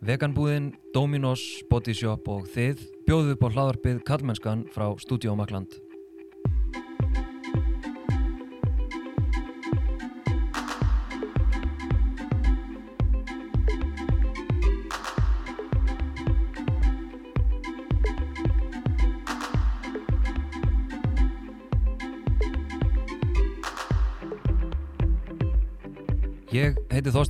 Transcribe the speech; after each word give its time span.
Veganbúðin, 0.00 0.70
Dominos, 0.94 1.42
Bodyshop 1.68 2.24
og 2.32 2.46
þið 2.48 2.86
bjóðu 3.04 3.34
upp 3.34 3.44
á 3.44 3.48
hlaðarpið 3.52 4.00
Kallmennskan 4.08 4.64
frá 4.72 4.86
Studio 4.96 5.34
Makland. 5.36 5.76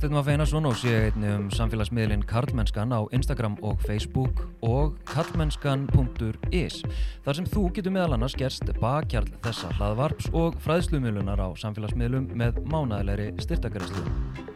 Þorstein 0.01 0.17
Maff 0.17 0.29
Einarsson 0.33 0.65
og 0.65 0.77
sé 0.81 0.91
einni 0.97 1.29
um 1.29 1.43
samfélagsmiðlinn 1.53 2.23
Karlmennskan 2.25 2.89
á 2.89 3.05
Instagram 3.13 3.53
og 3.61 3.77
Facebook 3.85 4.39
og 4.65 4.95
karlmennskan.is 5.05 6.79
þar 7.21 7.37
sem 7.37 7.49
þú 7.53 7.67
getur 7.75 7.93
meðal 7.93 8.15
annars 8.17 8.33
gerst 8.33 8.65
bakkjarl 8.81 9.29
þessa 9.45 9.69
hlaðvarps 9.77 10.31
og 10.33 10.57
fræðslumiðlunar 10.65 11.45
á 11.45 11.53
samfélagsmiðlum 11.53 12.31
með 12.33 12.57
mánæðilegri 12.73 13.35
styrtakaraslu. 13.45 14.50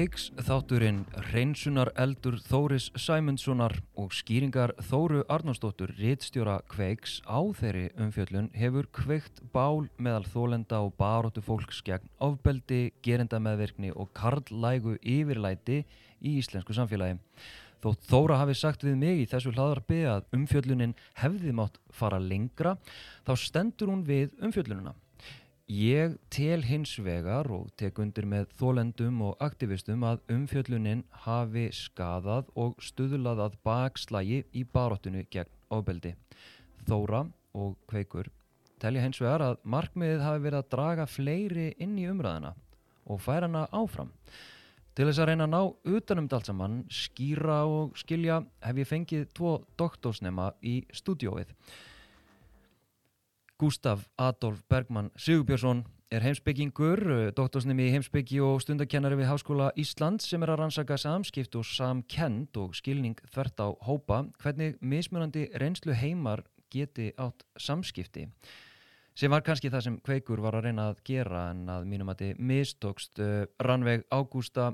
Kveiks 0.00 0.30
þátturinn 0.46 1.02
Reynsunar 1.26 1.90
eldur 2.00 2.38
Þóris 2.40 2.86
Sæmundssonar 2.96 3.74
og 4.00 4.14
skýringar 4.16 4.72
Þóru 4.88 5.18
Arnósdóttur 5.28 5.90
Ritstjóra 5.98 6.54
Kveiks 6.72 7.18
á 7.28 7.36
þeirri 7.58 7.90
umfjöllun 8.00 8.48
hefur 8.56 8.88
kveikt 8.96 9.42
bál 9.52 9.90
meðal 10.00 10.24
þólenda 10.24 10.78
og 10.86 10.94
baróttu 10.96 11.44
fólks 11.44 11.82
gegn 11.84 12.08
ofbeldi, 12.16 12.94
gerendameðverkni 13.04 13.92
og 13.92 14.08
karlægu 14.16 14.96
yfirlæti 15.04 15.82
í 16.24 16.32
íslensku 16.40 16.72
samfélagi. 16.80 17.20
Þótt 17.84 18.08
Þóra 18.08 18.40
hafi 18.40 18.56
sagt 18.56 18.88
við 18.88 18.96
mig 19.04 19.20
í 19.20 19.28
þessu 19.28 19.52
hlaðarbi 19.52 20.00
að 20.14 20.32
umfjöllunin 20.32 20.96
hefði 21.20 21.52
mátt 21.60 21.76
fara 21.92 22.16
lengra, 22.24 22.78
þá 23.28 23.36
stendur 23.36 23.92
hún 23.92 24.08
við 24.08 24.32
umfjöllununa. 24.40 24.96
Ég 25.70 26.16
tel 26.34 26.64
hins 26.66 26.96
vegar 26.98 27.46
og 27.54 27.68
tek 27.78 28.00
undir 28.02 28.24
með 28.26 28.48
þólendum 28.58 29.20
og 29.22 29.42
aktivistum 29.44 30.02
að 30.02 30.24
umfjöllunin 30.34 31.04
hafi 31.22 31.68
skadað 31.70 32.48
og 32.58 32.80
stuðlað 32.82 33.42
að 33.44 33.52
bakslægi 33.68 34.40
í 34.50 34.64
baróttinu 34.66 35.22
gegn 35.30 35.52
ofbeldi. 35.70 36.16
Þóra 36.88 37.20
og 37.54 37.76
Kveikur 37.86 38.32
telja 38.82 39.04
hins 39.04 39.22
vegar 39.22 39.44
að 39.46 39.60
markmiðið 39.62 40.24
hafi 40.26 40.42
verið 40.48 40.58
að 40.58 40.72
draga 40.74 41.06
fleiri 41.06 41.68
inn 41.78 41.94
í 42.02 42.08
umræðina 42.10 42.50
og 43.06 43.22
færa 43.22 43.46
hana 43.46 43.68
áfram. 43.70 44.10
Til 44.98 45.06
þess 45.06 45.22
að 45.22 45.30
reyna 45.30 45.46
að 45.46 45.54
ná 45.54 45.94
utanum 46.00 46.30
allt 46.34 46.50
saman, 46.50 46.80
skýra 46.90 47.60
og 47.70 47.94
skilja 47.94 48.40
hef 48.66 48.82
ég 48.82 48.90
fengið 48.90 49.30
tvo 49.38 49.54
doktorsnema 49.78 50.50
í 50.66 50.80
stúdióið. 50.90 51.54
Gustaf 53.60 54.06
Adolf 54.16 54.62
Bergman 54.68 55.10
Sigurbjörnsson 55.20 55.82
er 56.08 56.24
heimsbyggingur, 56.24 57.02
doktorsnemi 57.36 57.90
í 57.90 57.92
heimsbyggi 57.92 58.38
og 58.40 58.62
stundakennari 58.64 59.18
við 59.18 59.28
Háskóla 59.28 59.66
Ísland 59.76 60.24
sem 60.24 60.40
er 60.40 60.54
að 60.54 60.62
rannsaka 60.62 60.96
samskipt 60.96 61.58
og 61.60 61.66
samkend 61.68 62.56
og 62.56 62.72
skilning 62.78 63.20
þvert 63.34 63.60
á 63.60 63.68
hópa. 63.84 64.22
Hvernig 64.40 64.78
mismunandi 64.80 65.50
reynslu 65.60 65.92
heimar 65.92 66.46
geti 66.72 67.10
átt 67.20 67.44
samskipti? 67.60 68.30
Sem 69.12 69.28
var 69.28 69.44
kannski 69.44 69.68
það 69.68 69.84
sem 69.90 70.00
Kveikur 70.08 70.40
var 70.40 70.56
að 70.56 70.70
reyna 70.70 70.88
að 70.94 71.04
gera 71.04 71.50
en 71.50 71.68
að 71.68 71.84
mínum 71.92 72.14
að 72.14 72.24
þið 72.24 72.42
mistókst 72.54 73.20
Rannveig 73.60 74.08
Ágústa 74.08 74.70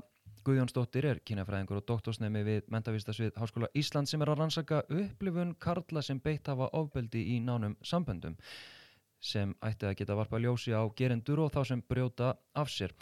Guðjónsdóttir 0.47 1.09
er 1.09 1.19
kynafræðingur 1.27 1.81
og 1.81 1.87
doktorsnemi 1.91 2.47
við 2.47 2.71
mentavistasvið 2.71 3.35
Háskóla 3.35 3.67
Ísland 3.75 4.07
sem 4.07 4.23
er 4.23 4.31
að 4.31 4.45
rannsaka 4.45 4.85
upplifun 4.87 5.57
karla 5.59 5.99
sem 5.99 6.23
beitt 6.23 6.47
hafa 6.47 6.71
ofbeldi 6.71 7.27
í 7.35 7.41
nánum 7.43 7.75
samböndum 7.83 8.39
sem 9.23 9.53
ætti 9.65 9.87
að 9.89 9.97
geta 10.01 10.17
varpa 10.17 10.39
ljósi 10.41 10.75
á 10.75 10.81
gerendur 10.97 11.41
og 11.45 11.51
þá 11.53 11.61
sem 11.71 11.81
brjóta 11.81 12.35
af 12.55 12.71
sér. 12.71 12.93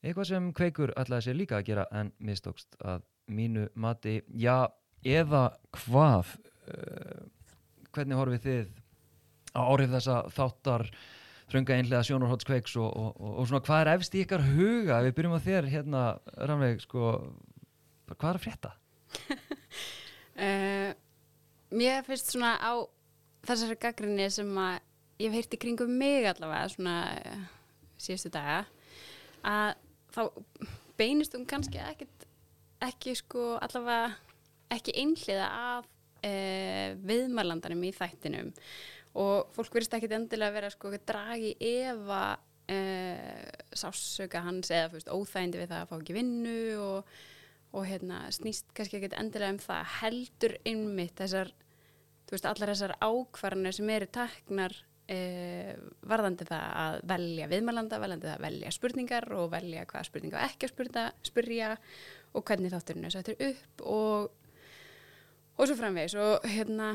Eitthvað 0.00 0.30
sem 0.30 0.50
Kveikur 0.56 0.94
ætlaði 0.96 1.26
sér 1.26 1.36
líka 1.36 1.58
að 1.58 1.66
gera 1.68 1.86
en 1.92 2.12
mistókst 2.24 2.78
að 2.80 3.04
mínu 3.30 3.66
mati, 3.78 4.20
já, 4.32 4.70
eða 5.06 5.50
hvað, 5.84 6.34
uh, 6.72 7.24
hvernig 7.94 8.18
horfið 8.18 8.46
þið 8.46 8.70
á 9.54 9.60
orðið 9.66 9.96
þessa 9.98 10.16
þáttar 10.34 10.86
þrönga 11.50 11.76
einlega 11.76 12.06
sjónarhótts 12.06 12.46
Kveiks 12.46 12.76
og, 12.78 12.88
og, 12.88 13.14
og, 13.18 13.32
og 13.42 13.48
svona 13.50 13.62
hvað 13.66 13.82
er 13.82 13.92
efst 13.96 14.16
í 14.16 14.24
ykkar 14.24 14.44
huga, 14.54 15.00
við 15.04 15.16
byrjum 15.18 15.36
á 15.36 15.46
þér 15.46 15.70
hérna, 15.72 16.02
Rannveig, 16.48 16.84
sko, 16.86 17.14
hvað 18.12 18.28
er 18.30 18.38
að 18.38 18.44
frétta? 18.46 18.72
uh, 20.40 20.90
mér 21.80 22.06
finnst 22.06 22.32
svona 22.32 22.56
á 22.56 22.72
þessari 23.46 23.78
gaggrinni 23.80 24.30
sem 24.32 24.50
að 24.60 24.78
ég 25.20 25.28
hef 25.28 25.36
heyrti 25.36 25.60
kringum 25.60 25.92
mig 26.00 26.26
allavega 26.28 26.68
svona 26.72 26.96
síðustu 28.00 28.32
daga 28.32 28.64
að 29.44 29.74
þá 30.14 30.22
beinist 31.00 31.36
um 31.36 31.46
kannski 31.48 31.80
ekkit, 31.82 32.26
ekki 32.84 33.14
sko 33.18 33.54
allavega 33.60 34.14
ekki 34.70 34.94
einhliða 35.02 35.48
af 35.74 35.88
uh, 36.24 36.96
viðmarlandanum 37.06 37.88
í 37.88 37.92
þættinum. 37.96 38.52
Og 39.20 39.50
fólk 39.56 39.74
verðist 39.74 39.96
ekkit 39.98 40.14
endilega 40.14 40.54
vera 40.54 40.70
sko 40.70 40.92
dragi 40.94 41.56
efa 41.58 42.22
uh, 42.38 43.48
sásöka 43.74 44.44
hans 44.46 44.70
eða 44.70 44.92
fyrst, 44.92 45.10
óþægindi 45.10 45.62
við 45.62 45.72
það 45.72 45.82
að 45.82 45.90
fá 45.90 45.96
ekki 45.98 46.16
vinnu 46.16 46.60
og, 46.84 47.16
og 47.74 47.88
hérna, 47.88 48.22
snýst 48.34 48.70
kannski 48.76 49.00
ekkit 49.00 49.18
endilega 49.18 49.56
um 49.56 49.64
það 49.64 49.96
heldur 50.00 50.56
innmitt 50.64 51.18
þessar 51.18 51.50
veist, 52.30 52.46
allar 52.46 52.70
þessar 52.70 52.94
ákvarðanir 53.02 53.74
sem 53.74 53.90
eru 53.90 54.06
taknar 54.14 54.76
uh, 55.10 55.70
varðandi 56.10 56.46
það 56.48 56.66
að 56.82 56.98
velja 57.12 57.48
viðmælanda, 57.50 58.00
veljandi 58.02 58.28
það 58.28 58.36
að 58.36 58.44
velja 58.46 58.74
spurningar 58.76 59.28
og 59.36 59.48
velja 59.54 59.86
hvaða 59.90 60.08
spurninga 60.08 60.44
ekki 60.46 60.68
að 60.68 60.74
spurta, 60.74 61.06
spurja 61.26 61.72
og 62.34 62.44
hvernig 62.46 62.74
þátturinn 62.74 63.08
er 63.08 63.14
sættur 63.14 63.40
upp 63.48 63.84
og, 63.90 64.28
og 65.56 65.66
svo 65.66 65.78
framvegis. 65.78 66.16
Og 66.20 66.46
hérna 66.50 66.92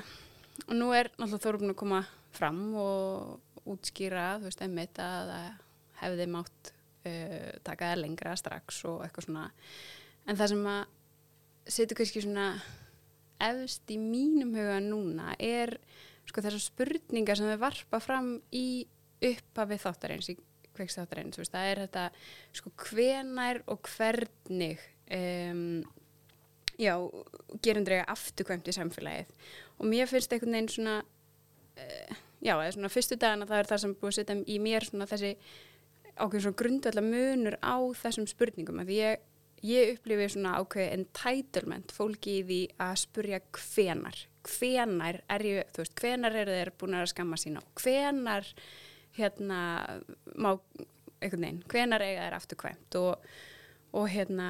og 0.66 0.78
nú 0.80 0.94
er 0.96 1.12
náttúrulega 1.20 1.60
búin 1.60 1.76
að 1.76 1.82
koma 1.82 2.02
fram 2.36 2.62
og 2.80 3.68
útskýra 3.68 4.36
þú 4.40 4.50
veist 4.50 4.64
einmitt 4.64 5.00
að 5.02 5.34
hefði 6.00 6.28
mátt 6.32 6.72
uh, 7.08 7.52
taka 7.66 7.92
það 7.92 8.02
lengra 8.04 8.36
strax 8.40 8.84
og 8.90 9.04
eitthvað 9.06 9.30
svona. 9.30 9.46
En 10.26 10.40
það 10.40 10.52
sem 10.54 10.68
að 10.72 10.84
setur 11.76 12.00
kannski 12.00 12.24
svona 12.24 12.50
efst 13.46 13.92
í 13.92 13.98
mínum 14.00 14.54
huga 14.56 14.80
núna 14.84 15.34
er 15.42 15.76
sko 16.26 16.44
þessar 16.44 16.64
spurningar 16.64 17.40
sem 17.40 17.50
við 17.50 17.62
varpa 17.62 18.02
fram 18.04 18.36
í 18.56 18.86
upphafi 19.26 19.80
þáttarins 19.82 20.32
í 20.34 20.38
kveikstáttarins, 20.76 21.40
það 21.40 21.70
er 21.70 21.82
þetta 21.86 22.06
sko 22.56 22.72
hvenær 22.84 23.62
og 23.72 23.88
hvernig 23.96 24.82
um, 25.16 25.84
já, 26.82 26.96
gerundrega 27.64 28.08
afturkvæmt 28.12 28.68
í 28.68 28.76
samfélagið? 28.76 29.32
Og 29.80 29.88
mér 29.92 30.10
finnst 30.12 30.34
einhvern 30.36 30.58
veginn 30.58 30.74
svona 30.74 30.98
uh, 31.00 32.18
já, 32.42 32.56
eða 32.56 32.74
svona 32.76 32.92
fyrstu 32.92 33.20
dagana 33.22 33.48
það 33.50 33.62
er 33.62 33.72
það 33.72 33.84
sem 33.86 33.96
búið 34.02 34.12
að 34.12 34.18
setja 34.20 34.38
í 34.52 34.60
mér 34.64 34.90
svona 34.90 35.10
þessi 35.10 35.32
ákveðin 36.16 36.46
svona 36.46 36.60
grundvallar 36.62 37.08
munur 37.08 37.58
á 37.60 37.76
þessum 38.02 38.28
spurningum, 38.30 38.84
því 38.88 39.00
ég 39.00 39.24
ég 39.64 39.96
upplifi 39.96 40.30
svona 40.34 40.58
ákveði 40.60 40.98
entitlement 41.00 41.94
fólki 41.96 42.40
í 42.40 42.46
því 42.48 42.62
að 42.86 42.96
spurja 43.06 43.42
hvenar, 43.56 44.20
hvenar 44.46 45.22
er 45.32 45.48
ég, 45.48 45.72
þú 45.74 45.84
veist, 45.84 45.96
hvenar 46.02 46.38
eru 46.42 46.58
þeir 46.60 46.74
búin 46.80 46.98
að 47.00 47.12
skamma 47.14 47.40
sína 47.42 47.64
og 47.64 47.84
hvenar 47.84 48.50
hérna 49.16 49.60
má 50.36 50.52
einhvern 51.24 51.46
veginn, 51.46 51.62
hvenar 51.72 52.04
eiga 52.04 52.26
þeir 52.26 52.38
afturkvæmt 52.40 52.98
og, 53.00 53.30
og 53.96 54.10
hérna 54.12 54.50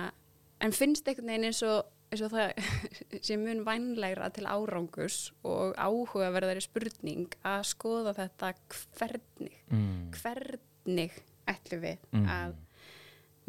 en 0.64 0.74
finnst 0.76 1.08
einhvern 1.08 1.30
veginn 1.32 1.50
eins 1.52 1.62
og 1.66 1.84
eins 2.12 2.24
og 2.26 2.34
það 2.34 2.52
sem 3.28 3.42
mun 3.44 3.64
vænlegra 3.68 4.30
til 4.34 4.48
árangus 4.50 5.20
og 5.48 5.76
áhugaverðari 5.78 6.64
spurning 6.64 7.36
að 7.46 7.66
skoða 7.72 8.16
þetta 8.18 8.54
hvernig 8.98 9.58
mm. 9.70 10.12
hvernig 10.20 11.18
ætlum 11.50 11.84
við 11.86 12.06
mm. 12.12 12.30
að 12.30 12.56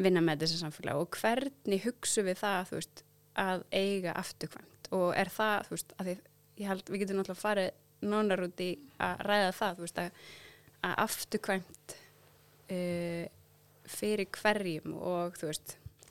vinna 0.01 0.21
með 0.23 0.45
þessi 0.45 0.61
samfélag 0.61 1.01
og 1.01 1.17
hvernig 1.21 1.83
hugsu 1.85 2.23
við 2.27 2.41
það 2.41 2.73
veist, 2.75 3.03
að 3.37 3.63
eiga 3.71 4.15
afturkvæmt 4.17 4.91
og 4.97 5.07
er 5.17 5.31
það, 5.33 5.71
veist, 5.73 5.95
því, 6.01 6.17
ég 6.61 6.71
held 6.71 6.91
við 6.91 7.03
getum 7.03 7.21
náttúrulega 7.21 7.43
farið 7.43 8.07
nónar 8.07 8.45
út 8.45 8.61
í 8.61 8.71
að 9.01 9.25
ræða 9.25 9.51
það, 9.57 9.81
veist, 9.85 10.01
að, 10.03 10.21
að 10.87 10.95
afturkvæmt 11.07 11.97
uh, 12.77 13.25
fyrir 13.97 14.31
hverjum 14.37 14.97
og 14.97 15.37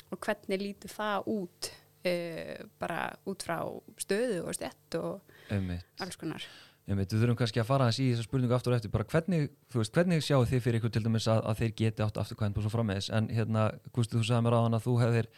og 0.07 0.23
hvernig 0.23 0.63
lítur 0.63 0.93
það 0.93 1.31
út 1.33 1.71
uh, 2.07 2.67
bara 2.81 3.01
út 3.27 3.47
frá 3.47 3.59
stöðu 4.03 4.45
og 4.47 4.55
stett 4.57 4.99
og 4.99 5.35
Einmitt. 5.53 5.87
alls 6.03 6.19
konar 6.19 6.47
við 6.87 7.13
þurfum 7.17 7.39
kannski 7.41 7.61
að 7.63 7.69
fara 7.69 7.89
hans 7.89 7.99
í 7.99 8.09
þessa 8.13 8.27
spurningu 8.29 8.55
aftur 8.55 8.75
og 8.75 8.79
eftir, 8.79 8.93
bara 8.95 9.07
hvernig, 9.11 9.49
þú 9.73 9.83
veist, 9.83 9.93
hvernig 9.97 10.23
sjáu 10.23 10.45
þið 10.47 10.61
fyrir 10.63 10.81
ykkur 10.81 10.93
til 10.95 11.03
dæmis 11.03 11.27
að, 11.31 11.41
að 11.51 11.63
þeir 11.63 11.73
geti 11.81 12.05
átt 12.05 12.21
afturkvæmt 12.23 12.59
og 12.61 12.67
svo 12.67 12.73
frammeðis, 12.73 13.09
en 13.17 13.31
hérna, 13.35 13.69
Gusti, 13.91 14.15
þú 14.15 14.27
sagði 14.29 14.47
mér 14.47 14.55
á 14.55 14.61
hann 14.63 14.79
að 14.79 14.85
þú 14.87 14.95
hefðir 15.03 15.31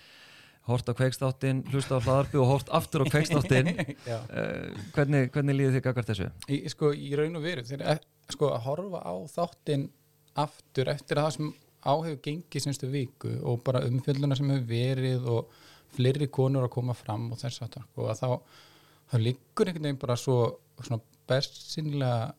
hort 0.68 0.90
á 0.90 0.92
kveikstáttin, 0.98 1.62
hlusta 1.72 1.96
á 1.96 2.04
hlaðarpi 2.04 2.40
og 2.42 2.50
hort 2.50 2.72
aftur 2.76 3.04
á 3.04 3.06
kveikstáttin. 3.08 3.72
Uh, 4.08 4.74
hvernig, 4.94 5.30
hvernig 5.32 5.56
líður 5.56 5.74
þið 5.76 5.82
gagart 5.84 6.08
þessu? 6.10 6.26
í, 6.52 6.58
sko, 6.72 6.90
í 6.92 7.10
raun 7.16 7.36
og 7.38 7.44
veru 7.44 7.64
þeir, 7.64 7.82
e- 7.94 8.32
sko, 8.32 8.50
að 8.52 8.64
horfa 8.66 9.00
á 9.04 9.14
þáttinn 9.32 9.86
aftur 10.38 10.90
eftir 10.92 11.20
að 11.20 11.26
það 11.26 11.34
sem 11.36 11.50
áhefur 11.88 12.20
gengið 12.24 12.64
semstu 12.64 12.90
viku 12.92 13.32
og 13.48 13.62
bara 13.66 13.82
umfjölduna 13.88 14.36
sem 14.36 14.50
hefur 14.52 14.68
verið 14.68 15.28
og 15.32 15.52
fleiri 15.96 16.28
konur 16.32 16.66
að 16.66 16.74
koma 16.76 16.96
fram 16.96 17.30
og 17.32 17.40
þess 17.40 17.64
að 17.64 17.78
og 17.80 18.10
að 18.12 18.20
þá, 18.22 18.28
þá 19.12 19.16
liggur 19.24 19.70
einhvern 19.70 19.88
veginn 19.88 20.02
bara 20.02 20.18
svo 20.20 20.38
svona 20.82 21.00
bersinlega 21.28 22.34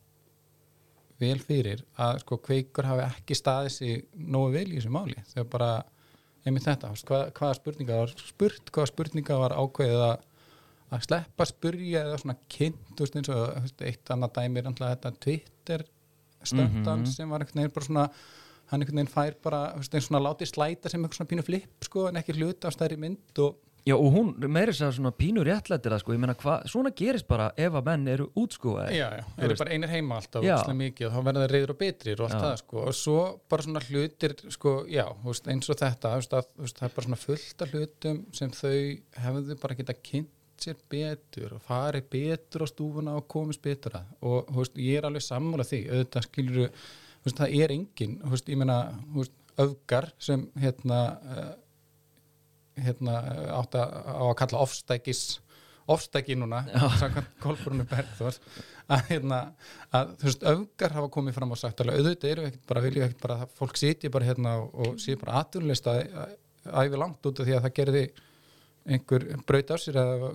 vel 1.20 1.40
fyrir 1.44 1.82
að 2.00 2.22
sko 2.24 2.38
kveikur 2.48 2.88
hafi 2.88 3.04
ekki 3.10 3.36
staðið 3.38 3.74
sig 3.76 4.06
nógu 4.16 4.54
vel 4.56 4.68
í 4.72 4.78
þessu 4.78 4.92
máli 4.96 5.18
þegar 5.34 5.50
bara 5.52 5.70
einmitt 6.48 6.64
þetta, 6.70 6.94
hvað, 7.10 7.24
hvaða 7.36 7.58
spurninga 7.60 7.98
var 8.00 8.14
spurt, 8.24 8.72
hvaða 8.72 8.92
spurninga 8.94 9.40
var 9.42 9.56
ákveðið 9.60 10.04
að 10.08 10.26
að 10.90 11.04
sleppa 11.06 11.46
að 11.46 11.50
spurja 11.52 12.00
eða 12.08 12.18
svona 12.18 12.34
kynnt, 12.50 13.02
eins 13.04 13.28
og 13.30 13.82
eitt 13.86 14.10
annað 14.10 14.32
dæmi 14.40 14.58
er 14.64 14.70
alltaf 14.72 14.94
þetta 14.96 15.12
Twitter 15.22 15.84
stöndan 16.42 17.04
Mhm. 17.04 17.06
sem 17.12 17.30
var 17.30 17.44
einhvern 17.44 17.60
veginn 17.62 17.74
bara 17.76 17.86
svona 17.86 18.06
hann 18.72 18.82
einhvern 18.82 18.98
veginn 18.98 19.12
fær 19.14 19.36
bara, 19.44 19.60
eins 19.76 20.08
svona 20.08 20.24
látið 20.24 20.50
slæta 20.50 20.90
sem 20.90 21.04
eitthvað 21.04 21.20
svona 21.20 21.30
pínu 21.30 21.44
flip, 21.46 21.84
sko, 21.86 22.08
en 22.08 22.16
ekki 22.16 22.34
hluta 22.40 22.70
á 22.70 22.72
stærri 22.74 22.98
mynd 22.98 23.38
og 23.44 23.56
Já, 23.90 23.96
og 23.98 24.14
hún 24.14 24.32
meiri 24.54 24.76
sér 24.76 24.94
svona 24.96 25.12
pínur 25.16 25.48
réttlættir 25.50 25.94
það, 25.96 26.02
sko, 26.04 26.16
ég 26.16 26.22
meina, 26.22 26.36
hvað, 26.38 26.66
svona 26.70 26.94
gerist 27.02 27.28
bara 27.30 27.50
ef 27.58 27.78
að 27.80 27.90
menn 27.90 28.08
eru 28.14 28.30
útskúaði. 28.38 28.98
já, 29.00 29.08
já, 29.18 29.24
eru 29.48 29.60
bara 29.64 29.76
einir 29.76 29.94
heima 29.94 30.20
alltaf 30.22 30.46
slem 30.64 30.82
mikið 30.86 31.10
og 31.10 31.16
þá 31.16 31.22
verða 31.30 31.46
það 31.46 31.54
reyður 31.56 31.74
og 31.74 31.80
betrir 31.84 32.22
og 32.22 32.28
allt 32.28 32.38
Já. 32.38 32.44
það, 32.46 32.58
sko, 32.64 32.84
og 32.84 32.98
svo 33.00 33.20
bara 33.50 33.66
svona 33.66 33.84
hlutir, 33.88 34.36
sko, 34.56 34.76
já, 34.92 35.06
eins 35.54 35.72
og 35.74 35.80
þetta 35.80 36.16
að, 36.18 36.28
það 36.30 36.84
er 36.90 36.98
bara 36.98 37.08
svona 37.08 37.22
fullt 37.24 37.66
af 37.66 37.74
hlutum 37.74 38.22
sem 38.40 38.54
þau 38.60 38.76
hefðu 39.26 39.60
bara 39.64 39.80
geta 39.80 39.98
kynnt 40.00 40.36
sér 40.60 40.80
betur 40.92 41.56
og 41.56 41.64
farið 41.64 42.10
betur 42.12 42.66
á 42.66 42.68
stúfuna 42.68 43.16
og 43.20 43.28
komist 43.32 43.64
betur 43.64 43.96
að. 44.00 44.10
Og 44.28 44.50
veist, 44.58 44.80
ég 44.80 45.00
er 45.00 45.08
alveg 45.08 45.24
sammála 45.24 45.66
því. 45.68 45.80
Auðvitað 45.94 46.26
skilur 46.28 46.60
veist, 46.68 47.38
það 47.40 47.56
er 47.62 47.76
engin, 47.76 48.18
þú 48.24 48.34
veist, 48.34 48.52
ég 48.52 48.60
meina 48.60 48.80
öfgar 49.60 50.10
sem 50.22 50.46
hérna 50.60 51.00
uh, 51.24 51.50
hérna 52.86 53.20
átt 53.60 53.78
að, 53.80 53.94
á 54.10 54.24
að 54.30 54.36
kalla 54.42 54.64
ofstækis 54.66 55.24
ofstæki 55.90 56.38
núna 56.38 56.64
samkvæmt 57.02 57.38
Kolbrunni 57.42 57.86
Bergþórs 57.90 58.40
að, 58.90 59.04
hérna, 59.10 59.40
að 59.96 60.16
þú 60.22 60.30
veist, 60.30 60.48
öfgar 60.54 60.96
hafa 60.98 61.12
komið 61.14 61.38
fram 61.38 61.54
og 61.56 61.62
sagt 61.62 61.81
alveg, 61.84 62.00
auðvitað 62.00 62.34
eru 62.34 62.48
ekkert 62.50 62.66
bara 62.70 62.84
vilja 62.86 63.08
ekkert 63.08 63.24
bara 63.26 63.38
fólk 63.58 63.80
sitji 63.80 64.12
bara 64.14 64.30
hérna 64.30 64.56
og, 64.62 64.74
og 64.74 65.00
sé 65.02 65.18
bara 65.20 65.44
atvinnlista 65.44 65.96
æfi 66.70 67.00
langt 67.00 67.26
út 67.26 67.42
af 67.42 67.48
því 67.48 67.56
að 67.58 67.64
það 67.68 67.78
gerði 67.80 68.04
einhver 68.90 69.26
braut 69.48 69.74
á 69.74 69.78
sér 69.81 70.02
eða 70.02 70.34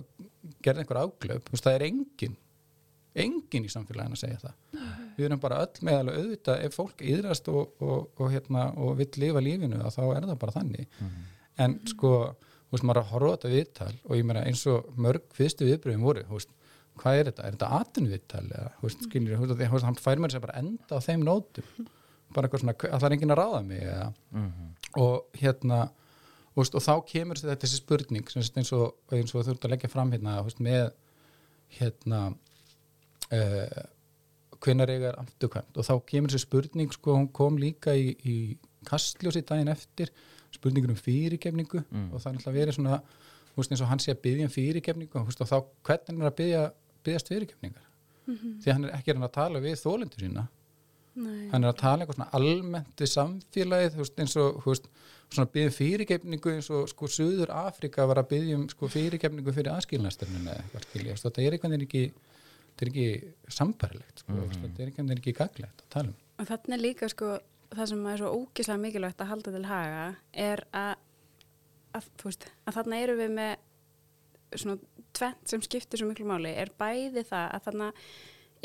gerði 0.63 0.83
einhver 0.83 1.01
áglöf, 1.03 1.45
þú 1.45 1.55
veist, 1.55 1.67
það 1.67 1.77
er 1.77 1.87
engin 1.89 2.41
engin 3.15 3.63
í 3.63 3.71
samfélaginu 3.71 4.17
að 4.17 4.21
segja 4.25 4.39
það. 4.41 4.55
Við 5.15 5.27
erum 5.29 5.39
bara 5.39 5.61
öll 5.63 5.85
með 5.87 5.99
alveg 6.01 6.17
auðvitað 6.19 6.63
ef 6.65 6.73
fólk 6.75 7.03
yðrast 7.13 7.47
og, 7.47 7.61
og, 7.79 8.09
og, 8.19 8.25
hérna, 8.33 8.65
og 8.75 8.97
vill 8.99 9.21
lifa 9.23 9.43
lífinu 9.43 9.79
þá 9.79 10.01
er 10.03 10.27
það 10.27 10.41
bara 10.41 10.55
þannig 10.57 10.89
en 11.61 11.77
sko, 11.89 12.11
þú 12.67 12.75
veist, 12.75 12.85
maður 12.87 13.01
að 13.01 13.11
horfa 13.13 13.33
þetta 13.35 13.53
viðtal 13.53 13.91
og 14.03 14.15
ég 14.19 14.27
meina 14.27 14.45
eins 14.47 14.63
og 14.71 14.87
mörg 14.99 15.27
fyrstu 15.35 15.67
viðbröðum 15.69 16.07
voru, 16.07 16.23
þú 16.27 16.39
veist, 16.39 16.55
hvað 17.01 17.19
er 17.19 17.29
þetta? 17.29 17.43
Er 17.45 17.57
þetta 17.57 17.69
atvinnuviðtal 17.79 18.45
eða, 18.45 18.71
þú 18.79 18.87
veist, 18.87 19.05
skiljur 19.09 19.43
þú 19.43 19.59
veist, 19.59 19.85
hann 19.87 19.99
fær 19.99 20.23
mér 20.23 20.33
sér 20.33 20.43
bara 20.45 20.57
enda 20.61 20.99
á 20.99 21.05
þeim 21.05 21.25
nótum. 21.27 21.87
Bara 22.35 22.47
eitthvað 22.47 22.63
svona, 22.63 22.75
að 22.75 22.99
það 22.99 23.07
er 23.07 23.15
enginn 23.15 23.33
að 23.35 23.39
ráða 23.39 23.61
mig 23.63 23.83
eða, 23.85 24.07
og 24.99 25.39
hérna 25.39 25.79
þú 26.55 26.63
veist, 26.63 26.77
og 26.79 26.85
þá 26.85 26.93
kemur 27.11 27.39
þetta 27.41 27.65
þessi 27.65 27.81
spurning 27.81 28.31
sem 28.31 28.45
eins 28.45 28.71
og, 28.75 28.95
eins 29.11 29.35
og 29.35 29.43
þú 29.43 29.55
ert 29.55 29.67
að 29.67 29.75
leggja 29.75 29.91
fram 29.91 30.13
hérna, 30.15 30.37
þú 30.39 30.47
veist, 30.49 30.61
með 30.63 30.85
hérna 31.75 32.21
uh, 33.35 33.81
hvenar 34.63 34.91
eiga 34.93 35.11
er 35.11 35.19
afturkvæmt? 35.19 35.75
Og 35.75 35.87
þá 35.87 35.93
kemur 36.11 36.31
þessi 36.31 36.47
spurning 36.47 36.95
sko, 36.95 37.17
hún 37.19 37.27
kom 37.35 37.59
líka 37.59 37.95
í, 37.95 38.15
í 38.23 38.35
kastljósi 38.87 39.43
daginn 39.47 39.71
eftir 39.73 40.13
spurningur 40.55 40.93
um 40.93 40.99
fyrirgefningu 40.99 41.81
og 41.83 42.19
það 42.19 42.29
er 42.31 42.39
alltaf 42.39 42.55
verið 42.55 42.77
svona 42.77 42.99
þú 43.55 43.61
veist, 43.61 43.71
eins 43.71 43.83
og 43.85 43.91
hann 43.91 44.03
sé 44.03 44.11
að 44.11 44.21
byggja 44.25 44.49
um 44.49 44.53
fyrirgefningu 44.55 45.21
þú 45.21 45.25
veist, 45.29 45.43
og 45.45 45.51
þá 45.51 45.57
hvernig 45.87 46.11
hann 46.11 46.21
er 46.25 46.31
að 46.31 46.37
byggja 46.41 46.63
byggjast 47.05 47.31
fyrirgefningar? 47.31 47.89
Því 48.25 48.69
að 48.69 48.73
hann 48.73 48.87
er 48.87 48.95
ekki 48.97 49.15
að 49.15 49.33
tala 49.35 49.61
við 49.63 49.81
þólendur 49.83 50.25
sína. 50.25 50.47
Nei. 51.15 51.47
hann 51.47 51.63
er 51.63 51.71
að 51.71 51.77
tala 51.79 52.03
eitthvað 52.03 52.17
svona 52.17 52.35
almennt 52.35 52.99
við 52.99 53.07
samfélagið, 53.07 53.93
þú 53.93 54.01
veist, 54.01 54.17
eins 54.19 54.33
og 54.41 54.57
þú 54.59 54.71
veist, 54.73 54.89
svona 55.31 55.51
byggja 55.53 55.69
um 55.69 55.75
fyrirgefningu 55.77 56.51
eins 56.51 56.67
og 56.75 56.89
sko 56.91 57.07
Suður 57.07 57.53
Afrika 57.55 58.07
var 58.09 58.19
að 58.19 58.33
byggja 58.33 58.57
um 58.59 58.65
sko 58.73 58.89
fyrirgefningu 58.91 59.53
fyrir 59.55 59.71
eitthvað 59.71 60.87
skilja, 60.89 61.15
þetta 61.21 61.45
er 61.45 61.55
veginn 61.55 61.85
ekki 61.85 62.03
þetta 62.09 62.83
er 62.83 62.91
ekki 62.91 63.55
sambarilegt 63.55 64.25
sko, 64.25 64.35
mm. 64.35 64.57
þetta 64.65 64.83
er 64.83 64.91
veginn 64.91 65.15
ekki 65.15 65.35
gaglegt 65.39 65.85
að 65.85 65.89
tala 65.95 66.11
um. 66.11 66.19
Og 66.35 66.49
þannig 66.51 66.83
líka 66.83 67.09
sko 67.13 67.31
það 67.77 67.91
sem 67.91 68.07
er 68.11 68.21
svo 68.21 68.31
ógislega 68.39 68.81
mikilvægt 68.81 69.23
að 69.23 69.31
halda 69.31 69.53
til 69.55 69.65
haga 69.69 70.03
er 70.45 70.63
að, 70.75 70.95
að 71.99 72.09
veist, 72.23 72.49
að 72.65 72.77
þarna 72.79 72.99
eru 73.05 73.15
við 73.19 73.33
með 73.35 73.53
svona 74.55 74.77
tvent 75.15 75.51
sem 75.51 75.63
skiptir 75.63 76.01
svo 76.01 76.09
miklu 76.09 76.27
máli. 76.29 76.51
Er 76.55 76.71
bæði 76.79 77.25
það 77.27 77.47
að 77.47 77.65
þarna 77.69 77.89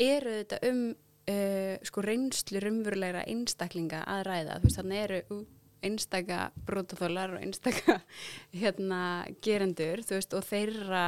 eru 0.01 0.35
þetta 0.41 0.59
um 0.69 0.83
uh, 0.91 1.75
sko 1.87 2.05
reynslu 2.05 2.61
rumverulegra 2.63 3.25
einstaklinga 3.29 4.03
að 4.09 4.23
ræða, 4.29 4.61
veist, 4.63 4.79
þarna 4.79 5.01
eru 5.05 5.41
einstaka 5.81 6.39
brotaþólar 6.67 7.35
og 7.35 7.41
einstaka 7.41 7.99
hérna 8.61 9.01
gerendur, 9.43 10.03
veist, 10.07 10.35
og 10.37 10.45
þeirra 10.45 11.05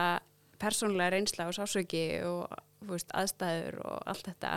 persónlega 0.62 1.14
reynsla 1.16 1.50
og 1.50 1.58
sásöki 1.58 2.06
og 2.26 2.48
veist, 2.88 3.12
aðstæður 3.14 3.82
og 3.84 4.04
allt 4.10 4.30
þetta 4.32 4.54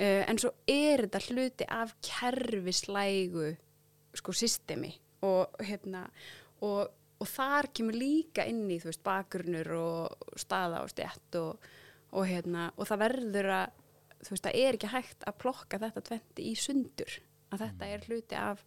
uh, 0.00 0.22
en 0.28 0.40
svo 0.40 0.52
er 0.68 1.06
þetta 1.06 1.24
hluti 1.28 1.68
af 1.68 1.94
kerfislægu 2.04 3.50
sko 4.18 4.32
systemi 4.32 4.92
og 5.26 5.58
hérna 5.62 6.06
og, 6.64 6.88
og 7.18 7.28
þar 7.28 7.70
kemur 7.74 7.98
líka 7.98 8.46
inn 8.48 8.66
í 8.70 8.78
þú 8.80 8.90
veist 8.90 9.04
bakgrunnur 9.06 9.74
og 9.78 10.38
staða 10.38 10.82
og 10.84 10.92
stjætt 10.92 11.38
og, 11.40 11.68
og 12.14 12.26
hérna 12.26 12.70
og 12.76 12.88
það 12.88 13.04
verður 13.04 13.52
að 13.58 13.84
þú 14.24 14.34
veist 14.34 14.46
það 14.48 14.58
er 14.58 14.78
ekki 14.78 14.90
hægt 14.92 15.26
að 15.28 15.38
plokka 15.42 15.80
þetta 15.82 16.04
tventi 16.08 16.48
í 16.50 16.54
sundur. 16.58 17.16
Að 17.52 17.64
þetta 17.64 17.88
er 17.88 18.06
hluti 18.08 18.38
af, 18.38 18.62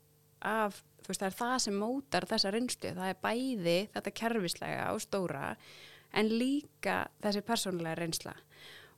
af 0.48 0.80
þú 1.02 1.12
veist 1.12 1.24
það 1.24 1.30
er 1.30 1.38
það 1.42 1.56
sem 1.66 1.80
mótar 1.82 2.28
þessa 2.30 2.54
reynslu. 2.56 2.94
Það 2.98 3.12
er 3.12 3.22
bæði 3.26 3.78
þetta 3.96 4.16
kerfislega 4.22 4.90
og 4.96 5.04
stóra 5.04 5.46
en 6.18 6.32
líka 6.32 6.98
þessi 7.24 7.44
persónulega 7.48 8.00
reynsla. 8.00 8.36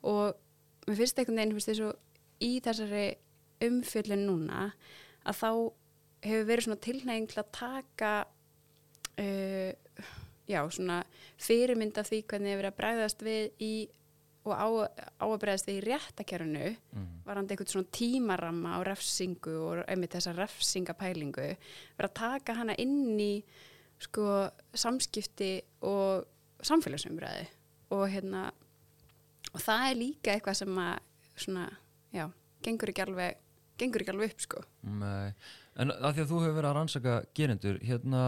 Og 0.09 0.37
mér 0.87 0.99
finnst 0.99 1.19
einhvern 1.19 1.41
veginn 1.41 1.57
finnst 1.57 1.71
þessu 1.71 1.91
í 2.43 2.51
þessari 2.63 3.07
umfjöllin 3.63 4.27
núna 4.27 4.67
að 5.23 5.39
þá 5.39 5.49
hefur 6.23 6.47
verið 6.49 6.67
svona 6.67 6.83
tilnæging 6.83 7.27
til 7.31 7.41
að 7.41 7.51
taka 7.55 8.13
uh, 9.19 9.71
já, 10.49 10.61
svona 10.69 11.01
fyrirmynd 11.41 11.99
af 11.99 12.09
því 12.09 12.23
hvernig 12.27 12.53
hefur 12.53 12.63
verið 12.63 12.71
að 12.73 12.79
bregðast 12.81 13.27
við 13.27 13.51
í 13.63 13.73
og 14.43 14.51
á, 14.59 14.67
á 15.23 15.25
að 15.25 15.37
bregðast 15.39 15.69
við 15.69 15.77
í 15.77 15.83
réttakerfinu 15.85 16.71
varandi 17.23 17.55
einhvern 17.55 17.71
svona 17.71 17.93
tímaramma 17.95 18.73
á 18.75 18.79
refsingu 18.83 19.53
og 19.63 19.83
einmitt 19.87 20.17
þessa 20.17 20.33
refsingapælingu 20.35 21.45
verið 21.95 22.09
að 22.09 22.17
taka 22.19 22.57
hana 22.57 22.75
inn 22.75 23.15
í 23.23 23.33
sko 24.03 24.49
samskipti 24.75 25.53
og 25.87 26.27
samfélagsumræði 26.63 27.47
og 27.95 28.03
hérna 28.11 28.49
og 29.53 29.61
það 29.61 29.85
er 29.87 29.99
líka 29.99 30.33
eitthvað 30.33 30.59
sem 30.59 30.77
að 30.81 30.93
svona, 31.45 31.65
já, 32.13 32.27
gengur 32.65 32.93
ekki 32.93 33.05
alveg 33.07 33.41
gengur 33.81 34.03
ekki 34.03 34.13
alveg 34.13 34.33
upp 34.35 34.45
sko 34.45 34.63
Nei. 34.85 35.33
En 35.79 35.89
að 35.95 36.19
því 36.19 36.23
að 36.23 36.29
þú 36.29 36.39
hefur 36.43 36.55
verið 36.59 36.69
að 36.69 36.77
rannsaka 36.77 37.13
gerendur, 37.33 37.79
hérna, 37.81 38.23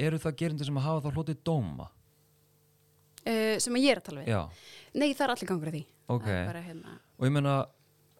eru 0.00 0.20
það 0.22 0.38
gerendur 0.40 0.68
sem 0.70 0.78
hafa 0.80 1.04
þá 1.04 1.18
hlotið 1.18 1.42
dóma? 1.44 1.90
uh, 3.28 3.56
sem 3.62 3.76
að 3.76 3.84
ég 3.84 3.94
er 3.94 4.00
að 4.00 4.06
tala 4.08 4.22
við 4.22 4.32
Já, 4.32 4.40
nei 4.96 5.10
það 5.12 5.24
er 5.26 5.34
allir 5.34 5.50
gangur 5.50 5.70
að 5.70 5.76
því 5.76 5.82
ok. 6.08 6.24
Það 6.24 6.38
er 6.38 6.48
bara, 6.52 6.64
hérna, 6.64 6.96
Og 7.18 7.28
ég 7.28 7.34
meina, 7.34 7.54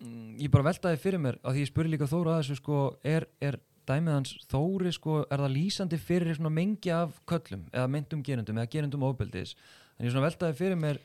mm, 0.02 0.28
ég 0.42 0.52
bara 0.54 0.68
veltaði 0.68 1.00
fyrir 1.02 1.22
mér, 1.24 1.40
að 1.42 1.56
því 1.56 1.64
ég 1.64 1.70
spurði 1.72 1.94
líka 1.94 2.10
Þóra 2.10 2.34
að 2.34 2.40
þessu, 2.42 2.58
sko, 2.60 2.80
er, 3.16 3.28
er 3.40 3.60
dæmið 3.88 4.16
hans 4.18 4.34
Þóri, 4.50 4.94
sko, 4.96 5.20
er 5.24 5.44
það 5.44 5.54
lýsandi 5.54 6.00
fyrir 6.02 6.42
mengi 6.50 6.92
af 6.94 7.20
köllum, 7.28 7.68
eða 7.72 7.92
myndum 7.94 8.24
gerendum, 8.26 8.58
eða 8.60 8.72
gerendum 8.74 9.06
ofbeldis? 9.08 9.54
En 9.98 10.06
ég 10.06 10.14
veltaði 10.14 10.58
fyrir 10.58 10.78
mér, 10.78 11.00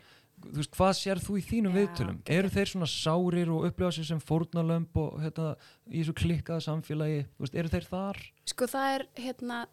þú 0.48 0.58
veist, 0.60 0.74
hvað 0.78 0.94
sér 1.00 1.22
þú 1.24 1.38
í 1.40 1.46
þínum 1.50 1.74
Já, 1.74 1.80
viðtölum? 1.82 2.18
geggjað. 2.24 2.40
Eru 2.40 2.54
þeir 2.56 2.72
svona 2.74 2.90
sárir 2.94 3.54
og 3.54 3.70
upplifa 3.70 3.94
sér 3.98 4.10
sem 4.10 4.24
fórnalömb 4.24 5.00
og 5.04 5.22
hérna, 5.24 5.54
í 5.90 6.02
þessu 6.02 6.18
klikkaða 6.20 6.66
samfélagi, 6.68 7.24
þú 7.38 7.46
veist, 7.46 7.56
eru 7.62 7.74
þeir 7.74 7.88
þar? 7.94 8.22
Sko 8.54 8.70
það 8.74 8.98
er 8.98 9.08
hérna 9.24 9.64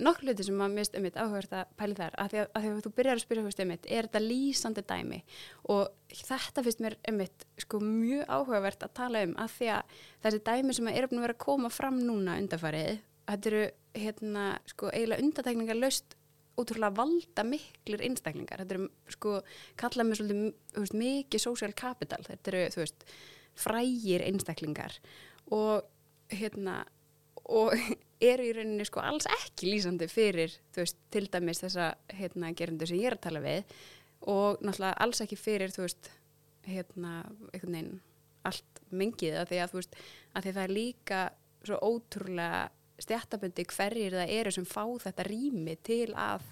nokkur 0.00 0.30
hluti 0.30 0.44
sem 0.46 0.60
að 0.64 0.76
mist 0.76 0.94
um 0.96 1.04
mitt 1.04 1.18
áhugavert 1.18 1.54
að 1.56 1.72
pæli 1.78 1.96
þar 1.98 2.14
að 2.22 2.32
því 2.32 2.44
því 2.54 2.70
að 2.70 2.78
þú 2.84 2.92
byrjar 2.96 3.18
að 3.18 3.24
spyrja 3.24 3.44
fyrst 3.46 3.62
um 3.64 3.70
mitt 3.70 3.88
er 3.88 4.08
þetta 4.08 4.22
lýsandi 4.24 4.84
dæmi 4.88 5.18
og 5.74 6.14
þetta 6.20 6.64
finnst 6.66 6.82
mér 6.84 6.96
um 7.10 7.18
mitt 7.20 7.46
sko 7.64 7.80
mjög 7.84 8.32
áhugavert 8.36 8.86
að 8.86 8.94
tala 9.00 9.24
um 9.26 9.34
að 9.40 9.56
því 9.58 9.70
að 9.74 9.98
þessi 10.24 10.42
dæmi 10.48 10.76
sem 10.76 10.90
er 10.92 11.08
búin 11.10 11.20
að 11.20 11.26
vera 11.26 11.36
að 11.36 11.44
koma 11.44 11.72
fram 11.74 12.00
núna 12.00 12.38
undarfarið 12.40 13.02
þetta 13.30 13.52
eru 13.52 13.62
hérna 14.00 14.46
sko 14.70 14.90
eiginlega 14.94 15.26
undartekningar 15.26 15.80
löst 15.80 16.16
ótrúlega 16.60 16.96
valda 16.96 17.44
miklir 17.46 18.04
einstaklingar. 18.06 18.62
Þetta 18.62 18.76
eru 18.76 18.88
sko 19.16 19.34
kallað 19.80 20.08
með 20.08 20.20
svolítið 20.20 20.96
mikið 21.00 21.44
social 21.44 21.74
capital. 21.76 22.20
Þetta 22.26 22.52
eru 22.52 22.62
þú 22.74 22.82
veist 22.84 23.06
frægir 23.60 24.24
einstaklingar. 24.26 24.96
Og 25.56 25.82
hérna 26.30 26.82
og 27.50 27.74
eru 28.32 28.46
í 28.46 28.52
rauninni 28.56 28.86
sko 28.86 29.02
alls 29.02 29.28
ekki 29.32 29.70
lýsandi 29.70 30.08
fyrir 30.10 30.52
þú 30.74 30.84
veist 30.84 31.00
til 31.12 31.26
dæmis 31.32 31.62
þessa 31.64 31.94
hérna 32.14 32.52
gerendu 32.56 32.88
sem 32.88 33.00
ég 33.00 33.10
er 33.10 33.18
að 33.18 33.24
tala 33.28 33.44
við. 33.44 33.76
Og 34.30 34.60
náttúrulega 34.60 35.00
alls 35.00 35.22
ekki 35.24 35.38
fyrir 35.40 35.74
þú 35.74 35.86
veist 35.86 36.10
hérna 36.68 37.14
einhvern 37.52 37.76
veginn 37.76 37.94
allt 38.48 38.82
mengið. 38.90 39.38
Að 39.40 39.52
því 39.52 39.62
að 39.62 39.72
þú 39.72 39.80
veist 39.80 39.96
að 40.34 40.44
því 40.44 40.52
það 40.56 40.62
er 40.64 40.76
líka 40.76 41.22
svo 41.60 41.80
ótrúlega 41.84 42.68
stjættabundi 43.04 43.64
hverjir 43.74 44.16
það 44.20 44.34
eru 44.38 44.52
sem 44.56 44.66
fá 44.68 44.84
þetta 45.06 45.26
rými 45.28 45.76
til 45.86 46.10
að 46.14 46.44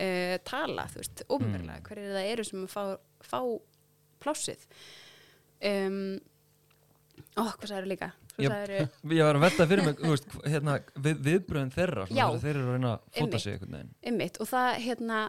uh, 0.00 0.36
tala 0.48 0.88
þú 0.92 1.00
veist, 1.02 1.24
ofnverlega, 1.28 1.78
Mm. 1.80 1.86
hverjir 1.88 2.14
það 2.18 2.30
eru 2.34 2.44
sem 2.50 2.66
fá, 2.72 2.82
fá 3.24 3.40
plássið 4.24 4.66
um, 5.64 5.98
ó, 7.38 7.42
hvað 7.54 7.68
sagður 7.70 7.90
líka? 7.92 8.08
Ég- 8.38 8.50
sagðirðu- 8.50 9.14
Ég 9.18 9.24
var 9.28 9.38
að 9.38 9.44
velta 9.46 9.66
fyrir 9.70 9.84
mig, 9.86 10.00
þú 10.02 10.12
veist, 10.14 10.28
hérna, 10.50 10.78
við, 10.98 11.20
viðbröðin 11.28 11.74
þeirra, 11.74 12.06
Já. 12.10 12.24
þeir 12.42 12.50
eru 12.56 12.64
að 12.64 12.72
reyna 12.74 12.92
að 12.96 13.04
fóta 13.20 13.38
sig 13.42 13.52
einhvern 13.54 13.76
veginn. 13.78 13.92
Einmitt, 14.10 14.40
og 14.42 14.48
það 14.50 14.70
hérna 14.88 15.20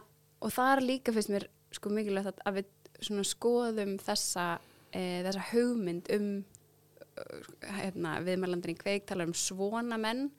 og 0.42 0.52
það 0.52 0.72
er 0.76 0.82
líka 0.90 1.14
fyrst 1.16 1.30
mér 1.32 1.46
sko 1.76 1.92
mikilvægt 1.94 2.42
að, 2.46 2.58
við 2.60 2.72
svona 3.06 3.24
skoðum 3.28 3.94
þessa, 4.02 4.46
e, 4.90 5.02
þessa 5.26 5.44
hugmynd 5.52 6.10
um 6.16 6.28
hérna, 7.80 8.20
viðmælandin 8.26 8.76
í 8.76 8.78
kveik 8.78 9.06
tala 9.08 9.26
um 9.28 9.34
svona 9.36 9.98
menn 10.00 10.30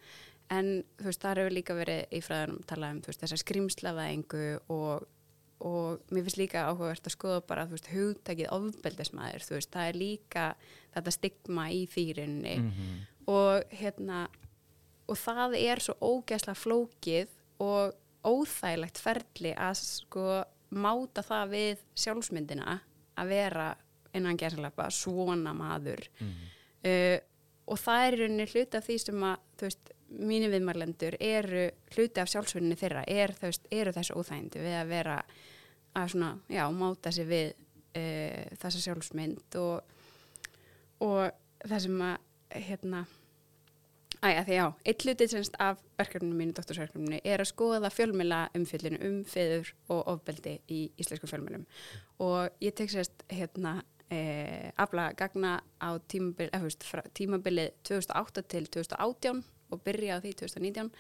en 0.54 0.72
þú 1.00 1.10
veist, 1.10 1.22
það 1.22 1.42
hefur 1.42 1.56
líka 1.58 1.76
verið 1.76 2.16
í 2.16 2.24
fræðanum 2.24 2.64
tala 2.70 2.92
um 2.96 3.04
veist, 3.04 3.22
þessa 3.22 3.40
skrimslavæðingu 3.42 4.46
og, 4.72 5.08
og 5.68 6.14
mér 6.14 6.24
finnst 6.24 6.40
líka 6.40 6.68
áhugavert 6.70 7.10
að 7.10 7.18
skoða 7.18 7.44
bara 7.50 7.68
veist, 7.68 7.92
hugtakið 7.92 8.54
ofbeldismæður 8.56 9.48
veist, 9.52 9.74
það 9.74 9.92
er 9.92 10.02
líka 10.02 10.48
þetta 10.96 11.16
stigma 11.18 11.70
í 11.76 11.86
þýrinni 11.92 12.58
Mm 12.64 13.06
og 13.28 13.64
hérna 13.76 14.26
og 15.08 15.20
það 15.20 15.56
er 15.60 15.82
svo 15.84 15.96
ógæslega 16.00 16.60
flókið 16.60 17.34
og 17.64 17.96
óþægilegt 18.28 19.00
ferli 19.00 19.54
að 19.56 19.82
sko 19.82 20.28
máta 20.76 21.24
það 21.24 21.54
við 21.54 21.84
sjálfsmyndina 21.96 22.78
að 23.18 23.32
vera 23.32 23.68
innan 24.16 24.40
gæslepa 24.40 24.90
svona 24.92 25.54
maður. 25.56 26.08
Mhm. 26.20 26.54
Uh, 26.86 27.18
og 27.68 27.80
það 27.82 28.06
er 28.06 28.16
í 28.16 28.20
rauninni 28.22 28.48
hluti 28.52 28.80
af 28.80 28.88
því 28.88 28.98
sem 29.04 29.28
að 29.28 29.46
þú 29.60 29.68
veist, 29.68 29.94
mínu 30.08 30.50
viðmarlendur 30.54 31.18
eru 31.20 31.66
hluti 31.96 32.24
af 32.24 32.32
sjálfsmyndinni 32.32 32.80
þeirra 32.80 33.04
er, 33.12 33.34
veist, 33.42 33.68
eru 33.76 33.94
þessu 33.96 34.16
óþægindi 34.16 34.64
við 34.64 34.78
að 34.80 34.92
vera 34.94 35.18
að 35.98 36.14
svona, 36.14 36.32
já, 36.54 36.64
máta 36.72 37.12
sig 37.12 37.28
við 37.28 37.54
uh, 37.54 38.58
þessa 38.62 38.84
sjálfsmynd 38.86 39.60
og, 39.62 39.96
og 41.04 41.24
það 41.66 41.88
sem 41.88 42.04
að 42.08 42.62
hérna 42.68 43.08
Æja, 44.18 44.42
því 44.48 44.56
já, 44.56 44.64
eitt 44.90 45.04
hlutið 45.06 45.30
semst 45.30 45.58
af 45.62 45.82
verkefninu 46.00 46.34
mínu, 46.40 46.54
doktorsverkefninu, 46.58 47.20
er 47.22 47.44
að 47.44 47.52
skoða 47.52 47.92
fjölmjöla 47.94 48.40
umfyllinu 48.58 48.98
um 49.06 49.20
feður 49.30 49.70
og 49.94 50.08
ofbeldi 50.16 50.56
í 50.74 50.80
íslensku 50.98 51.30
fjölmjölum 51.30 51.68
og 52.26 52.64
ég 52.64 52.74
tek 52.74 52.90
sérst 52.90 53.22
hérna 53.30 53.76
e, 54.12 54.72
afla 54.80 55.10
gagna 55.18 55.58
á 55.84 55.90
tímabil, 56.08 56.50
eða, 56.52 56.64
veist, 56.64 56.86
frá, 56.88 57.04
tímabilið 57.18 57.74
2008 57.90 58.44
til 58.54 58.68
2018 58.78 59.44
og 59.74 59.84
byrja 59.84 60.18
á 60.18 60.24
því 60.24 60.32
2019 60.46 60.92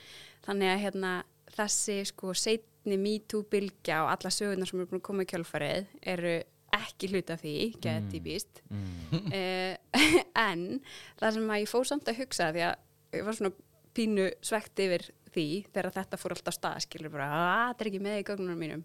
þannig 0.48 0.74
að 0.74 0.82
hérna 0.84 1.12
þessi 1.56 1.98
sko 2.10 2.34
setni 2.36 2.98
MeToo-bylgja 3.00 4.02
og 4.04 4.12
alla 4.12 4.32
sögurnar 4.34 4.68
sem 4.68 4.82
eru 4.82 4.90
búin 4.92 5.00
að 5.00 5.08
koma 5.08 5.24
í 5.24 5.30
kjölfarið 5.32 5.94
eru 6.14 6.34
ekki 6.78 7.08
hluti 7.14 7.34
af 7.34 7.42
því, 7.42 7.56
geti 7.84 8.20
býst 8.24 8.64
Mm. 8.68 9.30
uh, 9.32 10.02
en 10.50 10.82
það 11.20 11.38
sem 11.38 11.52
að 11.54 11.62
ég 11.62 11.70
fór 11.72 11.88
samt 11.88 12.10
að 12.12 12.20
hugsa 12.20 12.50
því 12.52 12.66
að 12.68 12.76
ég 13.16 13.24
var 13.24 13.38
svona 13.38 13.54
pínu 13.96 14.26
svegt 14.44 14.82
yfir 14.84 15.06
því 15.32 15.46
þegar 15.72 15.94
þetta 15.96 16.20
fór 16.20 16.36
alltaf 16.36 16.58
stað 16.58 16.82
skilur 16.84 17.14
bara 17.14 17.30
að 17.32 17.70
þetta 17.70 17.86
er 17.86 17.90
ekki 17.92 18.02
með 18.04 18.20
í 18.20 18.26
gögnunum 18.28 18.60
mínum. 18.60 18.84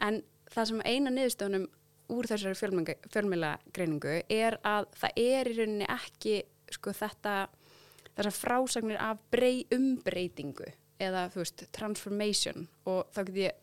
En 0.00 0.22
það 0.52 0.70
sem 0.70 0.82
eina 0.88 1.12
niðurstöðunum 1.12 1.68
úr 2.12 2.28
þessari 2.28 2.58
fjölmjöla 2.58 3.52
greiningu 3.72 4.18
er 4.32 4.58
að 4.66 4.88
það 4.98 5.20
er 5.22 5.50
í 5.50 5.56
rauninni 5.58 5.88
ekki 5.90 6.36
sko 6.72 6.94
þetta 6.96 7.36
þessar 8.16 8.36
frásagnir 8.36 9.00
af 9.00 9.20
brey 9.32 9.62
umbreytingu 9.72 10.68
eða 11.02 11.28
þú 11.32 11.42
veist 11.42 11.64
transformation. 11.74 12.66
Og 12.88 13.06
þá 13.14 13.22
get 13.28 13.38
ég 13.42 13.62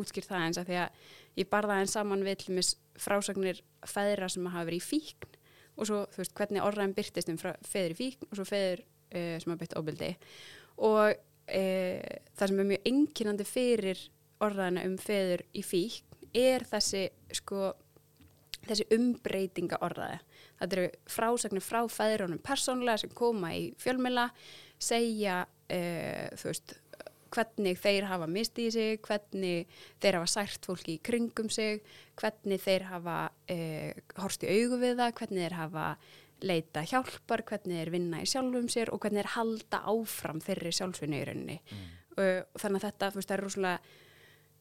útskýrt 0.00 0.30
það 0.30 0.46
eins 0.46 0.60
að 0.60 0.70
því 0.70 0.78
að 0.82 1.02
ég 1.42 1.50
barða 1.52 1.78
eins 1.80 1.94
saman 1.96 2.24
við 2.26 2.46
frásagnir 3.00 3.62
feðra 3.88 4.28
sem 4.30 4.46
hafa 4.46 4.68
verið 4.68 4.82
í 4.82 4.86
fíkn 4.86 5.38
og 5.72 5.88
svo 5.88 6.00
þú 6.12 6.20
veist 6.20 6.34
hvernig 6.36 6.64
orðræðin 6.64 6.96
byrtist 6.96 7.30
um 7.32 7.38
feður 7.40 7.94
í 7.94 7.98
fíkn 7.98 8.28
og 8.28 8.38
svo 8.38 8.46
feður 8.48 8.82
uh, 8.82 9.36
sem 9.40 9.52
hafa 9.52 9.60
byrkt 9.62 9.76
óbyldi 9.80 10.10
og 10.84 11.14
uh, 11.16 12.16
það 12.36 12.52
sem 12.52 12.62
er 12.62 12.70
mjög 12.72 12.90
enginandi 12.92 13.48
fyrir 13.48 14.02
orðræðina 14.42 14.84
um 14.88 14.98
feður 15.00 15.44
í 15.56 15.64
fíkn 15.64 16.11
er 16.34 16.64
þessi 16.68 17.06
sko 17.36 17.72
þessi 18.62 18.86
umbreytinga 18.94 19.80
orðaði. 19.82 20.20
Þetta 20.60 20.78
eru 20.78 20.86
frásagnir 21.10 21.64
frá 21.64 21.80
fæðrunum 21.90 22.42
persónlega 22.44 23.02
sem 23.02 23.12
koma 23.16 23.50
í 23.56 23.64
fjölmjöla, 23.82 24.28
segja, 24.82 25.42
uh, 25.48 26.28
þú 26.38 26.50
veist, 26.50 26.76
hvernig 27.32 27.78
þeir 27.80 28.06
hafa 28.10 28.28
mistið 28.28 28.68
í 28.68 28.72
sig, 28.74 28.98
hvernig 29.06 29.78
þeir 30.02 30.18
hafa 30.18 30.30
sært 30.30 30.68
fólki 30.68 30.98
í 30.98 31.02
kringum 31.04 31.48
sig, 31.52 31.80
hvernig 32.20 32.60
þeir 32.62 32.86
hafa 32.90 33.16
uh, 33.32 34.02
horst 34.20 34.44
í 34.44 34.52
augu 34.52 34.78
við 34.82 34.98
það, 35.00 35.16
hvernig 35.20 35.46
þeir 35.46 35.58
hafa 35.58 35.86
leita 36.42 36.82
hjálpar, 36.90 37.44
hvernig 37.46 37.80
þeir 37.80 37.92
vinna 37.94 38.22
í 38.22 38.28
sjálfum 38.28 38.68
sér 38.72 38.90
og 38.92 39.02
hvernig 39.02 39.22
þeir 39.22 39.34
halda 39.36 39.82
áfram 39.92 40.42
þeirri 40.42 40.72
sjálfsvinni 40.74 41.20
í 41.22 41.26
rauninni. 41.28 41.58
Uh, 42.12 42.42
þannig 42.60 42.82
að 42.82 42.88
þetta, 42.90 43.10
þú 43.10 43.20
veist, 43.20 43.30
það 43.30 43.38
er 43.38 43.44
rosalega 43.46 44.00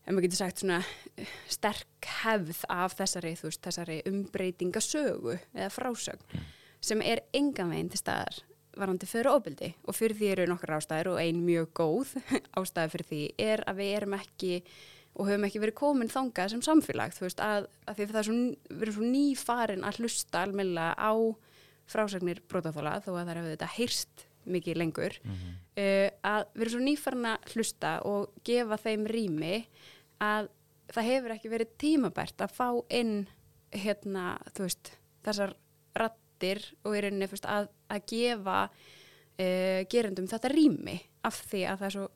ef 0.02 0.14
maður 0.14 0.28
getur 0.28 0.42
sagt 0.42 0.64
svona 0.64 0.80
eh, 1.16 1.34
sterk 1.52 2.10
hefð 2.24 2.64
af 2.74 2.96
þessari, 3.00 3.36
veist, 3.42 3.62
þessari 3.66 4.00
umbreytingasögu 4.10 5.36
eða 5.54 5.74
frásögn 5.74 6.48
sem 6.82 7.04
er 7.06 7.22
engan 7.38 7.70
veginn 7.70 7.92
til 7.94 8.02
staðar 8.02 8.42
varandi 8.78 9.08
fyrir 9.10 9.32
ofbeldi. 9.32 9.74
Og 9.86 9.98
fyrir 9.98 10.18
því 10.18 10.32
eru 10.32 10.48
nokkar 10.50 10.78
ástæður 10.78 11.14
og 11.14 11.22
ein 11.22 11.44
mjög 11.46 11.70
góð 11.78 12.16
ástæður 12.60 12.96
fyrir 12.96 13.10
því 13.10 13.22
er 13.44 13.64
að 13.70 13.82
við 13.82 13.94
erum 14.00 14.18
ekki 14.18 14.56
og 15.12 15.28
höfum 15.28 15.46
ekki 15.48 15.60
verið 15.60 15.76
komin 15.76 16.12
þangað 16.12 16.54
sem 16.54 16.62
samfélag, 16.64 17.12
þú 17.12 17.26
veist, 17.26 17.42
að, 17.44 17.66
að 17.84 17.98
því 17.98 18.06
að 18.06 18.12
það 18.14 18.22
er 18.22 18.28
svo, 18.30 18.36
við 18.72 18.86
erum 18.86 18.96
svo 18.96 19.10
nýfarin 19.12 19.88
að 19.88 19.98
hlusta 20.00 20.44
almennilega 20.46 20.94
á 20.96 21.14
frásagnir 21.92 22.40
brotaþóla 22.48 23.00
þó 23.04 23.10
að 23.12 23.26
það 23.26 23.34
er 23.34 23.50
þetta 23.50 23.72
heyrst 23.76 24.24
mikið 24.46 24.78
lengur 24.78 25.18
Mhm. 25.24 25.52
uh, 25.78 26.10
að 26.24 26.46
við 26.56 26.62
erum 26.62 26.74
svo 26.74 26.84
nýfarin 26.86 27.26
að 27.34 27.54
hlusta 27.56 27.92
og 28.06 28.32
gefa 28.44 28.78
þeim 28.78 29.06
rými 29.08 29.66
að 30.22 30.50
það 30.92 31.04
hefur 31.12 31.32
ekki 31.36 31.50
verið 31.54 31.70
tímabært 31.80 32.42
að 32.44 32.52
fá 32.52 32.68
inn 32.90 33.28
hérna, 33.72 34.38
veist, 34.60 34.98
þessar 35.24 35.54
rattir 35.96 36.60
og 36.84 36.96
í 36.98 37.02
rauninni 37.06 37.28
veist, 37.32 37.46
að, 37.46 37.70
að 37.90 38.02
gefa 38.12 38.58
uh, 38.68 39.82
gerendum 39.92 40.28
þetta 40.28 40.52
rými 40.52 40.98
af 41.28 41.38
því 41.52 41.62
að 41.70 41.78
það 41.84 41.88
er 41.88 41.96
svo 41.96 42.08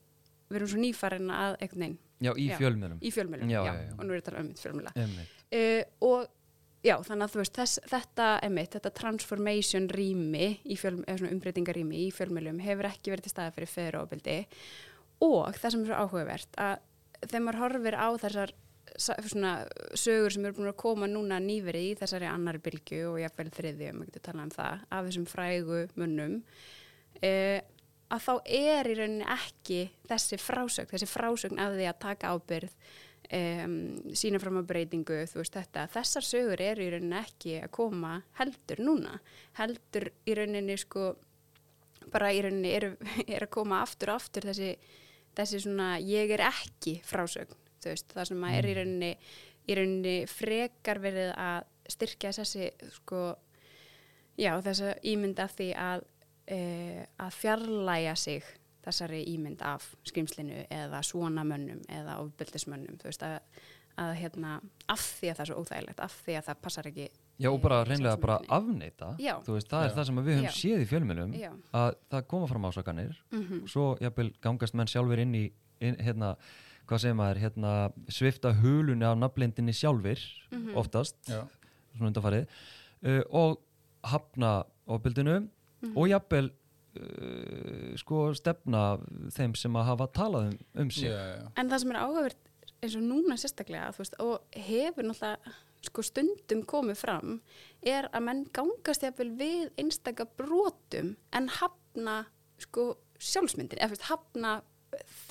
við 0.49 0.57
erum 0.59 0.67
svo 0.73 0.81
nýfarin 0.81 1.31
að 1.33 1.55
einhvern 1.61 1.79
veginn 1.85 1.99
Já, 2.25 2.31
í 2.39 2.45
fjölmjölum. 2.55 2.99
í 3.03 3.09
fjölmjölum, 3.11 3.49
Já, 3.51 3.59
já, 3.65 3.73
já, 3.75 3.91
og 3.99 4.05
nú 4.07 4.13
er 4.15 4.21
þetta 4.21 4.39
um 4.39 4.51
fjölmjöla 4.55 4.91
Einmitt. 4.95 5.31
uh, 5.51 5.83
og 6.07 6.27
já, 6.85 6.95
þannig 7.05 7.25
að 7.25 7.33
þú 7.33 7.41
veist 7.41 7.59
þess, 7.59 7.79
þetta, 7.91 8.27
emitt, 8.45 8.75
þetta 8.77 8.91
transformation 8.99 9.87
rými 9.91 10.49
umbreytingarými 11.31 12.03
í 12.05 12.11
fjölmjölum 12.15 12.61
hefur 12.63 12.89
ekki 12.91 13.13
verið 13.13 13.27
til 13.27 13.33
staða 13.33 13.55
fyrir 13.55 13.71
feður 13.71 14.01
og 15.25 15.57
það 15.57 15.73
sem 15.73 15.81
er 15.85 15.89
svo 15.89 16.03
áhugavert 16.03 16.61
að 16.61 16.75
þegar 17.25 17.45
maður 17.45 17.61
horfir 17.63 17.97
á 17.97 18.07
þessar 18.21 18.55
sa- 18.97 19.17
svona 19.23 19.53
sögur 19.97 20.33
sem 20.33 20.45
eru 20.45 20.57
búin 20.59 20.71
að 20.71 20.81
koma 20.81 21.07
núna 21.09 21.39
nýverið 21.41 21.87
í 21.91 21.95
þessari 21.99 22.27
annari 22.29 22.61
bylgu 22.63 22.99
og 23.11 23.21
jáfnvel 23.23 23.51
þriði, 23.55 23.91
um 23.91 24.01
að 24.03 24.11
getur 24.11 24.25
talað 24.27 24.43
um 24.43 24.53
það 24.55 24.83
af 24.89 25.07
þessum 25.07 25.29
frægu 25.31 25.79
munnum 25.95 26.35
uh, 27.23 27.59
að 28.13 28.21
þá 28.27 28.33
er 28.45 28.89
í 28.91 28.97
rauninni 28.99 29.27
ekki 29.35 29.79
þessi 30.09 30.39
frásögn, 30.39 30.91
þessi 30.93 31.09
frásögn 31.09 31.61
af 31.61 31.73
því 31.73 31.89
að 31.89 32.01
taka 32.05 32.33
ábyrð 32.35 32.77
um, 33.33 33.75
sína 34.17 34.39
fram 34.41 34.59
að 34.61 34.67
breytingu, 34.69 35.21
veist 35.35 35.55
þetta, 35.55 35.85
þessar 35.93 36.25
sögur 36.25 36.61
eru 36.63 36.85
í 36.85 36.89
rauninni 36.93 37.19
ekki 37.19 37.55
að 37.63 37.71
koma 37.77 38.17
heldur 38.39 38.81
núna, 38.85 39.19
heldur 39.59 40.09
í 40.25 40.35
rauninni 40.37 40.77
sko, 40.81 41.13
bara 42.13 42.31
í 42.35 42.41
rauninni 42.45 42.73
eru, 42.77 42.93
er 43.35 43.47
að 43.47 43.53
koma 43.57 43.81
aftur 43.85 44.13
og 44.13 44.21
aftur 44.21 44.49
þessi, 44.51 44.73
þessi 45.37 45.63
svona 45.65 45.95
ég 46.03 46.35
er 46.35 46.45
ekki 46.47 46.99
frásögn, 47.05 47.57
veist, 47.85 48.09
það 48.13 48.31
sem 48.31 48.45
að 48.47 48.59
er 48.59 48.69
í 48.69 48.75
rauninni, 48.79 49.13
í 49.65 49.79
rauninni 49.79 50.17
frekar 50.29 51.01
verið 51.03 51.31
að 51.37 51.71
styrkja 51.95 52.33
þessi 52.39 52.69
sko, 52.99 53.23
já 54.41 54.53
þessa 54.65 54.95
ímynd 55.05 55.41
af 55.41 55.57
því 55.57 55.71
að, 55.79 56.05
uh, 56.51 57.01
að 57.25 57.41
fjarlæga 57.41 58.15
sig 58.19 58.55
þessari 58.85 59.23
ímynd 59.33 59.61
af 59.61 59.95
skrimslinu 60.03 60.65
eða 60.71 61.01
svona 61.03 61.43
mönnum 61.43 61.81
eða 61.89 62.19
ofbildismönnum 62.23 62.97
þú 63.01 63.09
veist 63.09 63.23
að, 63.23 63.39
að 63.97 64.13
hérna 64.21 64.61
af 64.91 64.99
því 65.19 65.29
að 65.31 65.35
það 65.35 65.43
er 65.45 65.49
svo 65.51 65.61
óþægilegt, 65.63 65.99
af 65.99 66.17
því 66.25 66.37
að 66.39 66.45
það 66.49 66.61
passar 66.61 66.87
ekki 66.91 67.07
Já, 67.37 67.49
og 67.51 67.59
bara 67.61 67.83
reynlega 67.83 68.17
bara 68.21 68.37
afneita 68.47 69.09
Já. 69.19 69.33
þú 69.43 69.57
veist, 69.57 69.67
það 69.67 69.83
er 69.83 69.89
Já. 69.89 69.95
það 69.97 70.05
sem 70.05 70.15
við 70.21 70.29
höfum 70.35 70.45
Já. 70.45 70.53
séð 70.55 70.83
í 70.83 70.87
fjölmjölum 70.91 71.33
að 71.75 71.95
það 72.11 72.27
koma 72.31 72.47
fram 72.47 72.65
ásakanir 72.69 73.15
Mhm. 73.31 73.63
og 73.63 73.69
svo 73.69 73.97
jafnvel 73.99 74.31
gangast 74.41 74.73
menn 74.73 74.87
sjálfur 74.87 75.19
inn 75.19 75.33
í 75.35 75.51
inn, 75.81 75.95
hérna, 75.99 76.35
hvað 76.87 76.99
segir 77.03 77.15
maður 77.19 77.41
hérna, 77.43 77.91
svifta 78.07 78.53
hulunni 78.55 79.03
af 79.03 79.17
nafnlindinni 79.17 79.73
sjálfur 79.73 80.19
Mhm. 80.51 80.75
oftast, 80.75 81.17
Já. 81.27 81.43
svona 81.97 82.07
undanfarið 82.13 82.47
uh, 83.03 83.21
og 83.31 83.59
hafna 84.03 84.63
ofbildinu 84.87 85.49
Mhm. 85.81 85.97
og 85.97 86.07
jafnvel 86.07 86.51
sko 87.99 88.29
stefna 88.37 88.83
þeim 89.35 89.55
sem 89.59 89.77
að 89.77 89.87
hafa 89.89 90.09
talað 90.15 90.49
um, 90.49 90.57
um 90.83 90.91
sig 90.93 91.09
Já, 91.09 91.15
já. 91.35 91.45
En 91.59 91.71
það 91.71 91.81
sem 91.83 91.93
er 91.93 92.01
áhugavert 92.01 92.51
eins 92.85 92.97
og 92.99 93.05
núna 93.05 93.37
sérstaklega 93.39 93.93
veist, 93.95 94.17
og 94.21 94.59
hefur 94.67 95.07
náttúrulega 95.07 95.55
sko, 95.85 96.03
stundum 96.05 96.63
komið 96.65 97.01
fram 97.01 97.39
er 97.85 98.07
að 98.11 98.25
menn 98.27 98.45
gangast 98.55 99.05
jafnvel 99.05 99.31
við 99.37 99.67
einstaka 99.81 100.25
brotum 100.37 101.13
en 101.35 101.49
hafna 101.59 102.21
sko, 102.61 102.93
sjálfsmyndin 103.19 103.81
eða 103.81 103.93
veist, 103.93 104.07
hafna 104.09 104.55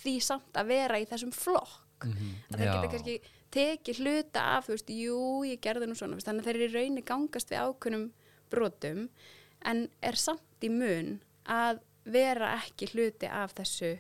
því 0.03 0.19
samt 0.23 0.61
að 0.61 0.71
vera 0.75 1.01
í 1.01 1.09
þessum 1.09 1.33
flokk 1.35 2.05
að 2.05 2.59
þeir 2.59 2.67
Já. 2.67 2.73
geta 2.75 2.93
kannski 2.93 3.17
tekið 3.55 4.01
hluta 4.03 4.43
af, 4.57 4.67
þú 4.67 4.75
veist, 4.75 4.91
jú, 4.91 5.19
ég 5.47 5.63
gerði 5.63 5.89
nú 5.89 5.97
svona 5.99 6.19
veist, 6.19 6.29
þannig 6.29 6.45
að 6.45 6.49
þeir 6.49 6.59
eru 6.59 6.67
í 6.67 6.75
rauninni 6.75 7.05
gangast 7.07 7.53
við 7.53 7.63
ákunnum 7.65 8.09
brotum 8.53 9.07
en 9.65 9.87
er 10.05 10.19
samt 10.21 10.67
í 10.67 10.71
mun 10.73 11.17
að 11.51 11.81
vera 12.15 12.55
ekki 12.59 12.91
hluti 12.93 13.29
af 13.31 13.55
þessu 13.57 13.95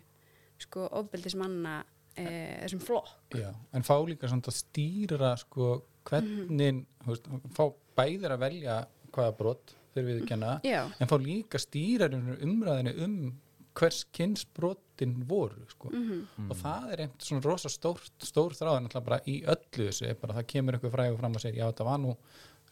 sko 0.65 0.89
ofbeldismanna 1.01 1.79
e, 2.17 2.27
þessum 2.65 2.83
flokk. 2.85 3.15
Já, 3.37 3.51
en 3.75 3.87
fá 3.87 3.97
líka 4.07 4.31
svona 4.31 4.53
að 4.53 4.59
stýra 4.59 5.33
sko 5.41 5.71
hvernig, 6.09 6.85
þú 7.05 7.15
veist, 7.15 7.31
fá 7.57 7.65
bæðir 7.99 8.35
að 8.37 8.45
velja 8.45 8.77
hvaða 9.15 9.37
brot 9.39 9.75
þeir 9.95 10.07
við 10.09 10.23
kenna, 10.29 10.59
Já, 10.67 10.83
en 11.01 11.11
fá 11.11 11.17
líka 11.23 11.61
stýra 11.63 12.09
umræðinu 12.13 12.95
um 13.07 13.19
hvers 13.75 14.05
kynns 14.15 14.45
brotin 14.55 15.17
voru 15.27 15.65
sko. 15.71 15.91
mhm, 15.91 16.49
og 16.51 16.57
það 16.61 16.93
er 16.93 17.03
einhvern 17.05 17.27
svona 17.27 17.45
rosa 17.45 17.71
stórt, 17.73 18.13
stór 18.23 18.55
þráðan 18.55 18.89
alltaf 18.89 19.07
bara 19.07 19.21
í 19.27 19.41
öllu 19.43 19.89
þessu 19.89 20.07
er 20.09 20.19
bara 20.21 20.37
það 20.39 20.51
kemur 20.53 20.77
einhver 20.79 20.95
frægur 20.95 21.19
fram 21.19 21.35
og 21.35 21.43
segir 21.43 21.63
já 21.63 21.67
þetta 21.71 21.89
var 21.89 21.99
nú 22.03 22.15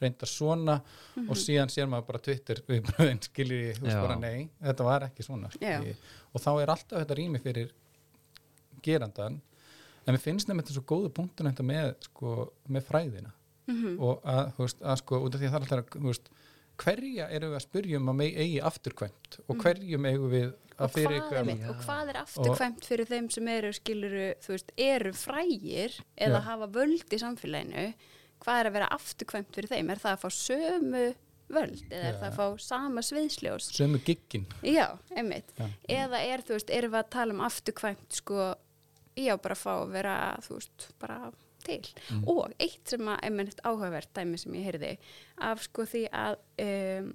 reyndar 0.03 0.31
svona 0.31 0.81
og 1.27 1.39
síðan 1.39 1.73
sér 1.73 1.89
maður 1.91 2.09
bara 2.11 2.23
Twitter 2.27 2.63
við 2.69 2.83
bröðin 2.91 3.23
skiljið, 3.29 3.79
þú 3.79 3.87
veist 3.87 4.03
bara 4.03 4.19
nei 4.21 4.49
þetta 4.59 4.89
var 4.89 5.07
ekki 5.09 5.27
svona 5.27 5.53
og 5.63 6.43
þá 6.43 6.53
er 6.55 6.75
alltaf 6.75 6.99
þetta 6.99 7.19
rými 7.19 7.43
fyrir 7.43 7.73
gerandan 8.83 9.41
en 10.07 10.15
mér 10.17 10.23
finnst 10.23 10.49
nefnir 10.51 10.67
þetta 10.67 10.79
svo 10.79 10.87
góðu 10.93 11.13
punktun 11.15 11.49
þetta 11.51 11.67
með, 11.67 11.93
sko, 12.09 12.37
með 12.73 12.87
fræðina. 12.89 13.35
Mhm, 13.71 13.99
og 14.03 14.25
að, 14.27 14.49
þú 14.57 14.65
veist, 14.67 14.81
að 14.83 14.97
sko, 15.03 15.21
út 15.23 15.37
af 15.37 15.43
því 15.43 15.49
að 15.49 15.53
það 15.53 15.61
er 15.61 15.67
alltaf 15.83 15.93
þú 15.95 16.09
veist, 16.09 16.33
hverja 16.83 17.29
erum 17.37 17.53
við 17.53 17.59
að 17.59 17.65
spyrja 17.67 18.01
um 18.01 18.11
að 18.11 18.17
meg 18.19 18.39
eigi 18.43 18.59
afturkvæmt 18.67 19.37
og 19.45 19.61
hverjum 19.63 20.09
eigum 20.09 20.33
við 20.33 20.49
að 20.49 20.87
og 20.87 20.95
fyrir 20.97 21.21
hvað, 21.29 21.51
er, 21.53 21.61
og 21.69 21.85
hvað 21.85 22.11
er 22.11 22.19
afturkvæmt 22.23 22.89
fyrir 22.89 23.11
þeim 23.13 23.29
sem 23.31 23.51
eru 23.53 23.73
skiluru, 23.77 24.25
þú 24.43 24.55
veist, 24.57 24.73
eru 24.89 25.13
frægir 25.15 25.99
eða 26.17 26.41
Já. 26.41 26.47
hafa 26.49 26.69
völd 26.75 27.15
í 27.15 27.21
samfélaginu 27.23 27.87
hvað 28.43 28.61
er 28.61 28.71
að 28.71 28.77
vera 28.79 28.91
afturkvæmt 28.97 29.55
fyrir 29.57 29.71
þeim 29.73 29.93
er 29.93 30.03
það 30.03 30.17
að 30.17 30.25
fá 30.25 30.37
sömu 30.39 31.05
völd 31.53 31.83
eða 31.91 32.03
er 32.03 32.15
Já. 32.15 32.19
það 32.19 32.27
að 32.29 32.37
fá 32.39 32.65
sama 32.65 33.05
sviðsljós 33.05 33.69
sömu 33.77 34.01
giggin 34.07 34.47
Já, 34.65 34.87
einmitt. 35.15 35.53
Já. 35.59 35.67
Eða 36.03 36.21
er, 36.27 36.45
þú 36.47 36.57
veist, 36.57 36.73
erum 36.73 36.95
við 36.95 37.03
að 37.03 37.11
tala 37.17 37.37
um 37.37 37.43
afturkvæmt, 37.47 38.19
sko, 38.19 38.51
já, 39.19 39.33
bara 39.43 39.59
fá 39.59 39.73
að 39.75 39.97
vera, 39.97 40.17
þú 40.47 40.59
veist, 40.59 40.87
bara 41.03 41.19
til. 41.63 41.83
Mm. 42.11 42.23
Og 42.33 42.55
eitt 42.63 42.93
sem 42.95 43.11
að, 43.11 43.19
einmitt 43.29 43.61
áhugavert 43.67 44.13
dæmi 44.17 44.41
sem 44.41 44.57
ég 44.59 44.69
heyrði, 44.71 44.93
af 45.51 45.67
sko 45.69 45.87
því 45.89 46.05
að, 46.23 46.39
um, 46.65 47.11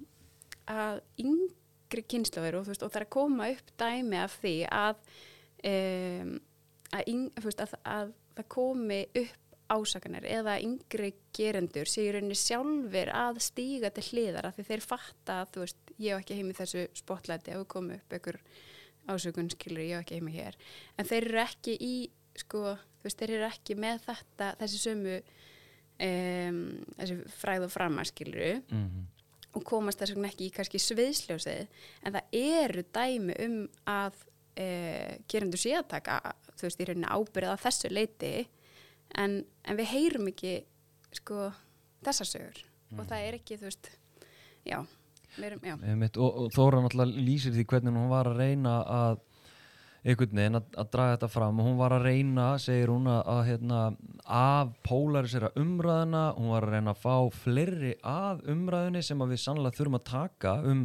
að 0.72 1.02
yngri 1.24 2.04
kynslóður 2.12 2.60
og 2.60 2.70
og 2.70 2.84
það 2.84 3.00
er 3.00 3.06
að 3.08 3.12
koma 3.18 3.50
upp 3.54 3.74
dæmi 3.80 4.22
af 4.22 4.38
því 4.42 4.54
að, 4.78 5.02
um, 5.72 6.32
að, 6.92 7.12
yng, 7.12 7.28
veist, 7.44 7.66
að 7.66 8.14
það 8.38 8.48
komi 8.54 9.02
upp 9.24 9.47
ásakanir 9.68 10.24
eða 10.24 10.56
yngri 10.64 11.10
gerendur 11.36 11.88
séu 11.90 12.06
í 12.08 12.12
rauninni 12.16 12.36
sjálfur 12.38 13.10
að 13.12 13.40
stíga 13.44 13.90
til 13.94 14.04
hliðar 14.10 14.48
af 14.50 14.56
því 14.58 14.64
þeir 14.70 14.84
fatta 14.88 15.40
að 15.42 15.50
þú 15.54 15.64
veist, 15.64 15.80
ég 15.98 16.14
hef 16.14 16.22
ekki 16.24 16.38
heimi 16.38 16.56
þessu 16.56 16.84
spotlæti 16.96 17.52
ef 17.52 17.60
við 17.62 17.68
komum 17.74 17.96
upp 17.98 18.16
einhver 18.16 18.40
ásökun 19.08 19.50
skilur, 19.52 19.82
ég 19.84 19.96
hef 19.98 20.06
ekki 20.06 20.18
heimi 20.20 20.34
hér 20.36 20.56
en 20.98 21.08
þeir 21.08 21.28
eru 21.30 21.42
ekki 21.44 21.76
í 21.80 21.92
sko, 22.38 22.76
þú 23.00 23.08
veist, 23.08 23.18
þeir 23.22 23.34
eru 23.38 23.46
ekki 23.50 23.76
með 23.80 24.02
þetta 24.08 24.50
þessi 24.60 24.80
sömu 24.84 25.18
um, 25.18 26.58
þessi 26.98 27.18
fræð 27.40 27.68
og 27.68 27.72
frama 27.74 28.04
skilur 28.08 28.60
Mhm. 28.70 29.06
og 29.56 29.64
komast 29.64 29.98
þess 30.02 30.14
vegna 30.14 30.28
ekki 30.28 30.46
í 30.48 30.52
kannski 30.54 30.78
sviðsljósið 30.78 31.66
en 32.04 32.12
það 32.12 32.24
eru 32.32 32.82
dæmi 32.94 33.34
um 33.46 33.56
að 33.88 34.14
e, 34.58 34.66
gerendur 35.30 35.58
sé 35.58 35.72
að 35.78 35.88
taka 35.88 36.18
þú 36.58 36.66
veist, 36.66 36.80
í 36.80 36.84
rauninni 36.88 37.08
ábyrða 37.16 37.56
þessu 37.62 37.90
leiti 37.90 38.32
en, 39.16 39.44
en 39.64 39.76
við 39.78 39.86
heyrum 39.94 40.28
ekki 40.28 40.64
sko 41.18 41.52
þessar 42.04 42.26
sögur. 42.26 42.64
Og 42.98 43.04
það 43.08 43.24
er 43.28 43.34
ekki, 43.38 43.56
þú 43.60 43.68
veist 43.68 43.88
já, 44.64 44.78
við 45.36 45.46
erum, 45.50 45.64
já. 45.64 45.74
Einmitt, 45.90 46.16
og, 46.16 46.36
og 46.46 46.52
Þóra 46.56 46.80
náttúrulega 46.84 47.24
lýsir 47.26 47.52
því 47.52 47.64
hvernig 47.68 47.96
hún 47.96 48.08
var 48.12 48.26
að 48.30 48.38
reyna 48.40 48.76
að 48.84 49.18
einhvern 50.08 50.38
veginn 50.38 50.56
að, 50.56 50.68
að 50.78 50.90
draga 50.94 51.16
þetta 51.16 51.28
fram. 51.28 51.58
Og 51.60 51.66
hún 51.68 51.76
var 51.80 51.92
að 51.96 52.04
reyna, 52.06 52.46
segir 52.62 52.88
hún 52.92 53.08
að, 53.10 53.20
að 53.34 53.40
hérna, 53.50 53.80
af 54.24 54.70
polarisera 54.86 55.50
umræðina, 55.58 56.22
hún 56.38 56.52
var 56.54 56.64
að 56.68 56.76
reyna 56.76 56.94
að 56.94 57.02
fá 57.02 57.16
fleiri 57.42 57.94
að 58.06 58.44
umræðinni 58.54 59.02
sem 59.04 59.24
við 59.28 59.42
sannlega 59.42 59.76
þurfum 59.76 59.98
að 59.98 60.06
taka 60.12 60.54
um 60.70 60.84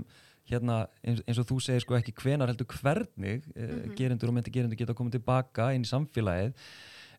hérna, 0.50 0.80
eins, 1.08 1.22
eins 1.24 1.40
og 1.40 1.48
þú 1.48 1.60
segir 1.64 1.86
sko 1.86 1.96
ekki 1.96 2.16
hvenar 2.20 2.52
heldur 2.52 2.68
hvernig 2.68 3.46
mm 3.54 3.62
Mhm. 3.64 3.94
gerendur 3.96 4.28
og 4.28 4.36
myndi 4.36 4.52
gerendur 4.52 4.76
geta 4.82 4.92
að 4.92 5.00
koma 5.00 5.14
tilbaka 5.14 5.70
inn 5.78 5.86
í 5.86 5.92
samfélagið. 5.94 6.52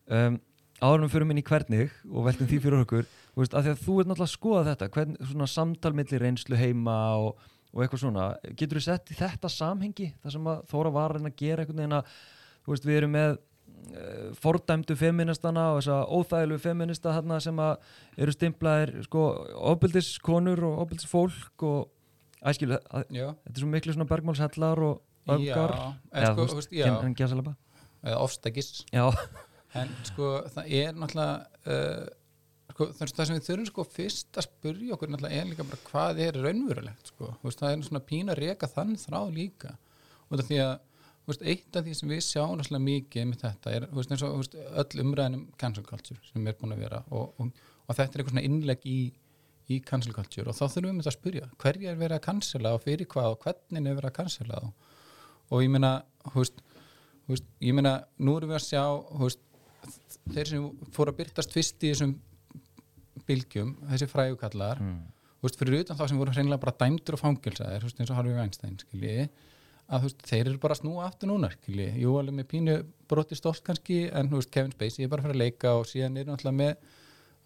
Um, 0.05 0.37
áðurum 0.83 1.11
fyrir 1.11 1.27
minni 1.29 1.43
hvernig 1.45 1.93
og 2.11 2.27
veltum 2.27 2.49
því 2.49 2.59
fyrir 2.63 2.83
okkur 2.83 3.07
þú 3.07 3.41
veist, 3.41 3.55
að 3.55 3.67
því 3.67 3.73
að 3.73 3.81
þú 3.83 3.95
ert 3.95 4.09
náttúrulega 4.09 4.27
að 4.27 4.33
skoða 4.33 4.63
þetta 4.69 4.89
hvern, 4.95 5.17
svona 5.31 5.47
samtal 5.51 5.91
milli 5.95 6.21
reynslu 6.21 6.59
heima 6.59 6.97
og, 7.21 7.49
og 7.71 7.83
eitthvað 7.83 8.03
svona, 8.03 8.27
getur 8.59 8.79
þú 8.79 8.85
sett 8.85 9.11
í 9.11 9.17
þetta 9.19 9.51
samhengi, 9.51 10.11
það 10.23 10.35
sem 10.35 10.51
að 10.51 10.61
Þóra 10.71 10.93
var 10.95 11.15
að 11.15 11.27
að 11.29 11.37
gera 11.41 11.63
einhvern 11.63 11.81
veginn 11.81 11.97
að, 11.99 12.13
þú 12.65 12.73
veist, 12.73 12.87
við 12.89 12.99
erum 12.99 13.15
með 13.15 13.33
uh, 13.37 14.29
fordæmdu 14.43 14.99
feministana 14.99 15.65
og 15.73 15.81
þessa 15.81 15.99
óþægilegu 16.11 16.63
feminista 16.63 17.15
þarna 17.15 17.41
sem 17.43 17.63
að 17.65 17.89
eru 18.25 18.35
stimplaðir 18.35 18.95
sko, 19.07 19.25
ofbildiskonur 19.73 20.63
og 20.69 20.85
ofbildisfólk 20.85 21.67
og 21.71 21.91
æskilu, 22.45 22.79
að, 22.91 23.09
þetta 23.11 23.55
er 23.55 23.63
svo 23.63 23.71
miklu 23.71 23.95
svona 23.95 24.11
bergmálshellar 24.11 24.83
og 24.85 25.35
öfgar. 25.35 25.75
En 26.13 26.31
sko, 26.35 27.13
gæsalaba 27.17 27.55
eða 28.05 28.21
ofstækis 28.21 28.85
já, 28.93 29.07
en 29.81 29.91
sko 30.07 30.29
það 30.53 30.71
er 30.79 30.95
náttúrulega 30.95 31.73
uh, 31.73 32.05
sko, 32.71 32.89
það, 32.97 33.13
sem 33.15 33.35
við 33.37 33.47
þurfum 33.49 33.69
sko 33.69 33.87
fyrst 33.91 34.39
að 34.39 34.47
spurja 34.49 34.95
okkur 34.95 35.11
náttúrulega 35.11 35.41
er 35.41 35.49
líka 35.51 35.67
bara 35.67 35.85
hvað 35.89 36.21
er 36.25 36.41
raunverulegt 36.43 37.13
sko, 37.13 37.31
veist, 37.43 37.61
það 37.61 37.71
er 37.71 37.87
svona 37.89 38.03
pína 38.09 38.35
að 38.35 38.43
reka 38.43 38.71
þann 38.71 38.95
þráð 38.99 39.33
líka. 39.35 39.75
Og 40.29 40.41
því 40.41 40.61
að 40.63 40.73
veist, 41.29 41.45
eitt 41.45 41.77
af 41.77 41.85
því 41.85 41.93
sem 41.97 42.11
við 42.11 42.23
sjáum 42.25 42.57
náttúrulega 42.59 42.85
mikið 42.85 43.29
með 43.29 43.43
þetta 43.43 43.75
er 43.75 43.85
veist, 43.93 44.11
eins 44.13 44.25
og 44.25 44.57
öll 44.81 45.03
umræðinum 45.05 45.45
cancel 45.61 45.85
culture 45.87 46.19
sem 46.29 46.49
er 46.49 46.57
búin 46.59 46.75
að 46.75 46.83
vera 46.85 47.01
og, 47.09 47.39
og, 47.41 47.63
og 47.85 47.97
þetta 47.97 48.05
er 48.05 48.23
eitthvað 48.23 48.35
svona 48.35 48.45
innlegg 48.49 48.85
í, 48.89 48.99
í 49.73 49.79
cancel 49.85 50.13
culture 50.15 50.51
og 50.51 50.57
þá 50.57 50.65
þurfum 50.75 51.01
við 51.01 51.09
að 51.09 51.17
spurja 51.17 51.49
hverja 51.61 51.93
er 51.93 52.01
verið 52.01 52.19
að 52.19 52.25
cancela 52.27 52.75
og 52.77 52.85
fyrir 52.85 53.09
hvað 53.11 53.31
og 53.33 53.47
hvernig 53.47 53.81
er 53.81 53.97
verið 53.97 54.11
að 54.11 54.17
cancela 54.19 54.61
og, 54.65 55.57
ég 55.63 55.73
meina, 55.73 55.95
þú 56.27 56.43
veist, 56.43 57.49
ég 57.65 57.77
meina, 57.77 57.97
nú 58.21 58.37
erum 58.37 58.53
við 58.53 58.59
að 58.59 58.67
sjá 58.67 58.83
þú 58.85 59.23
veist, 59.25 59.43
þeir 60.33 60.51
sem 60.51 60.69
fóru 60.95 61.13
að 61.13 61.19
byrtast 61.21 61.53
fyrst 61.53 61.83
í 61.83 61.91
þessum 61.91 62.15
bylgjum, 63.25 63.75
þessi 63.89 64.07
frægukallar 64.11 64.81
mm. 64.81 64.97
veist, 65.43 65.59
fyrir 65.59 65.83
utan 65.83 65.99
þá 65.99 66.05
sem 66.09 66.21
voru 66.21 66.33
hreinlega 66.35 66.61
bara 66.61 66.77
dæmdur 66.83 67.17
og 67.17 67.21
fangilsaðir, 67.21 67.85
eins 67.87 68.11
og 68.11 68.17
Harvey 68.17 68.35
Weinstein 68.37 68.75
skiljiði, 68.81 69.29
að 69.85 70.07
veist, 70.07 70.27
þeir 70.29 70.51
eru 70.51 70.61
bara 70.61 70.77
snúa 70.77 71.07
aftur 71.07 71.31
núna 71.31 71.49
skilji, 71.53 71.87
jú 72.01 72.17
alveg 72.19 72.37
með 72.39 72.49
pínu 72.53 72.77
broti 73.09 73.37
stolt 73.37 73.63
kannski, 73.65 74.05
en 74.13 74.29
veist, 74.33 74.51
Kevin 74.53 74.75
Spacey 74.75 75.05
er 75.05 75.11
bara 75.13 75.25
fara 75.25 75.35
að 75.37 75.43
leika 75.43 75.75
og 75.79 75.89
síðan 75.89 76.21
er 76.21 76.29
náttúrulega 76.29 76.59
með 76.61 76.77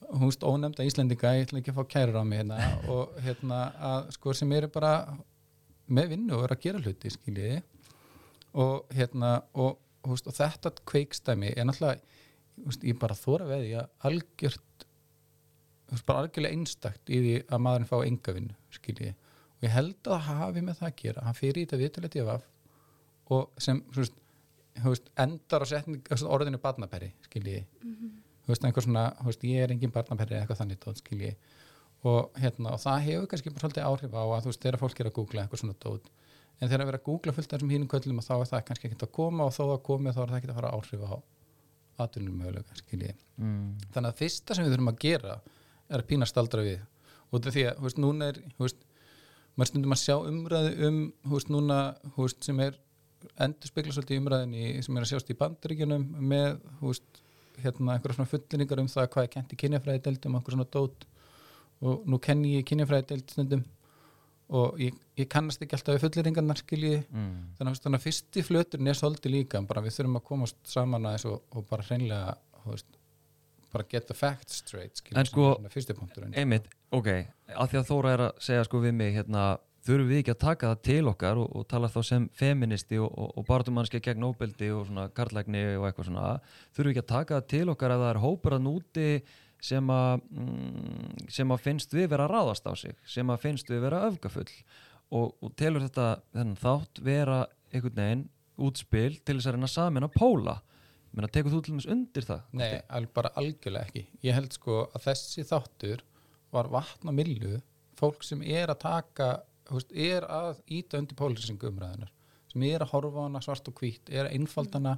þú 0.10 0.22
veist, 0.26 0.46
ónefnda 0.48 0.86
Íslendinga 0.88 1.34
ég 1.36 1.48
ætla 1.48 1.60
ekki 1.62 1.74
að 1.74 1.80
fá 1.80 1.92
kærur 1.94 2.22
á 2.22 2.24
mig 2.24 2.42
hérna 2.42 2.60
og 2.94 3.20
hérna 3.24 3.60
að 3.92 4.14
sko 4.16 4.36
sem 4.38 4.56
eru 4.56 4.72
bara 4.72 4.94
með 5.90 6.14
vinnu 6.14 6.38
og 6.38 6.46
eru 6.46 6.56
að 6.56 6.64
gera 6.66 6.82
hluti 6.84 7.12
skiljiði 7.14 7.60
og 8.64 8.96
hérna 8.96 9.34
og, 9.60 9.78
og 10.06 10.22
þetta 10.24 10.74
kveikstæmi 10.90 11.54
er 11.56 11.68
náttúrulega 11.68 12.00
veist, 12.66 12.86
ég 12.88 13.00
bara 13.00 13.18
þóra 13.18 13.50
veði 13.50 13.74
að 13.80 13.90
algjört 14.10 14.86
veist, 15.90 16.06
bara 16.08 16.24
algjörlega 16.24 16.58
einstakt 16.58 17.12
í 17.12 17.20
því 17.24 17.36
að 17.48 17.66
maðurinn 17.66 17.90
fá 17.90 17.98
enga 18.00 18.36
vinnu 18.38 18.58
skiljiði 18.76 19.16
og 19.60 19.68
ég 19.68 19.76
held 19.76 20.10
að 20.14 20.26
hafi 20.30 20.64
með 20.64 20.82
það 20.82 20.90
að 20.90 20.98
gera 21.04 21.28
hann 21.28 21.38
fyrir 21.38 21.62
í 21.62 21.66
þetta 21.68 21.82
viðtalið 21.84 22.20
ég 22.20 22.34
og 23.30 23.62
sem 23.62 23.84
veist, 23.94 25.10
endar 25.20 25.66
á 25.66 25.68
setning, 25.70 26.14
orðinu 26.26 26.62
barnaperi 26.64 27.12
skiljiði 27.28 27.66
veist, 28.50 28.66
einhver 28.66 28.86
svona, 28.86 29.10
ég 29.46 29.64
er 29.64 29.74
engin 29.74 29.94
barnaperri 29.94 30.36
eða 30.38 30.46
eitthvað 30.46 30.62
þannig 30.64 30.80
tótt, 30.84 31.04
skilji 31.04 31.36
og 32.08 32.32
hérna, 32.40 32.74
og 32.74 32.80
það 32.80 33.02
hefur 33.06 33.28
kannski 33.30 33.52
bara 33.52 33.66
svolítið 33.66 33.88
áhrif 33.90 34.16
á 34.16 34.24
að 34.24 34.46
þú 34.46 34.52
veist, 34.52 34.62
þegar 34.64 34.80
fólk 34.80 35.00
er 35.00 35.10
að 35.10 35.16
googla 35.18 35.44
eitthvað 35.44 35.64
svona 35.64 35.80
tótt 35.84 36.08
en 36.60 36.68
þegar 36.68 36.84
að 36.84 36.90
vera 36.90 37.00
að 37.00 37.08
googla 37.08 37.34
fullt 37.36 37.50
af 37.52 37.58
þessum 37.58 37.74
hínum 37.74 37.90
köllum 37.92 38.22
þá 38.24 38.34
er 38.38 38.50
það 38.52 38.64
kannski 38.70 38.90
ekkert 38.90 39.06
að 39.06 39.12
koma 39.16 39.48
og 39.48 39.54
þó 39.56 39.64
að 39.68 39.84
komi 39.90 40.14
þá 40.16 40.22
er 40.24 40.32
það 40.32 40.40
ekkert 40.40 40.54
að 40.54 40.60
fara 40.60 40.72
áhrif 40.76 41.04
á 41.04 41.16
atvinnum 42.04 42.42
mögulega, 42.42 43.16
mm. 43.38 43.90
þannig 43.94 44.12
að 44.12 44.20
fyrsta 44.22 44.56
sem 44.56 44.66
við 44.66 44.76
þurfum 44.76 44.92
að 44.94 45.02
gera 45.04 45.40
er 45.90 46.02
að 46.02 46.08
pína 46.10 46.28
staldra 46.30 46.66
við. 46.66 46.84
Og 47.30 47.38
þetta 47.38 47.56
því 47.56 47.66
að, 47.70 47.80
þú 47.80 47.88
veist, 47.88 48.02
núna 48.04 48.30
er 48.30 48.40
þú 48.58 48.66
veist, 48.66 48.86
maður 49.56 49.72
stundum 49.72 49.96
að 49.96 50.02
sjá 50.04 50.16
umræðu 50.32 50.90
um 50.90 51.00
þú 51.26 51.34
veist, 51.36 51.52
núna, 51.54 51.80
þú 52.16 52.28
veist, 52.28 52.44
sem 52.48 52.62
er 52.66 52.78
endur 53.44 53.72
spekla 53.72 53.96
svolítið 53.96 54.22
umræðinni 54.22 54.84
sem 54.86 54.98
er 54.98 55.06
að 55.06 55.12
sjást 55.12 55.32
í 55.34 55.38
bandaríkjunum 55.40 56.06
með, 56.32 56.62
þú 56.80 56.94
veist 56.94 57.24
hérna 57.60 57.96
einhverja 57.96 58.16
svona 58.20 58.32
fullinningar 58.32 58.82
um 58.84 58.92
það 58.92 59.10
hvað 59.14 59.26
er 59.26 59.34
kent 59.34 59.54
í 59.54 59.60
kynjafræði 59.60 60.04
deildum, 60.06 60.38
einhverja 60.38 60.60
svona 60.60 60.70
dót. 60.76 61.06
Og 61.80 62.08
nú 62.08 62.20
kenni 62.24 62.56
ég 62.56 62.68
kynjafræði 62.68 63.08
deild 63.12 63.34
stundum 63.34 63.66
og 64.50 64.80
ég, 64.82 64.96
ég 65.20 65.28
kannast 65.30 65.62
ekki 65.62 65.76
alltaf 65.78 65.96
við 65.98 66.06
fullinningarnar 66.08 66.58
skilji 66.58 66.96
Mm. 67.12 67.34
þannig 67.60 67.82
þannig 67.84 68.00
að 68.00 68.06
fyrsti 68.08 68.44
flöturinn 68.48 68.88
er 68.90 68.98
svolítið 68.98 69.32
líka 69.36 69.62
bara 69.68 69.82
við 69.86 69.98
þurfum 70.00 70.18
að 70.20 70.24
komast 70.32 70.58
saman 70.66 71.06
aðeins 71.06 71.26
og, 71.30 71.42
og 71.54 71.68
bara 71.70 71.84
hreinlega 71.86 72.36
veist, 72.66 72.86
bara 73.72 73.86
get 73.90 74.08
the 74.08 74.14
facts 74.18 74.64
straight 74.64 74.98
skilji, 74.98 75.18
En 75.20 75.26
sko- 75.26 75.56
Einmitt, 76.42 76.66
ok, 76.92 77.08
að 77.56 77.68
því 77.70 77.78
að 77.84 77.90
Þóra 77.92 78.14
er 78.14 78.24
að 78.28 78.40
segja 78.42 78.64
sko 78.66 78.80
við 78.82 78.94
mig 78.98 79.14
hérna, 79.14 79.44
þurfum 79.86 80.10
við 80.10 80.20
ekki 80.24 80.34
að 80.34 80.40
taka 80.44 80.72
það 80.74 80.82
til 80.90 81.04
okkar 81.14 81.38
og, 81.44 81.52
og 81.56 81.68
tala 81.70 81.88
þá 81.88 82.00
sem 82.04 82.26
feministi 82.34 82.98
og, 83.00 83.14
og, 83.38 83.46
barndumannski 83.48 84.02
gegn 84.02 84.26
óbeldi 84.28 84.72
og 84.76 84.88
svona 84.90 85.06
karlægni 85.14 85.62
og 85.78 85.86
eitthvað 85.88 86.10
svona 86.10 86.26
þurfum 86.74 86.90
við 86.90 86.96
ekki 86.98 87.06
að 87.06 87.14
taka 87.14 87.38
það 87.40 87.48
til 87.54 87.70
okkar 87.76 87.94
að 87.96 88.04
það 88.04 88.10
er 88.16 88.22
hópur 88.26 88.58
að 88.58 88.66
núti 88.66 89.08
sem 89.64 89.92
að 89.92 90.24
mm, 90.32 91.28
sem 91.32 91.52
að 91.52 91.64
finnst 91.66 91.94
við 91.96 92.10
vera 92.14 92.30
ráðast 92.32 92.68
á 92.70 92.74
sig 92.80 92.96
sem 93.08 93.30
að 93.30 93.44
finnst 93.44 93.72
við 93.72 93.84
vera 93.88 94.06
öfgafull. 94.08 94.50
Og, 95.10 95.34
og 95.42 95.54
telur 95.58 95.82
þetta 95.82 96.20
þennan 96.36 96.60
þátt 96.62 97.02
vera 97.02 97.40
einhvern 97.74 97.98
veginn 97.98 98.26
útspil 98.60 99.16
til 99.26 99.40
þess 99.40 99.50
að 99.50 99.56
reyna 99.56 99.70
samin 99.72 100.06
að 100.06 100.18
póla. 100.20 100.60
Menn 101.10 101.26
að 101.26 101.34
tekur 101.40 101.56
þú 101.56 101.62
til 101.66 101.74
dæmis 101.74 101.90
undir 101.90 102.28
það 102.28 102.58
Nei, 102.60 102.82
al, 102.94 103.08
bara 103.10 103.32
algjörlega 103.42 103.88
ekki. 103.90 104.04
Ég 104.22 104.38
held 104.38 104.54
sko 104.54 104.84
að 104.94 105.08
þessi 105.08 105.46
þáttur 105.50 106.04
var 106.54 106.70
vatn 106.70 107.10
og 107.10 107.18
millu 107.18 107.58
fólk 107.98 108.24
sem 108.26 108.44
er 108.46 108.70
að 108.70 108.84
taka 108.84 109.30
veist, 109.70 109.92
er 109.94 110.26
að 110.30 110.62
íta 110.72 111.00
undir 111.02 111.18
pólisingu 111.20 111.70
umræðunar 111.70 112.12
sem 112.50 112.66
er 112.66 112.84
að 112.84 112.94
horfa 112.96 113.26
hana 113.28 113.42
svart 113.46 113.68
og 113.70 113.82
hvít 113.82 114.10
er 114.10 114.26
að 114.26 114.38
einfaldana 114.40 114.96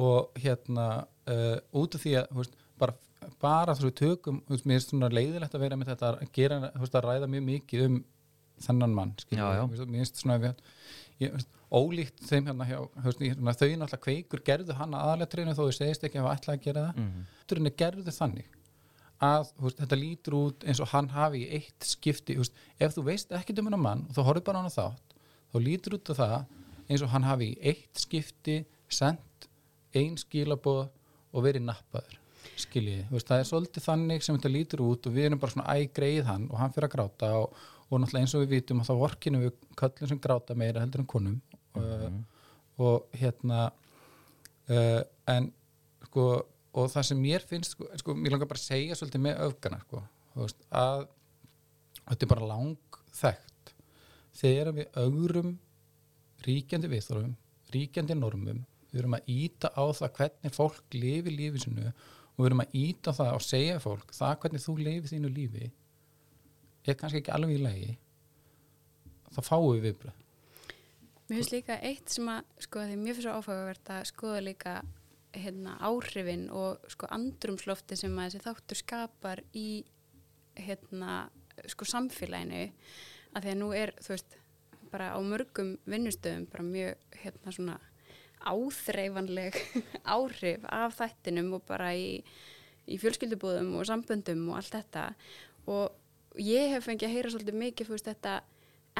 og 0.00 0.38
hérna 0.40 0.86
uh, 1.30 1.58
út 1.76 1.96
af 1.96 2.04
því 2.04 2.14
að 2.22 2.30
veist, 2.38 2.56
bara, 2.80 2.96
bara 3.42 3.76
þú 3.76 3.88
veist, 3.88 4.00
tökum 4.00 4.40
þú 4.46 4.56
veist, 4.56 4.66
mér 4.70 4.80
er 4.80 4.84
svona 4.86 5.12
leiðilegt 5.12 5.56
að 5.56 5.64
vera 5.66 5.78
með 5.80 5.92
þetta 5.92 6.10
að 6.14 6.32
gera, 6.38 6.60
þú 6.74 6.84
veist, 6.84 6.98
að 6.98 7.08
ræða 7.08 7.30
mjög 7.34 7.46
mikið 7.50 7.86
um 7.88 8.00
þennan 8.64 8.94
mann, 8.94 9.14
já. 9.34 9.44
mér 9.66 9.86
finnst 9.98 10.20
svona 10.22 10.40
við, 10.42 10.66
ég, 11.22 11.32
veist, 11.34 11.62
ólíkt 11.74 12.26
þeim 12.28 12.50
hérna 12.50 12.68
hjá, 12.68 12.76
veist, 13.06 13.22
svona, 13.22 13.56
þau 13.58 13.68
náttúrulega 13.68 14.02
kveikur 14.04 14.44
gerðu 14.46 14.76
hann 14.78 14.94
að 14.94 15.08
aðaletrinu 15.08 15.56
þó 15.56 15.64
þau 15.64 15.78
segist 15.78 16.06
ekki 16.06 16.20
að 16.20 16.28
hafa 16.28 16.36
ætlað 16.38 16.58
að 16.58 16.66
gera 16.68 16.84
það 16.84 17.00
mm. 17.02 17.24
er 17.70 17.76
gerðu 17.82 18.14
þannig 18.14 18.60
að 19.24 19.48
þú 19.50 19.66
veist, 19.66 19.80
þetta 19.80 19.98
lítur 19.98 20.36
út 20.38 20.66
eins 20.68 20.82
og 20.82 20.90
hann 20.92 21.08
hafi 21.14 21.42
í 21.44 21.58
eitt 21.58 21.88
skipti, 21.88 22.36
þú 22.36 22.44
veist, 22.44 22.62
ef 22.78 22.94
þú 22.94 23.06
veist 23.08 23.34
ekki 23.34 23.56
um 23.58 23.70
hennar 23.70 23.82
mann 23.82 24.04
og 24.08 24.16
þú 24.16 24.26
horfir 24.28 24.46
bara 24.48 24.60
á 24.60 24.64
hann 24.64 24.74
þátt 24.74 25.14
þá 25.54 25.58
lítur 25.62 25.96
út 25.98 26.12
af 26.14 26.20
það 26.20 26.36
eins 26.88 27.04
og 27.04 27.12
hann 27.14 27.26
hafi 27.26 27.52
í 27.52 27.58
eitt 27.72 28.02
skipti 28.02 28.58
sendt 28.92 29.48
ein 29.96 30.18
skilaboð 30.20 30.88
og 31.34 31.46
verið 31.46 31.66
nappaður 31.68 32.18
veist, 33.10 33.28
það 33.28 33.40
er 33.40 33.48
svolítið 33.48 33.86
þannig 33.86 34.24
sem 34.24 34.36
þetta 34.38 34.52
lítur 34.52 34.84
út 34.84 35.08
og 35.08 35.14
við 35.14 35.28
erum 35.28 35.42
bara 35.42 35.54
svona 35.54 35.74
æ 35.74 35.88
greið 35.96 36.28
hann 36.28 36.46
og 36.50 36.60
hann 36.60 36.74
fyrir 36.74 36.88
að 36.88 36.94
gráta 36.96 37.30
og, 37.40 37.58
og 37.88 38.00
náttúrulega 38.00 38.26
eins 38.26 38.36
og 38.36 38.44
við 38.44 38.54
vitum 38.56 38.82
að 38.82 38.90
þá 38.90 38.94
vorkinu 39.02 39.42
við 39.44 39.52
köllum 39.80 40.10
sem 40.12 40.22
gráta 40.26 40.56
meira 40.58 40.82
heldur 40.84 41.04
en 41.04 41.10
konum. 41.14 41.40
Uh, 41.74 42.20
og 42.84 43.18
hérna 43.18 43.68
uh, 44.70 45.02
en 45.30 45.50
sko 46.08 46.26
og 46.74 46.90
það 46.90 47.06
sem 47.08 47.20
mér 47.22 47.44
finnst 47.46 47.76
sko, 47.76 47.86
sko 48.00 48.14
mér 48.18 48.34
langar 48.34 48.50
bara 48.50 48.60
að 48.60 48.68
segja 48.68 48.98
svolítið 48.98 49.22
með 49.26 49.42
öfgana 49.46 49.80
sko, 49.84 50.02
veist, 50.34 50.64
að 50.74 51.06
þetta 52.04 52.26
er 52.26 52.32
bara 52.34 52.48
lang 52.50 52.98
þekkt 53.14 53.74
þegar 54.34 54.72
við 54.78 54.98
ögrum 55.04 55.52
ríkjandi 56.44 56.90
viðþórum 56.90 57.36
ríkjandi 57.74 58.16
normum 58.18 58.64
við 58.90 59.02
erum 59.02 59.16
að 59.18 59.30
íta 59.30 59.70
á 59.74 59.84
það 59.94 60.16
hvernig 60.18 60.54
fólk 60.54 60.98
lifi 60.98 61.34
lífi 61.34 61.62
sinu 61.64 61.92
og 62.34 62.42
við 62.42 62.50
erum 62.50 62.64
að 62.64 62.76
íta 62.80 63.14
það 63.14 63.32
og 63.36 63.46
segja 63.46 63.80
fólk 63.82 64.12
það 64.16 64.36
hvernig 64.42 64.64
þú 64.64 64.76
lifið 64.80 65.12
þínu 65.14 65.32
lífi 65.34 65.70
er 66.84 66.98
kannski 67.00 67.22
ekki 67.22 67.32
alveg 67.32 67.56
í 67.56 67.62
lagi. 67.62 67.94
Þá 69.34 69.40
fáum 69.46 69.70
við 69.72 69.86
viðbröð 69.88 70.20
Mér 71.24 71.38
finnst 71.38 71.54
líka 71.54 71.78
eitt 71.80 72.10
sem 72.12 72.26
að, 72.28 72.48
sko, 72.60 72.82
því 72.84 72.96
mér 73.00 73.16
finnst 73.16 73.24
svo 73.24 73.34
áfagavert 73.38 73.90
að 73.94 74.02
skoða 74.10 74.40
líka 74.44 74.72
hérna, 75.32 75.78
áhrifin 75.80 76.42
og 76.52 76.84
sko 76.92 77.08
andrumslofti 77.16 77.96
sem 77.96 78.18
að 78.20 78.34
þessi 78.34 78.44
þáttur 78.44 78.80
skapar 78.82 79.40
í 79.56 79.68
hérna, 80.60 81.14
sko 81.72 81.88
samfélaginu. 81.88 82.66
Að 83.32 83.46
því 83.46 83.54
að 83.54 83.58
nú 83.62 83.70
er, 83.72 83.94
þú 84.04 84.12
veist, 84.12 84.36
bara 84.92 85.08
á 85.16 85.18
mörgum 85.24 85.72
vinnustöðum 85.88 86.44
bara 86.52 86.66
mjög, 86.68 87.08
hérna 87.22 87.56
svona 87.56 87.78
áþreifanleg 88.50 89.60
áhrif 90.16 90.64
af 90.68 90.98
þættinum 91.00 91.52
og 91.58 91.66
bara 91.68 91.92
í, 91.96 92.18
í 92.86 92.98
fjölskyldubúðum 93.02 93.74
og 93.78 93.86
samböndum 93.88 94.48
og 94.50 94.60
allt 94.60 94.74
þetta. 94.76 95.06
Og 95.70 96.40
ég 96.40 96.74
hef 96.74 96.88
fengið 96.88 97.08
að 97.08 97.16
heyra 97.16 97.32
svolítið 97.34 97.62
mikið, 97.62 97.94
veist, 97.94 98.10
þetta 98.10 98.40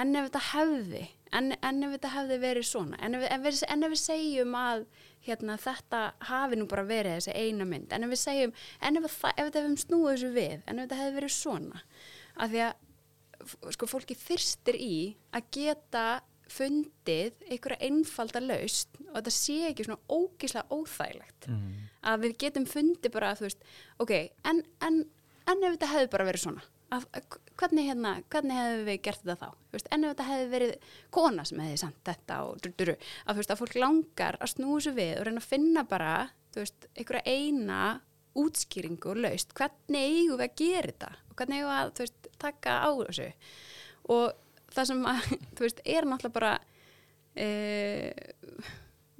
en 0.00 0.16
ef 0.18 0.28
þetta 0.28 0.42
hefði 0.50 1.02
en, 1.34 1.52
en 1.54 1.86
ef 1.86 1.92
þetta 1.94 2.12
hefði 2.16 2.38
verið 2.42 2.66
svona 2.68 2.98
en 3.04 3.16
ef, 3.18 3.26
en, 3.30 3.42
við, 3.44 3.60
en 3.70 3.86
ef 3.86 3.92
við 3.92 4.00
segjum 4.02 4.56
að 4.58 4.86
hérna, 5.24 5.58
þetta 5.60 6.00
hafi 6.30 6.58
nú 6.58 6.66
bara 6.70 6.86
verið 6.88 7.18
þessi 7.18 7.34
eina 7.38 7.66
mynd, 7.68 7.92
en 7.94 8.06
ef 8.06 8.12
við 8.12 8.22
segjum 8.24 8.54
en 8.80 9.00
ef, 9.00 9.06
það, 9.20 9.36
ef 9.36 9.48
þetta 9.48 9.62
hefum 9.62 9.78
snúið 9.84 10.10
þessu 10.10 10.32
við 10.34 10.56
en 10.56 10.80
ef 10.80 10.86
þetta 10.86 11.00
hefði 11.00 11.18
verið 11.20 11.34
svona. 11.36 11.84
Af 12.34 12.50
því 12.50 12.64
að 12.66 13.72
sko, 13.76 13.88
fólki 13.90 14.16
þyrstir 14.18 14.78
í 14.80 14.96
að 15.34 15.50
geta 15.54 16.04
fundið 16.50 17.40
einhverja 17.48 17.88
einfalda 17.88 18.42
laust 18.44 19.00
og 19.08 19.16
þetta 19.16 19.32
sé 19.32 19.58
ekki 19.70 19.86
svona 19.86 20.00
ógislega 20.12 20.66
óþægilegt. 20.70 21.48
Að 22.04 22.20
við 22.26 22.36
getum 22.44 22.66
fundið 22.68 23.12
bara 23.14 23.34
þú 23.38 23.48
veist, 23.48 23.66
ok, 23.98 24.14
en, 24.44 24.62
en, 24.84 25.04
en 25.48 25.64
ef 25.64 25.76
þetta 25.76 25.92
hefði 25.94 26.10
bara 26.12 26.28
verið 26.28 26.44
svona 26.44 26.64
að, 26.94 27.06
að, 27.16 27.36
hvernig, 27.60 27.88
hérna, 27.88 28.14
hvernig 28.32 28.58
hefði 28.58 28.86
við 28.88 28.98
gert 29.06 29.22
þetta 29.24 29.36
þá? 29.40 29.60
Veist, 29.74 29.90
en 29.90 30.04
ef 30.04 30.14
þetta 30.14 30.28
hefði 30.28 30.48
verið 30.52 30.88
kona 31.14 31.44
sem 31.48 31.62
hefði 31.64 31.80
sendt 31.82 32.10
þetta 32.10 32.40
og 32.46 32.62
dur, 32.62 32.74
dur, 32.78 32.92
að, 32.94 33.30
þú 33.30 33.40
veist, 33.40 33.54
að 33.54 33.62
fólk 33.62 33.76
langar 33.80 34.38
að 34.40 34.54
þessu 34.54 34.94
við 34.98 35.12
og 35.18 35.28
reyna 35.28 35.42
að 35.42 35.50
finna 35.50 35.84
bara 35.88 36.14
veist, 36.54 36.88
einhverja 36.94 37.34
eina 37.34 37.80
útskýringu 38.34 39.12
og 39.12 39.20
laust, 39.22 39.54
hvernig 39.54 40.08
eigum 40.08 40.40
við 40.40 40.46
að 40.48 40.56
gera 40.58 40.90
þetta? 40.90 41.10
Og 41.30 41.36
hvernig 41.38 41.60
eigum 41.60 41.74
við 41.74 42.04
að 42.04 42.32
taka 42.42 42.78
á 42.82 42.90
þessu? 43.00 43.28
Og 44.14 44.24
það 44.74 44.90
sem 44.90 45.06
að, 45.10 45.30
þú 45.54 45.66
veist, 45.66 45.84
er 45.84 46.08
náttúrulega 46.08 46.38
bara 46.38 46.52
uh, 47.44 48.68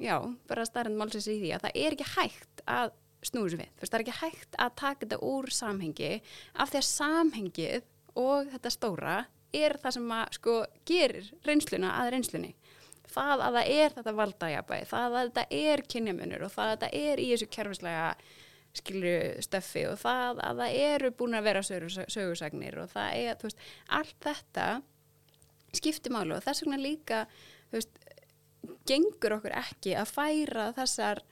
já, 0.01 0.17
bara 0.51 0.69
starrend 0.69 1.01
málsins 1.01 1.31
í 1.31 1.38
því 1.40 1.55
að 1.57 1.67
það 1.67 1.81
er 1.85 1.97
ekki 1.97 2.11
hægt 2.14 2.64
að 2.67 2.95
þessu 3.25 3.57
við, 3.57 3.71
þú 3.73 3.85
veist, 3.85 3.90
það 3.90 3.99
er 3.99 4.05
ekki 4.05 4.19
hægt 4.21 4.59
að 4.61 4.77
taka 4.81 5.07
þetta 5.07 5.21
úr 5.25 5.51
samhengi 5.55 6.12
af 6.61 6.73
því 6.73 6.81
að 6.81 6.88
samhengið 6.90 7.90
og 8.21 8.53
þetta 8.53 8.73
stóra 8.73 9.17
er 9.55 9.77
það 9.81 9.97
sem 9.97 10.14
að 10.14 10.38
sko 10.38 10.55
gerir 10.88 11.29
reynsluna 11.47 11.93
að 12.01 12.11
reynslunni. 12.14 12.55
Það 13.14 13.45
að 13.47 13.59
það 13.59 13.69
er 13.75 13.93
þetta 13.95 14.14
valdajabæði 14.19 14.87
það 14.90 15.05
að 15.19 15.29
þetta 15.29 15.45
er 15.71 15.83
kynjamunur 15.93 16.47
og 16.47 16.53
það 16.55 16.71
að 16.71 16.73
þetta 16.75 17.03
er 17.11 17.23
í 17.23 17.29
þessu 17.31 17.49
kerfislega 17.55 18.09
skilju 18.75 19.19
stöffi 19.45 19.85
og 19.87 20.01
það 20.01 20.40
að 20.43 20.62
það 20.62 20.79
eru 20.88 21.11
búin 21.14 21.38
að 21.38 21.47
vera 21.47 21.62
sögur, 21.62 21.95
sögursagnir 22.11 22.81
og 22.83 22.90
það 22.90 23.21
er, 23.21 23.37
þú 23.38 23.49
veist, 23.49 23.67
allt 24.01 24.17
þetta 24.25 24.67
skiptir 25.79 26.15
málu 26.15 26.37
og 26.37 26.45
þess 26.45 26.65
vegna 26.65 26.81
líka 26.81 27.25
veist, 27.73 27.93
gengur 28.89 29.39
okkur 29.39 29.57
ekki 29.59 29.95
að 29.99 30.13
færa 30.13 30.71
þessar 30.77 31.23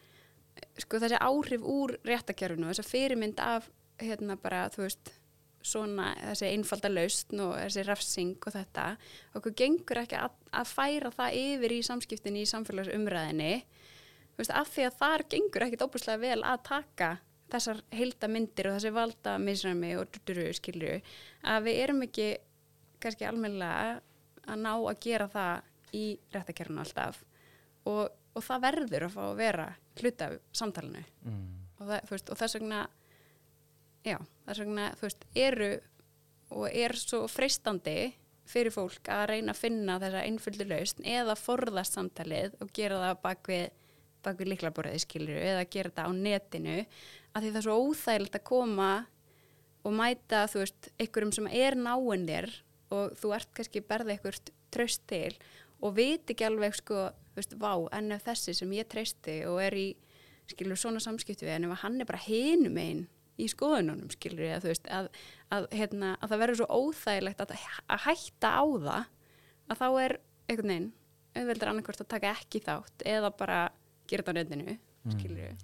sko 0.80 1.00
þessi 1.00 1.20
áhrif 1.22 1.64
úr 1.64 1.96
réttakjörfinu 2.06 2.70
þessa 2.70 2.86
fyrirmynd 2.86 3.40
af 3.40 3.70
hérna 4.02 4.36
bara 4.40 4.66
þú 4.72 4.86
veist 4.86 5.12
svona 5.62 6.12
þessi 6.18 6.50
einfalda 6.50 6.90
lausn 6.90 7.42
og 7.44 7.52
þessi 7.56 7.84
refsing 7.86 8.46
og 8.46 8.54
þetta. 8.56 8.86
Okkur 9.38 9.54
gengur 9.58 10.02
ekki 10.02 10.18
að, 10.18 10.36
að 10.58 10.70
færa 10.72 11.12
það 11.14 11.36
yfir 11.38 11.74
í 11.76 11.82
samskiptinni 11.86 12.42
í 12.42 12.50
samfélagsumræðinni. 12.50 13.52
Veist 14.38 14.54
af 14.56 14.72
því 14.72 14.88
að 14.88 14.98
þar 15.02 15.26
gengur 15.34 15.66
ekkit 15.66 15.84
óbúslega 15.86 16.22
vel 16.22 16.40
að 16.48 16.64
taka 16.68 17.10
þessar 17.52 17.82
heildamindir 17.92 18.70
og 18.70 18.78
þessi 18.78 18.94
valda 18.96 19.36
misræmi 19.42 19.92
og 20.00 20.16
skilju 20.56 20.94
að 21.52 21.66
við 21.66 21.80
erum 21.84 22.06
ekki 22.06 22.28
kannski 23.02 23.28
almennilega 23.28 24.00
að 24.48 24.64
ná 24.64 24.72
að 24.74 24.98
gera 25.04 25.28
það 25.30 25.94
í 25.96 26.06
réttakjörfinu 26.32 26.82
alltaf. 26.82 27.22
Og, 27.90 28.08
og 28.08 28.44
það 28.46 28.64
verður 28.66 29.06
að 29.06 29.14
fá 29.14 29.22
að 29.26 29.38
vera 29.40 29.68
hluta 30.00 30.28
af 30.30 30.36
samtalenu 30.56 31.02
mm. 31.26 31.46
og, 31.78 31.86
það, 31.86 32.10
veist, 32.10 32.30
og 32.30 32.38
þess 32.40 32.56
vegna 32.58 32.80
já, 34.06 34.18
þess 34.46 34.62
vegna 34.62 34.88
veist, 35.00 35.26
eru 35.34 35.70
og 36.52 36.66
er 36.68 36.94
svo 37.00 37.24
freistandi 37.30 38.12
fyrir 38.48 38.74
fólk 38.74 39.08
að 39.12 39.28
reyna 39.32 39.54
að 39.54 39.62
finna 39.62 39.98
þessa 40.02 40.24
einföldu 40.26 40.66
lausn 40.68 41.06
eða 41.08 41.36
forðast 41.38 41.96
samtalið 41.96 42.56
og 42.62 42.72
gera 42.74 43.00
það 43.00 43.20
bak 43.22 43.50
við, 43.50 43.64
bak 44.24 44.40
við 44.40 44.52
líklaborðið 44.52 45.04
skilur 45.04 45.38
eða 45.38 45.68
gera 45.70 45.92
þetta 45.92 46.06
á 46.06 46.10
netinu. 46.16 46.78
Að 47.32 47.44
því 47.44 47.52
það 47.52 47.60
er 47.60 47.66
svo 47.66 47.76
óþægilegt 47.86 48.38
að 48.38 48.46
koma 48.50 48.90
og 49.82 49.96
mæta 49.96 50.44
þú 50.50 50.62
veist, 50.62 50.90
einhverjum 51.00 51.34
sem 51.38 51.48
er 51.50 51.78
náinn 51.78 52.28
þér 52.28 52.50
og 52.92 53.16
þú 53.18 53.34
ert 53.36 53.50
kannski 53.56 53.82
berðið 53.88 54.14
eitthvað 54.16 54.52
tröst 54.74 55.04
til 55.10 55.32
og 55.82 55.96
veit 55.96 56.30
ekki 56.30 56.46
alveg 56.46 56.76
sko, 56.78 57.08
veist, 57.36 57.56
vá, 57.58 57.72
en 57.96 58.14
ef 58.14 58.24
þessi 58.26 58.54
sem 58.56 58.76
ég 58.76 58.88
treysti 58.90 59.40
og 59.50 59.58
er 59.64 59.76
í 59.76 59.88
skilur 60.50 60.78
svona 60.78 61.02
samskipti 61.02 61.46
við 61.46 61.56
en 61.56 61.68
ef 61.70 61.82
hann 61.82 62.00
er 62.02 62.08
bara 62.08 62.22
hinum 62.22 62.78
einn 62.80 63.04
í 63.40 63.48
skoðununum 63.50 64.10
skilur 64.12 64.44
ég 64.44 64.58
að 64.58 64.66
þú 64.66 64.72
veist 64.72 64.88
að, 64.92 65.08
að, 65.54 65.68
hérna, 65.72 66.14
að 66.20 66.32
það 66.32 66.42
verður 66.42 66.60
svo 66.60 66.80
óþægilegt 66.82 67.44
að, 67.44 67.54
að 67.88 68.04
hætta 68.06 68.52
á 68.52 68.64
það 68.86 69.04
að 69.72 69.80
þá 69.80 69.86
er 70.04 70.16
einhvern 70.50 70.72
veginn 70.72 70.90
auðveldur 71.32 71.70
annarkvæmst 71.72 72.04
að 72.04 72.10
taka 72.12 72.32
ekki 72.36 72.60
þátt 72.66 73.06
eða 73.08 73.30
bara 73.38 73.60
gera 74.10 74.26
þetta 74.26 74.34
á 74.36 74.38
nefninu 74.40 74.76
skilur 75.16 75.44
ég 75.46 75.62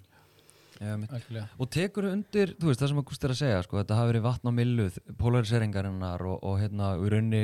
Já. 0.79 1.43
Og 1.59 1.67
tekur 1.73 2.07
undir, 2.07 2.53
þú 2.55 2.69
veist, 2.69 2.79
það 2.79 2.91
sem 2.93 3.01
að 3.01 3.07
Gústi 3.09 3.27
er 3.27 3.33
að 3.33 3.39
segja, 3.41 3.63
sko, 3.65 3.79
þetta 3.81 3.97
hafi 3.99 4.11
verið 4.13 4.25
vatn 4.29 4.47
á 4.47 4.53
milluð, 4.55 4.99
polariseringarinnar 5.19 6.23
og, 6.29 6.37
og 6.47 6.59
hérna, 6.61 6.93
í 6.95 7.09
raunni, 7.11 7.41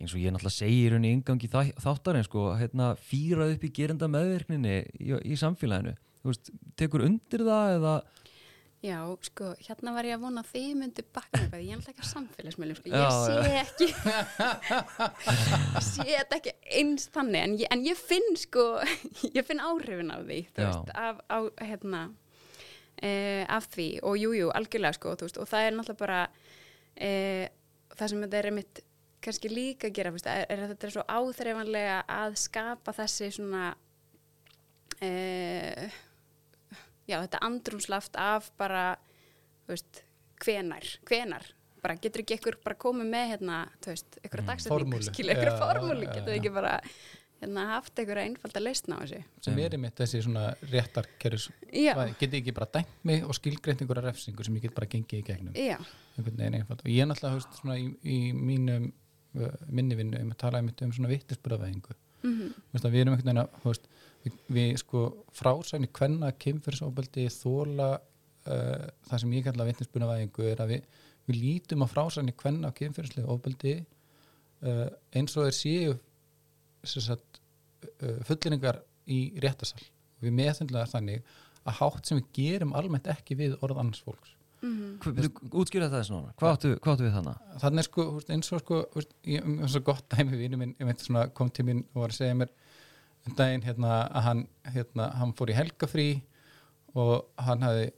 eins 0.00 0.14
og 0.16 0.22
ég 0.22 0.34
náttúrulega 0.34 0.56
segi 0.56 0.80
í 0.80 0.88
raunni 0.90 1.12
yngangi 1.14 1.50
þa 1.52 1.62
þáttarinn, 1.84 2.26
sko, 2.26 2.48
hérna, 2.58 2.88
fýrað 2.98 3.54
upp 3.54 3.68
í 3.68 3.70
gerenda 3.76 4.08
meðvirkninni 4.10 4.74
í, 4.98 5.12
í 5.14 5.38
samfélaginu. 5.38 5.94
Þú 6.22 6.32
veist, 6.32 6.50
tekur 6.78 7.06
undir 7.06 7.46
það 7.46 7.76
eða, 7.76 7.94
Já, 8.82 8.96
sko, 9.22 9.52
hérna 9.62 9.92
var 9.94 10.06
ég 10.08 10.16
að 10.16 10.24
vona 10.24 10.42
að 10.42 10.48
þið 10.56 10.70
myndu 10.80 11.02
bakka 11.14 11.38
mig, 11.52 11.60
ég 11.62 11.70
er 11.70 11.76
alltaf 11.76 11.92
ekki 11.92 12.02
á 12.02 12.08
samfélagsmiðlum, 12.08 12.78
sko, 12.80 12.90
Já, 12.90 12.98
ég 12.98 13.12
sé 13.22 13.52
ekki, 13.60 13.86
sé 15.92 16.06
þetta 16.08 16.38
ekki 16.40 16.54
eins 16.80 17.06
þannig, 17.14 17.44
en 17.44 17.54
ég, 17.60 17.68
en 17.76 17.84
ég 17.86 18.00
finn, 18.00 18.26
sko, 18.42 18.64
ég 19.38 19.46
finn 19.46 19.62
áhrifin 19.62 20.10
af 20.10 20.26
því, 20.26 20.40
þú 20.50 20.66
Já. 20.66 20.72
veist, 20.72 20.90
af, 20.98 21.22
á, 21.30 21.38
hérna, 21.62 22.02
eh, 23.02 23.44
af 23.50 23.66
því, 23.72 23.88
og 24.06 24.16
jú, 24.20 24.32
jú, 24.36 24.50
algjörlega, 24.54 24.96
sko, 24.96 25.16
veist, 25.20 25.40
og 25.40 25.50
það 25.50 25.66
er 25.66 25.76
náttúrulega 25.76 26.02
bara, 26.02 26.22
eh, 26.96 27.44
það 27.96 28.12
sem 28.12 28.24
þetta 28.26 28.40
er 28.40 28.50
mitt 28.58 28.82
kannski 29.22 29.50
líka 29.52 29.88
að 29.88 29.96
gera, 29.98 30.12
veist, 30.14 30.26
er, 30.26 30.46
er 30.50 30.64
að 30.64 30.74
þetta 30.74 30.88
er 30.88 30.94
svo 30.96 31.04
áþreifanlega 31.06 31.98
að 32.10 32.36
skapa 32.42 32.94
þessi 32.96 33.30
svona, 33.38 33.64
eh, 35.00 35.98
já, 37.06 37.18
þetta 37.18 37.42
andrumslaft 37.48 38.18
af 38.18 38.50
bara, 38.58 38.86
veist, 39.70 40.04
hvenar, 40.42 40.86
hvenar, 41.06 41.46
bara 41.82 41.98
getur 41.98 42.22
ekki 42.22 42.38
ykkur 42.38 42.60
bara 42.62 42.78
komið 42.78 43.10
með 43.10 43.34
hérna, 43.34 43.64
þú 43.82 43.94
veist, 43.94 44.20
ykkur 44.22 44.42
formúlu. 44.42 44.52
dagsetningu, 44.52 45.02
skilja, 45.10 45.36
ykkur 45.36 45.50
Já, 45.50 45.58
formúlu, 45.58 46.06
já, 46.06 46.14
getur 46.18 46.38
ekki 46.38 46.54
bara 46.54 46.76
hérna 47.42 47.66
haft 47.72 47.98
ykkur 47.98 48.20
einfald 48.22 48.56
að 48.58 48.66
leysna 48.68 48.98
á 48.98 49.02
þessu. 49.02 49.20
sem 49.44 49.58
er 49.58 49.74
einmitt 49.76 49.98
þessi 49.98 50.22
svona 50.24 50.44
réttarkerfis 50.70 51.48
Já, 51.72 51.92
geti 52.20 52.38
ekki 52.38 52.54
bara 52.54 52.68
dæmt 52.78 53.04
mig 53.08 53.24
og 53.26 53.34
skilgreint 53.36 53.82
einhverja 53.82 54.06
refsingu 54.06 54.46
sem 54.46 54.58
ég 54.58 54.66
get 54.68 54.76
bara 54.76 54.90
gengið 54.90 55.22
í 55.22 55.26
gegnum. 55.26 55.56
Og 55.56 56.90
ég 56.92 57.02
er 57.02 57.10
náttúrulega 57.10 57.38
veist, 57.40 57.58
svona 57.58 57.78
í, 57.80 57.88
í 58.06 58.18
mínum 58.36 58.92
uh, 59.38 59.58
minni 59.68 59.98
vinnu 59.98 60.20
um 60.22 60.32
að 60.34 60.40
tala 60.44 60.60
einmitt 60.60 60.82
um 60.86 60.92
svona 60.94 61.10
vittisburðavæðingu 61.12 61.96
mhm, 62.22 62.54
veist, 62.74 62.86
að 62.86 62.94
við 62.94 63.04
erum 63.04 63.16
einhvern 63.16 63.30
veginn 63.30 63.42
að 63.44 63.66
veist, 63.66 63.90
við, 64.24 64.38
við 64.58 64.70
sko 64.84 65.04
frásægni 65.38 65.90
hvenna 65.98 66.32
kynfyrirsóbaldi 66.44 67.26
þóla 67.40 67.90
uh, 67.96 68.86
það 69.08 69.24
sem 69.24 69.34
ég 69.38 69.48
kalla 69.48 69.68
vittisburðavæðingu 69.70 70.48
er 70.52 70.62
að 70.64 70.76
við, 70.76 71.02
við 71.26 71.42
lítum 71.42 71.82
á 71.82 71.86
frásægni 71.90 72.36
hvenna 72.44 72.72
kynfyrirslega 72.76 73.34
óbaldi 73.34 73.76
uh, 73.80 74.88
eins 75.16 75.36
og 75.36 75.48
þeir 75.48 75.58
séu 75.58 76.00
sagt, 76.84 77.40
fullinningar 78.28 78.82
í 79.10 79.22
réttasal 79.42 79.80
og 79.82 80.26
við 80.26 80.36
meðfundlega 80.38 80.90
þannig 80.92 81.34
að 81.62 81.78
hátt 81.78 82.08
sem 82.08 82.18
við 82.18 82.30
gerum 82.38 82.76
almennt 82.78 83.10
ekki 83.10 83.36
við 83.38 83.58
orð 83.62 83.80
annars 83.82 84.02
fólks. 84.02 84.36
Mhm, 84.62 85.30
útskýra 85.58 85.88
það 85.90 85.96
þessu 85.96 86.14
núna, 86.14 86.32
hvað 86.38 86.52
áttu, 86.54 86.68
hvað 86.78 86.92
áttu 86.92 87.06
við 87.08 87.14
þannig? 87.16 87.38
þannig 87.62 87.82
er 87.82 87.86
sko, 87.88 88.02
þú 88.12 88.34
eins 88.34 88.50
og 88.52 88.60
sko 88.62 88.76
þú 88.92 89.00
veist, 89.00 89.14
ég 89.26 89.46
um 89.48 89.56
svo 89.66 89.80
gott 89.88 90.04
dæmi 90.12 90.38
við 90.38 90.54
minn 90.60 90.74
ég 90.78 90.86
veit 90.86 91.02
svona 91.02 91.24
kom 91.34 91.50
til 91.50 91.64
mín 91.66 91.80
og 91.94 92.04
var 92.04 92.14
að 92.14 92.20
segja 92.20 92.36
mér 92.38 92.52
um 93.26 93.34
daginn 93.40 93.66
hérna 93.66 93.96
að 94.06 94.22
hann 94.28 94.44
hérna, 94.76 95.08
hann 95.18 95.34
fór 95.34 95.50
í 95.50 95.58
helgafrí 95.58 96.06
og 96.94 97.26
hann 97.42 97.66
hafi 97.66 97.90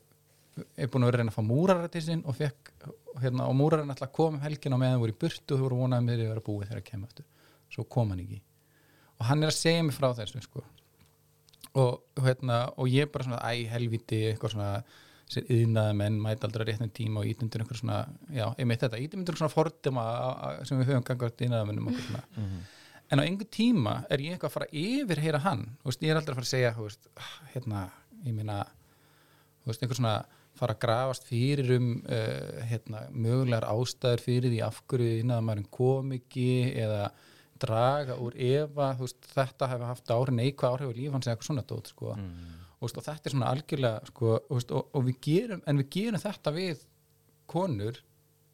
er 0.78 0.88
búin 0.88 1.04
að 1.04 1.10
vera 1.10 1.18
að 1.18 1.20
reyna 1.20 1.34
að 1.34 1.36
fá 1.36 1.44
múrara 1.50 1.92
til 1.92 2.04
sín 2.06 2.24
og 2.24 2.38
fekk 2.38 2.72
hérna, 3.20 3.44
og 3.44 3.56
múrarinn 3.58 3.92
alltaf 3.92 4.12
kom 4.16 4.38
um 4.38 4.40
helgin 4.40 4.72
á 4.72 4.78
meðan 4.80 5.02
voru 5.02 5.12
í 5.12 5.20
burtu 5.20 5.52
og 5.52 5.60
þau 5.60 5.66
voru 5.66 5.80
vonaði 5.82 6.06
með 6.08 6.16
því 6.16 6.24
að 6.24 6.32
vera 6.32 6.46
búið 6.48 6.68
þegar 6.70 6.80
að 6.80 6.88
kemja 6.88 7.10
aftur. 7.10 7.26
Svo 7.74 7.84
kom 7.90 8.12
hann 8.14 8.24
ekki 8.24 8.40
og 9.24 9.30
hann 9.30 9.40
er 9.40 9.48
að 9.48 9.56
segja 9.56 9.84
mig 9.86 9.96
frá 9.96 10.10
þessu 10.12 10.42
sko. 10.44 10.60
Og 11.80 12.20
hérna 12.20 12.66
og 12.76 12.92
ég 12.92 13.08
bara 13.10 13.24
svona 13.24 13.40
æ 13.40 13.64
helviti 13.72 14.20
eitthvað 14.28 14.52
svona 14.52 14.70
sér 15.32 15.48
yðnaða 15.48 15.94
menn 15.96 16.20
mæta 16.20 16.44
aldrei 16.46 16.66
réttin 16.68 16.92
tíma 16.92 17.22
og 17.22 17.30
ítundur 17.30 17.64
einhver 17.64 17.78
svona, 17.80 18.02
já, 18.28 18.44
einmitt 18.60 18.84
þetta 18.84 19.00
ítundur 19.00 19.38
svona 19.40 19.52
forduma 19.52 20.04
sem 20.68 20.76
við 20.82 20.92
höfum 20.92 21.06
gangað 21.08 21.46
yðnaða 21.46 21.70
mennum 21.70 21.88
okkur 21.88 22.04
svona. 22.10 22.22
En 23.08 23.20
á 23.20 23.24
einhver 23.24 23.48
tíma 23.48 23.96
er 24.12 24.20
ég 24.20 24.36
eitthvað 24.36 24.50
að 24.50 24.56
fara 24.58 24.70
yfir 24.84 25.24
heyra 25.24 25.40
hann, 25.46 25.64
þú 25.80 25.90
veist, 25.90 26.04
ég 26.04 26.12
er 26.12 26.20
aldrei 26.20 26.34
að 26.34 26.38
fara 26.42 26.48
að 26.50 26.52
segja 26.52 26.76
þú 26.76 26.86
veist, 26.90 27.10
ah, 27.16 27.34
hérna, 27.54 27.82
ég 28.28 28.36
meina 28.36 28.60
þú 28.68 29.72
veist, 29.72 29.82
einhver 29.82 30.00
svona 30.02 30.16
fara 30.54 30.76
að 30.76 30.82
grafast 30.84 31.28
fyrir 31.28 31.72
um 31.78 31.90
uh, 32.04 32.64
hérna, 32.68 33.06
mögulegar 33.10 33.66
ástæður 33.72 34.22
fyrir 34.28 34.52
því 34.52 34.60
af 34.68 34.82
hverju 34.92 35.22
innæðamærin 35.24 35.70
kom 35.72 36.12
ekki 36.20 36.50
eða 36.84 37.08
draga 37.62 38.16
úr 38.20 38.36
efa, 38.36 38.90
veist, 38.98 39.20
þetta 39.34 39.68
hefur 39.70 39.90
haft 39.90 40.12
áhrif 40.14 40.36
neikvað 40.38 40.74
áhrif 40.74 40.90
á 40.90 40.98
líf 40.98 41.14
hans 41.14 41.28
eða 41.28 41.36
eitthvað 41.36 41.50
svona 41.50 41.66
dót, 41.70 41.92
sko. 41.92 42.14
Mm. 42.18 42.56
og, 42.74 42.86
veist, 42.86 42.98
og 42.98 43.06
þetta 43.06 43.30
er 43.30 43.34
svona 43.36 43.52
algjörlega 43.54 44.10
sko, 44.10 44.32
og, 44.40 44.50
veist, 44.56 44.74
og, 44.74 44.90
og 44.90 45.06
við 45.08 45.20
gerum, 45.28 45.62
en 45.66 45.80
við 45.82 45.90
gerum 45.98 46.24
þetta 46.24 46.54
við 46.56 46.84
konur 47.50 48.00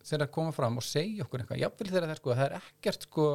þegar 0.00 0.24
það 0.24 0.34
koma 0.36 0.56
fram 0.56 0.80
og 0.80 0.86
segja 0.86 1.26
okkur 1.26 1.42
eitthvað 1.42 1.62
jafnvel 1.62 1.90
þegar 1.90 2.06
það 2.06 2.14
er 2.14 2.20
sko, 2.22 2.34
það 2.34 2.46
er 2.46 2.56
ekkert 2.60 3.06
sko 3.06 3.28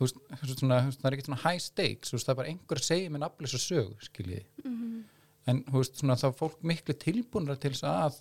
veist, 0.00 0.20
svona, 0.58 0.80
það 0.90 1.08
er 1.08 1.16
ekkert 1.16 1.30
svona 1.30 1.42
high 1.44 1.62
stakes, 1.62 2.14
það 2.14 2.32
er 2.32 2.38
bara 2.40 2.52
einhver 2.52 2.80
að 2.80 2.88
segja 2.88 3.12
minn 3.14 3.26
aflis 3.26 3.56
og 3.56 3.62
sög, 3.62 4.06
skiljiði. 4.08 4.44
Mhm, 4.64 4.94
en 5.50 5.60
þú 5.68 5.80
veist, 5.80 5.98
svona, 6.00 6.16
þá 6.18 6.26
er 6.30 6.38
fólk 6.38 6.64
miklu 6.66 6.96
tilbúinra 7.04 7.56
til 7.60 7.74
þess 7.74 7.86
að 7.88 8.20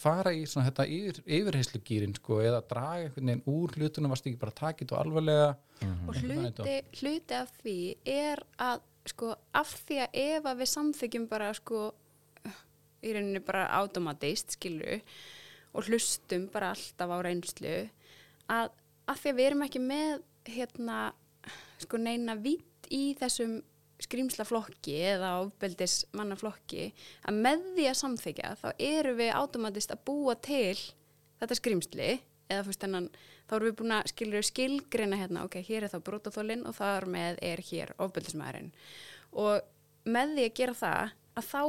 fara 0.00 0.32
í 0.34 0.44
svona 0.48 0.68
þetta 0.70 0.86
yfir, 0.88 1.20
yfirheyslugýrin 1.26 2.14
sko, 2.16 2.38
eða 2.44 2.62
draga 2.70 3.08
einhvern 3.08 3.32
veginn 3.32 3.44
úr 3.52 3.74
hlutunum 3.76 4.14
varst 4.14 4.28
ekki 4.28 4.40
bara 4.40 4.54
að 4.54 4.60
taka 4.62 4.84
þetta 4.84 5.02
alvarlega? 5.02 5.50
Og 5.82 5.84
Eitthvað 5.84 6.20
þannig 6.20 6.62
hluti, 6.62 6.78
hluti 7.00 7.38
af 7.38 7.52
því 7.62 7.76
er 8.14 8.42
að 8.62 8.88
sko 9.10 9.32
af 9.58 9.70
því 9.86 9.98
að 10.04 10.18
ef 10.22 10.46
að 10.46 10.60
við 10.62 10.70
samþykjum 10.72 11.24
bara 11.30 11.48
sko 11.58 11.80
í 13.02 13.14
rauninni 13.14 13.42
bara 13.42 13.64
automatist 13.80 14.54
skilju 14.56 15.00
og 15.72 15.88
hlustum 15.88 16.46
bara 16.52 16.70
alltaf 16.74 17.10
á 17.10 17.18
reynslu 17.24 17.74
að, 18.52 18.70
að 19.10 19.22
því 19.22 19.32
að 19.32 19.40
við 19.40 19.48
erum 19.48 19.66
ekki 19.66 19.82
með 19.82 20.12
hérna 20.52 21.00
sko 21.82 21.98
neina 21.98 22.36
vitt 22.38 22.88
í 22.92 23.04
þessum 23.18 23.58
skrýmslaflokki 24.06 24.96
eða 25.14 25.34
ofbeldis 25.44 26.02
mannaflokki 26.16 26.90
að 27.28 27.38
með 27.46 27.64
því 27.76 27.86
að 27.90 28.00
samþykja 28.00 28.52
þá 28.62 28.68
eru 28.78 29.14
við 29.20 29.32
automatist 29.38 29.94
að 29.94 30.04
búa 30.08 30.36
til 30.42 30.76
þetta 31.40 31.58
skrýmsli 31.58 32.10
eða 32.52 32.66
fyrst 32.66 32.84
hennan, 32.84 33.08
þá 33.48 33.54
erum 33.56 33.68
við 33.68 33.78
búin 33.80 33.96
að 33.96 34.10
skilur 34.12 34.46
skilgreina 34.46 35.18
hérna, 35.20 35.46
ok, 35.46 35.58
hér 35.64 35.86
er 35.86 35.92
þá 35.92 35.98
brotaþólinn 36.04 36.66
og 36.68 36.76
þar 36.76 37.08
með 37.10 37.40
er 37.44 37.62
hér 37.70 37.94
ofbeldismæðurinn 38.02 38.72
og 39.40 39.62
með 40.04 40.36
því 40.36 40.46
að 40.46 40.56
gera 40.60 40.76
það 40.76 41.12
að 41.38 41.48
þá, 41.48 41.62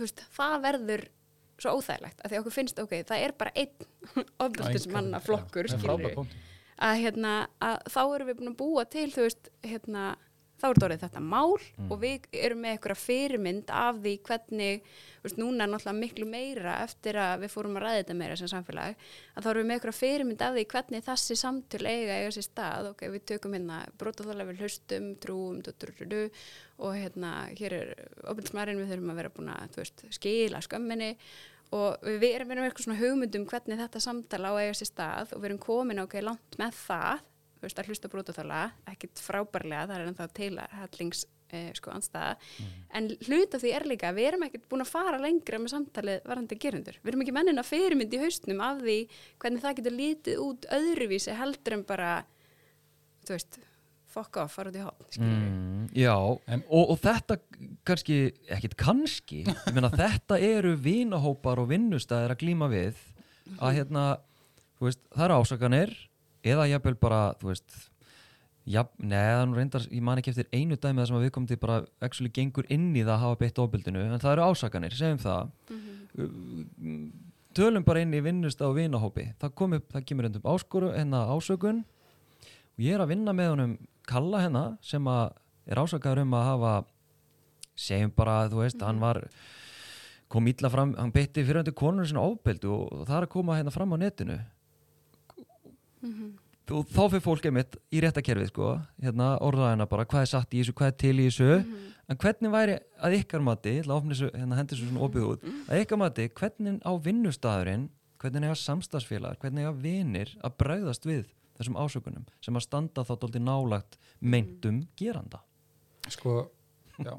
veist, 0.00 0.24
það 0.36 0.56
verður 0.68 1.06
svo 1.54 1.76
óþægilegt, 1.78 2.20
að 2.20 2.32
því 2.32 2.40
okkur 2.40 2.54
finnst, 2.54 2.82
ok, 2.82 2.94
það 3.08 3.24
er 3.24 3.34
bara 3.38 3.54
einn 3.54 3.88
ofbeldismannaflokkur, 4.44 5.70
punktur. 5.80 6.36
að 6.82 7.00
hérna, 7.04 7.34
að 7.62 7.76
þá 7.94 8.00
erum 8.04 8.30
við 8.30 8.38
búin 8.40 8.52
að 8.52 8.60
búa 8.60 8.86
til, 8.90 9.08
þú 9.14 9.26
veist, 9.28 9.50
hérna 9.64 10.06
þá 10.64 10.84
er 10.86 10.94
þetta 10.94 11.08
þetta 11.08 11.22
mál 11.24 11.54
Mm. 11.74 11.90
og 11.90 12.00
við 12.00 12.26
erum 12.32 12.60
með 12.62 12.74
einhverja 12.74 12.98
fyrirmynd 13.00 13.70
af 13.74 13.96
því 14.00 14.12
hvernig, 14.28 14.82
veist, 15.24 15.38
núna 15.40 15.64
er 15.64 15.70
náttúrulega 15.72 16.00
miklu 16.00 16.26
meira 16.30 16.74
eftir 16.84 17.18
að 17.18 17.44
við 17.44 17.52
fórum 17.54 17.78
að 17.78 17.84
ræða 17.84 18.00
þetta 18.00 18.16
meira 18.20 18.36
sem 18.36 18.50
samfélag, 18.52 18.96
að 19.34 19.44
þá 19.44 19.48
erum 19.50 19.62
við 19.62 19.68
með 19.68 19.76
einhverja 19.78 19.98
fyrirmynd 20.00 20.44
af 20.46 20.54
því 20.54 20.64
hvernig 20.74 21.06
þessi 21.08 21.36
samtöl 21.40 21.82
eiga 21.86 22.18
eiga 22.20 22.30
sér 22.36 22.46
stað, 22.48 22.90
ok, 22.92 23.06
við 23.14 23.24
tökum 23.32 23.56
hérna 23.58 23.80
brotaþálega 23.98 24.50
við 24.52 24.62
hlustum, 24.64 25.10
trúum, 25.24 25.58
du, 25.64 25.72
du, 25.78 25.90
du, 25.98 26.04
du, 26.14 26.22
og 26.78 26.94
hérna, 26.94 27.32
hér 27.58 27.78
er 27.80 27.92
opilsmærin, 28.30 28.78
við 28.78 28.94
þurfum 28.94 29.10
að 29.14 29.20
vera 29.22 29.34
búin 29.34 29.52
að, 29.54 29.68
þú 29.74 29.82
veist, 29.82 30.06
skila 30.18 30.62
skömminni 30.64 31.10
og 31.74 32.04
við 32.06 32.34
erum 32.36 32.52
erum 32.54 32.66
eitthvað 32.68 32.86
svona 32.86 33.00
hugmyndum 33.00 33.46
hvernig 33.50 33.80
þetta 33.80 34.00
samtala 34.02 34.52
á 34.54 34.60
eiga 34.62 34.74
sér 34.78 34.90
stað 34.92 35.32
og 35.34 35.40
við 35.42 35.48
erum 35.50 35.62
komin 35.64 36.02
ok, 36.04 36.20
langt 36.22 36.58
með 36.60 36.76
það 36.86 37.24
veist, 37.66 37.78
að 37.82 37.88
hlusta 37.92 38.10
brotaþála, 38.12 38.62
ekkit 38.94 39.22
frábærlega 39.24 39.86
það 39.90 39.96
er 40.00 40.06
ennþá 40.10 40.28
til 40.38 40.50
að 40.62 40.76
hellings 40.82 41.24
eh, 41.54 41.68
sko 41.78 41.92
anstæða, 41.94 42.36
en 42.98 43.10
hluta 43.28 43.60
því 43.62 43.72
er 43.78 43.86
líka 43.90 44.12
við 44.16 44.28
erum 44.32 44.46
ekkert 44.48 44.64
búin 44.72 44.84
að 44.86 44.92
fara 44.94 45.20
lengra 45.22 45.60
með 45.62 45.74
samtalið 45.74 46.24
varandi 46.30 46.58
gerundur, 46.64 46.96
við 47.02 47.12
erum 47.12 47.22
ekki 47.26 47.36
mennina 47.36 47.66
fyrirmynd 47.66 48.16
í 48.16 48.22
haustnum 48.24 48.64
af 48.64 48.80
því 48.82 48.96
hvernig 49.42 49.62
það 49.66 49.76
getur 49.80 49.96
lítið 50.00 50.42
út 50.48 50.66
öðruvísi 50.78 51.36
heldur 51.38 51.78
en 51.78 51.84
bara 51.88 52.10
þú 53.24 53.36
veist, 53.36 53.58
fuck 54.14 54.36
off, 54.42 54.54
fara 54.58 54.70
út 54.70 54.76
í 54.78 54.84
hotn 54.84 55.22
Mm, 55.24 55.88
já, 55.94 56.14
En- 56.50 56.62
og, 56.68 56.90
og 56.94 56.98
þetta 57.02 57.36
kannski, 57.86 58.18
ekkit 58.50 58.74
kannski 58.80 59.40
ég 59.46 59.72
meina 59.74 59.90
þetta 60.02 60.38
eru 60.42 60.74
vinahópar 60.80 61.60
og 61.62 61.68
vinnustæðir 61.70 62.34
að 62.34 62.40
glíma 62.42 62.68
við 62.72 62.98
að 63.60 63.74
hérna, 63.78 64.04
þú 64.78 64.86
veist, 64.88 65.00
það 65.14 65.24
eru 65.28 65.38
ásakanir 65.44 65.94
eða 66.44 66.68
jafnvel 66.70 66.96
bara, 67.00 67.20
þú 67.40 67.50
veist 67.50 67.76
jafn, 68.70 69.08
neða, 69.10 69.44
nú 69.48 69.58
reyndar 69.58 69.84
ég 69.90 70.04
man 70.04 70.20
ekki 70.20 70.32
eftir 70.32 70.48
einu 70.52 70.76
dæmi 70.76 71.02
það 71.02 71.08
sem 71.10 71.18
að 71.18 71.26
viðkomandi 71.26 71.60
bara 71.60 71.78
actually 72.04 72.32
gengur 72.32 72.68
inn 72.72 72.90
í 72.94 73.02
það 73.02 73.14
að 73.16 73.24
hafa 73.24 73.40
beitt 73.42 73.60
ofbildinu 73.60 74.04
en 74.06 74.22
það 74.22 74.36
eru 74.36 74.46
ásakanir, 74.48 74.96
segjum 74.96 75.22
það. 75.24 75.50
Mhm. 75.70 77.12
tölum 77.54 77.84
bara 77.86 78.00
inn 78.02 78.14
í 78.14 78.20
vinnustæð 78.20 78.66
og 78.66 78.76
vinahópi. 78.76 79.28
Það, 79.38 79.54
kom 79.54 79.74
upp, 79.76 79.92
það 79.92 80.06
kemur 80.08 80.26
endum 80.26 80.42
áskoru 80.50 80.88
hérna 80.90 81.20
ásökun. 81.30 81.84
Og 82.74 82.80
ég 82.82 82.94
er 82.96 83.04
að 83.04 83.12
vinna 83.14 83.32
með 83.32 83.50
honum 83.52 83.78
Kalla 84.04 84.40
hérna 84.42 84.78
sem 84.82 85.04
að 85.06 85.32
er 85.70 85.80
ásakaður 85.80 86.24
um 86.24 86.34
að 86.34 86.48
hafa 86.48 86.72
segjum 87.76 88.10
bara, 88.14 88.48
þú 88.50 88.58
veist, 88.60 88.82
hann 88.82 88.98
var 89.00 89.22
kom 90.28 90.48
illa 90.50 90.70
fram, 90.72 90.94
hann 90.98 91.12
beitti 91.14 91.44
fyrir 91.44 91.62
hendur 91.62 91.76
konur 91.78 92.08
sinna 92.08 92.24
ofbeldu 92.26 92.72
og 92.74 93.06
það 93.06 93.16
er 93.16 93.26
að 93.28 93.32
koma 93.36 93.56
hérna 93.58 93.72
fram 93.72 93.94
á 93.94 93.96
netinu 94.02 94.38
og 96.74 96.86
þá 96.88 97.02
fyrir 97.12 97.20
fólk 97.24 97.44
einmitt 97.50 97.76
í 97.92 98.00
réttakerfið 98.00 98.48
sko, 98.48 98.68
hérna 99.04 99.34
orðaðina 99.44 99.86
bara 99.90 100.06
hvað 100.08 100.22
er 100.24 100.30
satt 100.30 100.54
í 100.56 100.62
þessu, 100.62 100.72
hvað 100.78 100.86
er 100.92 100.96
til 101.02 101.14
í 101.20 101.26
þessu? 101.28 101.50
En 102.08 102.16
hvernig 102.20 102.52
væri 102.52 102.78
að 103.04 103.14
ykkar 103.18 103.40
mati 103.44 103.74
ég 103.78 103.84
hérna 104.36 104.56
hendur 104.58 104.76
þessu 104.76 104.88
svona 104.90 105.04
opið 105.06 105.26
út 105.28 105.44
að 105.68 105.82
ykkar 105.84 106.00
mati, 106.00 106.26
hvernig 106.40 106.80
á 106.84 106.92
vinnustæðurinn 107.04 107.86
hvernig 108.24 108.44
eiga 108.48 108.56
samstagsfélagar, 108.56 109.36
hvernig 109.40 109.64
eiga 109.66 109.72
vinir 109.84 110.30
að 110.44 110.54
bregðast 110.62 111.04
við 111.08 111.26
þessum 111.58 111.76
ásökunum 111.80 112.24
sem 112.44 112.56
að 112.56 112.64
standa 112.64 113.04
þá 113.04 113.12
dóldi 113.20 113.40
nálagt 113.44 113.98
meintum 114.20 114.82
geranda? 114.96 115.42
Sko, 116.08 116.50
já, 116.98 117.12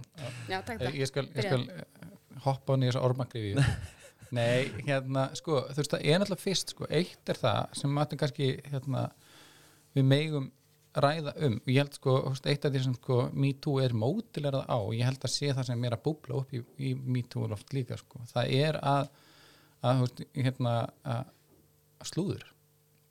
já. 0.49 0.61
Takk 0.65 0.81
Eh, 0.81 0.85
það. 0.89 0.97
ég 1.01 1.07
skal, 1.09 1.25
ég 1.35 1.45
skal 1.49 1.61
eh, 1.69 2.09
hoppa 2.45 2.73
á 2.73 2.79
nýjast 2.81 3.01
ormagrifi 3.01 3.53
nei, 4.33 4.71
hérna, 4.88 5.29
sko 5.38 5.61
þú 5.69 5.79
veist, 5.81 5.93
það 5.93 6.05
er 6.05 6.21
náttúrulega 6.21 6.43
fyrst, 6.43 6.73
sko, 6.75 6.88
eitt 6.89 7.31
er 7.31 7.39
það 7.41 7.75
sem 7.81 7.93
maður 7.93 8.21
kannski, 8.23 8.51
hérna 8.71 9.03
við 9.95 10.07
megum 10.09 10.47
ræða 10.95 11.33
um. 11.43 11.59
Og 11.59 11.71
ég 11.71 11.81
held, 11.81 11.99
sko, 11.99 12.15
eitt 12.47 12.65
af 12.65 12.73
því 12.73 12.81
sem, 12.85 12.97
sko 12.97 13.19
MeToo 13.35 13.79
er 13.83 13.95
mótilegað 13.97 14.65
á 14.65 14.77
og 14.79 14.93
ég 14.95 15.07
held 15.07 15.23
að 15.27 15.33
sé 15.35 15.51
það 15.51 15.69
sem 15.69 15.88
er 15.88 15.95
að 15.97 16.03
búbla 16.07 16.39
upp 16.41 16.53
í, 16.55 16.63
í 16.79 16.93
MeToo 16.95 17.49
oft 17.51 17.75
líka, 17.75 17.99
sko, 17.99 18.23
það 18.31 18.53
er 18.57 18.79
að 18.81 19.09
að, 19.85 19.95
þú 19.95 20.05
veist, 20.05 20.21
hérna 20.41 20.75
að 21.05 22.11
slúður. 22.11 22.45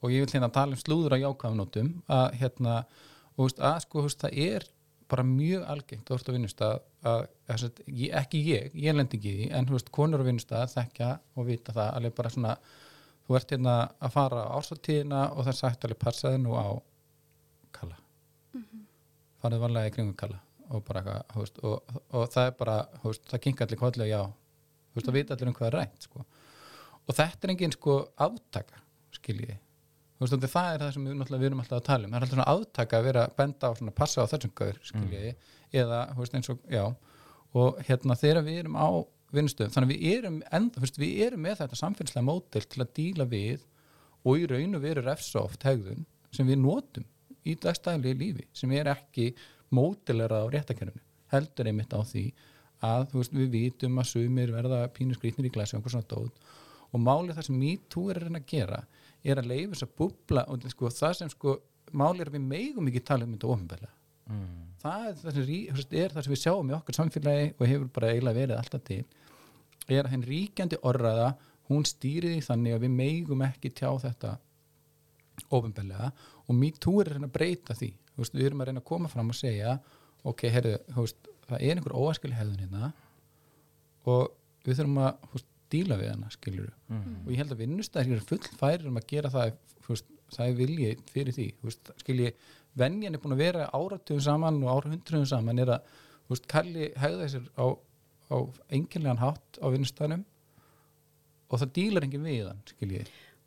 Og 0.04 0.12
ég 0.12 0.24
vil 0.24 0.34
hérna 0.34 0.52
tala 0.52 0.76
um 0.76 0.80
slúður 0.80 1.16
á 1.16 1.22
jákvæðunótum 1.22 1.90
að 2.12 2.38
hérna, 2.40 2.78
og 3.34 3.38
þú 3.38 3.48
veist, 3.48 3.62
að 3.70 3.78
sko, 3.84 4.00
þú 4.00 4.08
veist, 4.08 4.24
það 4.24 4.40
er 4.48 4.66
bara 5.10 5.24
mjög 5.26 5.64
algengt 5.68 6.10
á 6.10 6.14
vinnustað 6.32 6.78
að, 7.04 7.26
að 7.48 7.60
sagt, 7.62 7.82
ég, 7.86 8.10
ekki 8.16 8.40
ég, 8.48 8.74
ég 8.78 8.96
lendi 8.96 9.18
ekki 9.18 9.30
í 9.30 9.36
því 9.38 9.48
en 9.58 9.68
veist, 9.70 9.90
konur 9.94 10.24
á 10.24 10.28
vinnustað 10.28 10.72
þekkja 10.74 11.10
og 11.36 11.48
vita 11.48 11.74
það 11.76 11.90
alveg 11.98 12.16
bara 12.16 12.32
svona 12.32 12.54
þú 13.24 13.38
ert 13.38 13.54
hérna 13.54 13.74
að 13.98 14.14
fara 14.14 14.44
á 14.48 14.54
ársatíðina 14.58 15.20
og 15.32 15.42
það 15.42 15.52
er 15.52 15.58
sagt 15.60 15.86
alveg 15.86 16.00
passaði 16.00 16.40
nú 16.44 16.56
á 16.56 16.68
kalla. 17.74 17.98
Farið 19.42 19.64
varlega 19.66 19.90
í 19.90 19.94
kringum 19.96 20.16
kalla 20.18 20.40
og 20.72 20.84
bara 20.86 21.18
veist, 21.34 21.60
og, 21.60 21.96
og 22.16 22.30
það 22.32 22.48
er 22.48 22.56
bara 22.58 22.78
veist, 23.02 23.28
það 23.28 23.44
kinka 23.46 23.66
allir 23.66 23.80
kollega 23.80 24.08
já. 24.08 24.22
Þú 24.24 24.98
veist, 24.98 25.08
það 25.08 25.18
vita 25.18 25.36
allir 25.36 25.50
um 25.50 25.58
hvað 25.58 25.70
er 25.70 25.78
rænt 25.80 26.08
sko. 26.08 26.24
og 27.04 27.16
þetta 27.18 27.46
er 27.46 27.52
engin 27.52 27.74
sko 27.74 27.98
aftaka 28.24 28.80
skiljiði 29.12 29.58
veist, 30.22 30.36
það 30.46 30.68
er 30.70 30.84
það 30.84 30.92
sem 30.94 31.08
við, 31.08 31.24
við 31.34 31.48
erum 31.48 31.64
alltaf 31.64 31.80
að 31.80 31.88
tala 31.88 32.06
um. 32.06 32.12
Það 32.12 32.18
er 32.18 32.26
alltaf 32.26 32.36
svona 32.36 32.52
aftaka 32.54 32.98
að 32.98 33.08
vera 33.08 33.24
benda 33.38 33.70
á 33.70 33.72
svona 33.78 33.96
passa 33.98 34.24
á 34.24 34.30
þessum 34.30 34.54
gaur, 34.60 34.78
skiljiði 34.90 35.34
eða, 35.74 36.00
þú 36.12 36.22
veist, 36.22 36.38
eins 36.38 36.52
og, 36.54 36.62
já. 36.70 36.84
Og 37.54 37.80
hérna 37.88 38.18
þegar 38.18 38.46
við 38.46 38.60
erum 38.62 38.78
á 38.78 38.88
vinnustöðum 39.34 39.74
þannig 39.74 39.90
að 39.90 39.94
við 39.94 40.18
erum 40.18 40.40
enda, 40.58 40.82
veist, 40.82 41.00
við 41.00 41.22
erum 41.26 41.44
með 41.44 41.58
þetta 41.62 41.80
samfélagslega 41.80 42.26
mótel 42.28 42.64
til 42.70 42.84
að 42.84 42.92
díla 42.98 43.26
við 43.30 43.64
og 44.24 44.40
í 44.40 44.46
raun 44.50 44.78
og 44.78 44.84
veru 44.84 45.04
refsoft 45.04 45.66
hegðun 45.66 46.06
sem 46.34 46.48
við 46.48 46.60
notum 46.62 47.06
í 47.44 47.56
dagstæðilegi 47.60 48.20
lífi 48.20 48.46
sem 48.56 48.72
er 48.74 48.90
ekki 48.94 49.32
mótelera 49.74 50.44
á 50.44 50.46
réttakerninu 50.52 51.02
heldur 51.34 51.70
einmitt 51.70 51.94
á 51.94 52.00
því 52.06 52.24
að 52.84 53.06
veist, 53.14 53.34
við 53.34 53.50
vitum 53.54 54.00
að 54.00 54.10
sumir 54.10 54.52
verða 54.54 54.84
pínu 54.94 55.16
skrýtnir 55.16 55.48
í 55.48 55.54
glæsi 55.54 55.74
og 55.74 55.80
einhver 55.80 55.94
svona 55.94 56.10
dót. 56.10 56.42
Og 56.92 57.02
málið 57.02 57.38
það 57.38 57.46
sem 57.48 57.60
MeToo 57.60 58.10
er 58.10 58.20
að 58.20 58.28
reyna 58.28 58.42
að 58.42 58.50
gera 58.50 58.80
er 59.24 59.40
að 59.40 59.50
leifa 59.50 59.72
þess 59.72 59.86
að 59.86 59.96
bubla 60.00 60.44
og 60.52 60.68
sko, 60.72 60.90
það 60.92 61.16
sem 61.18 61.32
sko 61.32 61.56
málið 61.94 62.24
er 62.24 62.30
að 62.30 62.38
við 62.38 62.46
megum 62.52 62.90
ekki 62.90 63.04
tala 63.08 63.26
um 63.26 63.34
þetta 63.34 63.50
ofinbæla 63.54 63.90
mm. 64.30 64.62
það 64.82 65.08
er 65.08 65.18
það, 65.22 65.40
rí- 65.48 65.66
er 65.70 66.14
það 66.14 66.26
sem 66.26 66.34
við 66.34 66.42
sjáum 66.42 66.70
í 66.70 66.76
okkar 66.78 66.98
samfélagi 66.98 67.50
og 67.54 67.66
hefur 67.70 67.90
bara 67.98 68.12
eiginlega 68.12 68.40
verið 68.40 68.60
alltaf 68.60 68.84
til 68.88 69.02
er 69.88 70.06
að 70.06 70.14
henn 70.14 70.26
ríkjandi 70.28 70.80
orraða 70.88 71.34
hún 71.68 71.86
stýrið 71.88 72.38
í 72.38 72.44
þannig 72.44 72.76
að 72.76 72.86
við 72.86 72.96
megum 72.98 73.44
ekki 73.46 73.72
tjá 73.72 73.88
þetta 74.02 74.36
ofinbælega 75.48 76.10
og 76.44 76.58
MeToo 76.58 77.00
er 77.00 77.10
að 77.10 77.16
reyna 77.18 77.30
að 77.30 77.36
breyta 77.36 77.76
því 77.76 77.90
veist, 78.18 78.36
við 78.36 78.48
erum 78.48 78.62
að 78.62 78.70
reyna 78.70 78.82
að 78.82 78.90
koma 78.90 79.10
fram 79.12 79.32
og 79.32 79.38
segja 79.38 79.78
ok, 80.24 80.46
herru, 80.52 80.76
það 81.48 81.58
er 81.58 81.74
einhver 81.74 81.96
óæskili 81.96 82.36
hefðun 82.36 82.62
hérna 82.64 82.92
og 84.08 84.32
við 84.64 84.80
þurfum 84.80 85.02
að 85.04 85.26
veist, 85.32 85.48
díla 85.74 85.98
við 86.00 86.10
hana 86.14 86.30
Mm. 86.88 87.14
og 87.24 87.30
ég 87.32 87.38
held 87.40 87.52
að 87.54 87.62
vinnustæðir 87.64 88.12
eru 88.18 88.26
full 88.28 88.58
færir 88.60 88.86
um 88.90 88.98
að 89.00 89.06
gera 89.10 89.30
það 89.32 89.54
þú 89.84 89.88
veist, 89.94 90.10
það 90.34 90.48
er 90.50 90.58
vilji 90.58 90.90
fyrir 91.12 91.34
því 91.36 91.46
þú 91.60 91.68
veist, 91.68 91.90
skilji, 92.02 92.30
venjan 92.76 93.14
er 93.14 93.22
búin 93.22 93.34
að 93.36 93.42
vera 93.44 93.66
áratugum 93.74 94.20
saman 94.24 94.62
og 94.64 94.70
árahundruðum 94.74 95.26
saman 95.30 95.58
er 95.64 95.72
að 95.76 95.88
þú 96.24 96.34
veist, 96.34 96.46
kalli 96.50 96.88
hegða 97.02 97.28
sér 97.34 97.48
á, 97.58 97.66
á 98.32 98.36
enginlegan 98.70 99.20
hátt 99.22 99.58
á 99.60 99.66
vinnustæðnum 99.74 100.24
og 101.50 101.60
það 101.60 101.72
dílar 101.76 102.06
enginn 102.06 102.24
við 102.26 102.48
hann 102.48 102.62
skilji, 102.72 103.04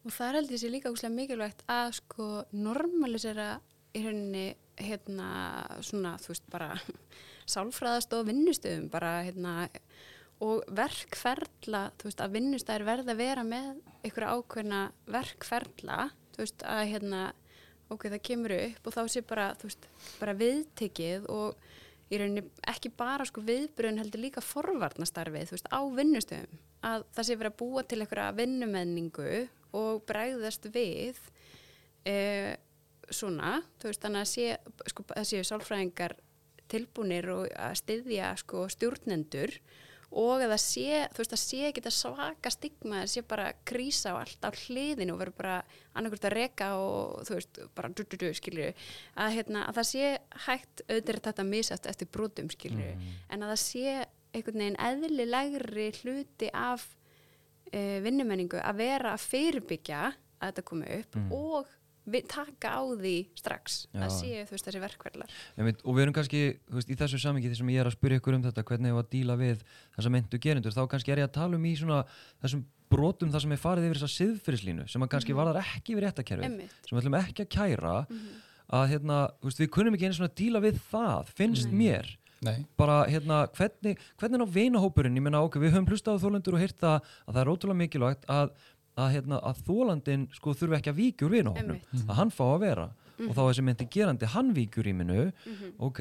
Og 0.07 0.13
það 0.15 0.27
er 0.29 0.35
held 0.39 0.51
ég 0.53 0.61
sér 0.61 0.71
líka 0.71 0.91
úslega 0.93 1.15
mikilvægt 1.17 1.63
að 1.67 1.89
sko 1.97 2.27
normalisera 2.55 3.47
í 3.97 4.03
rauninni 4.05 4.45
hérna 4.79 5.25
svona 5.83 6.13
þú 6.21 6.31
veist 6.31 6.45
bara 6.53 6.69
sálfræðast 7.53 8.13
og 8.15 8.27
vinnustöðum 8.29 8.87
bara 8.93 9.17
hérna 9.25 9.55
og 10.43 10.67
verkferla, 10.77 11.87
þú 11.97 12.09
veist 12.09 12.21
að 12.21 12.37
vinnustæðir 12.37 12.85
verða 12.87 13.13
að 13.13 13.21
vera 13.23 13.43
með 13.47 13.69
ykkur 14.05 14.27
ákveðna 14.27 14.81
verkferla, 15.09 16.09
þú 16.35 16.43
veist 16.43 16.65
að 16.69 16.83
hérna 16.91 17.21
ok, 17.93 18.07
það 18.11 18.23
kemur 18.29 18.53
upp 18.57 18.89
og 18.89 18.95
þá 18.95 19.01
sé 19.11 19.23
bara, 19.25 19.47
þú 19.57 19.69
veist, 19.69 19.87
bara 20.19 20.35
viðtekið 20.37 21.27
og 21.33 21.67
í 22.07 22.19
rauninni 22.19 22.43
ekki 22.69 22.91
bara 22.95 23.25
sko 23.27 23.43
viðbrun 23.47 23.99
heldur 23.99 24.23
líka 24.23 24.43
forvarnastarfið, 24.43 25.49
þú 25.49 25.57
veist, 25.57 25.71
á 25.71 25.79
vinnustöðum. 25.97 26.61
Að 26.87 27.07
það 27.15 27.27
sé 27.27 27.39
verið 27.39 27.51
að 27.51 27.59
búa 27.63 27.83
til 27.83 27.99
einhverja 28.03 28.37
vinnumenningu 28.37 29.31
og 29.77 30.05
bregðast 30.07 30.69
við 30.71 31.19
e, 32.07 32.15
svona, 33.09 33.57
þú 33.81 33.91
veist, 33.91 34.05
þannig 34.05 34.23
að 34.23 34.31
sé, 34.31 34.47
sko, 34.93 35.07
að 35.17 35.27
séu 35.31 35.43
sálfræðingar 35.47 36.15
tilbúnir 36.71 37.27
og 37.31 37.51
að 37.55 37.77
styðja 37.81 38.33
sko 38.43 38.65
stjórnendur 38.71 39.55
og 40.07 40.39
að 40.39 40.53
það 40.53 40.61
sé, 40.63 40.99
þú 41.11 41.21
veist, 41.21 41.33
að 41.35 41.41
sé 41.41 41.61
ekki 41.67 41.83
það 41.83 41.95
svaka 41.97 42.51
stigma, 42.53 43.01
það 43.03 43.11
sé 43.11 43.23
bara 43.27 43.47
krísa 43.67 44.13
og 44.15 44.21
allt 44.21 44.47
á 44.47 44.49
hliðinu 44.55 45.13
og 45.13 45.19
verður 45.19 45.37
bara 45.41 45.57
annarkvort 45.93 46.27
að 46.29 46.35
reka 46.37 46.69
og 46.79 47.25
þú 47.27 47.35
veist, 47.35 47.59
bara 47.75 47.91
du, 47.91 48.03
du, 48.03 48.19
du, 48.21 48.27
skilju, 48.37 48.69
að, 49.15 49.33
hérna, 49.35 49.65
að 49.67 49.81
það 49.81 49.89
sé 49.91 50.13
hægt 50.47 50.85
auðvitað 50.87 51.25
þetta 51.31 51.47
misast 51.49 51.89
eftir 51.91 52.11
brotum, 52.13 52.51
skilju, 52.53 52.93
en 53.27 53.43
að 53.43 53.51
það 53.55 53.61
sé 53.65 53.97
einhvern 54.37 54.63
veginn 54.63 54.79
eðlilegri 54.87 55.89
hluti 56.01 56.51
af 56.55 56.87
uh, 57.73 57.97
vinnumenningu 58.05 58.61
að 58.61 58.81
vera 58.83 59.15
að 59.15 59.27
fyrirbyggja 59.27 60.05
að 60.37 60.51
þetta 60.51 60.65
komi 60.69 60.89
upp 60.99 61.15
og 61.33 61.65
vi, 61.65 61.76
taka 62.31 62.69
á 62.79 62.81
því 62.95 63.15
strax 63.35 63.87
Já. 63.91 63.99
að 64.05 64.11
séu 64.15 64.45
þú 64.47 64.55
veist 64.55 64.67
þessi 64.67 64.81
verkverðlar 64.83 65.29
og 65.83 65.91
við 65.97 66.01
erum 66.05 66.15
kannski, 66.15 66.41
veist, 66.71 66.89
í 66.89 66.95
þessu 66.95 67.19
samingi 67.19 67.49
því 67.51 67.57
sem 67.59 67.71
ég 67.73 67.79
er 67.83 67.89
að 67.91 67.97
spyrja 67.97 68.19
ykkur 68.21 68.37
um 68.37 68.43
þetta, 68.47 68.63
hvernig 68.63 68.91
ég 68.91 68.97
var 68.97 69.03
að 69.03 69.11
díla 69.11 69.35
við 69.37 69.63
þessa 69.97 70.09
myndu 70.15 70.39
gerindur, 70.39 70.71
þá 70.71 70.87
kannski 70.87 71.11
er 71.11 71.17
ég 71.23 71.27
að 71.29 71.35
tala 71.39 71.55
um 71.59 71.65
í 71.67 71.75
svona 71.75 72.01
þessum 72.41 72.65
brotum 72.89 73.31
þar 73.33 73.41
sem 73.43 73.51
er 73.51 73.57
farið 73.59 73.87
yfir 73.89 73.99
þessa 73.99 74.17
siðfyrirslínu, 74.17 74.87
sem 74.89 75.01
að 75.03 75.09
kannski 75.11 75.33
Mhm. 75.33 75.39
varðar 75.41 75.59
ekki 75.63 75.91
yfir 75.95 76.05
réttakerfið, 76.07 76.69
sem 76.87 76.97
við 76.97 77.01
ætlum 77.03 77.19
ekki 77.19 77.43
að 77.43 77.51
kæra 77.57 78.07
Mhm. 78.07 78.29
að 78.71 78.87
hérna, 78.91 79.17
veist, 79.43 79.59
við 79.59 79.69
kunnum 79.69 79.93
ekki 79.95 80.05
einu 80.07 80.15
svona 80.15 80.29
að 80.31 80.35
díla 80.39 80.61
við 80.63 80.79
það, 80.91 81.25
finnst 81.35 81.71
mér 81.71 82.15
Nei, 82.39 82.65
bara 82.77 83.07
hérna, 83.09 83.47
hvernig, 83.49 83.97
hvernig 84.19 84.39
á 84.39 84.45
vinahópurinn, 84.45 85.15
ég 85.17 85.23
meina 85.25 85.41
ok, 85.41 85.55
við 85.57 85.71
höfum 85.73 85.87
hlustað 85.89 86.15
á 86.15 86.23
þólendur 86.23 86.53
og 86.53 86.59
heyrt 86.61 86.77
það 86.77 87.01
að 87.27 87.33
það 87.33 87.41
er 87.41 87.49
ótrúlega 87.49 87.81
mikilvægt 87.81 88.25
að, 88.29 88.51
að, 88.97 89.11
hérna, 89.15 89.39
að 89.45 89.61
þólandin 89.67 90.27
sko 90.33 90.53
þurfi 90.57 90.77
ekki 90.79 90.91
að 90.93 90.99
víkja 91.01 91.27
úr 91.27 91.35
vinahópnum, 91.37 91.77
Einmitt. 91.77 92.09
að 92.09 92.15
hann 92.19 92.31
fá 92.33 92.43
að 92.55 92.59
vera 92.65 92.87
og 93.17 93.31
þá 93.33 93.41
þessi 93.47 93.63
myndi 93.65 93.87
gerandi, 93.93 94.25
hann 94.33 94.53
víkjur 94.53 94.87
í 94.89 94.93
minu 94.93 95.31
Mhm. 95.45 95.71
ok, 95.79 95.99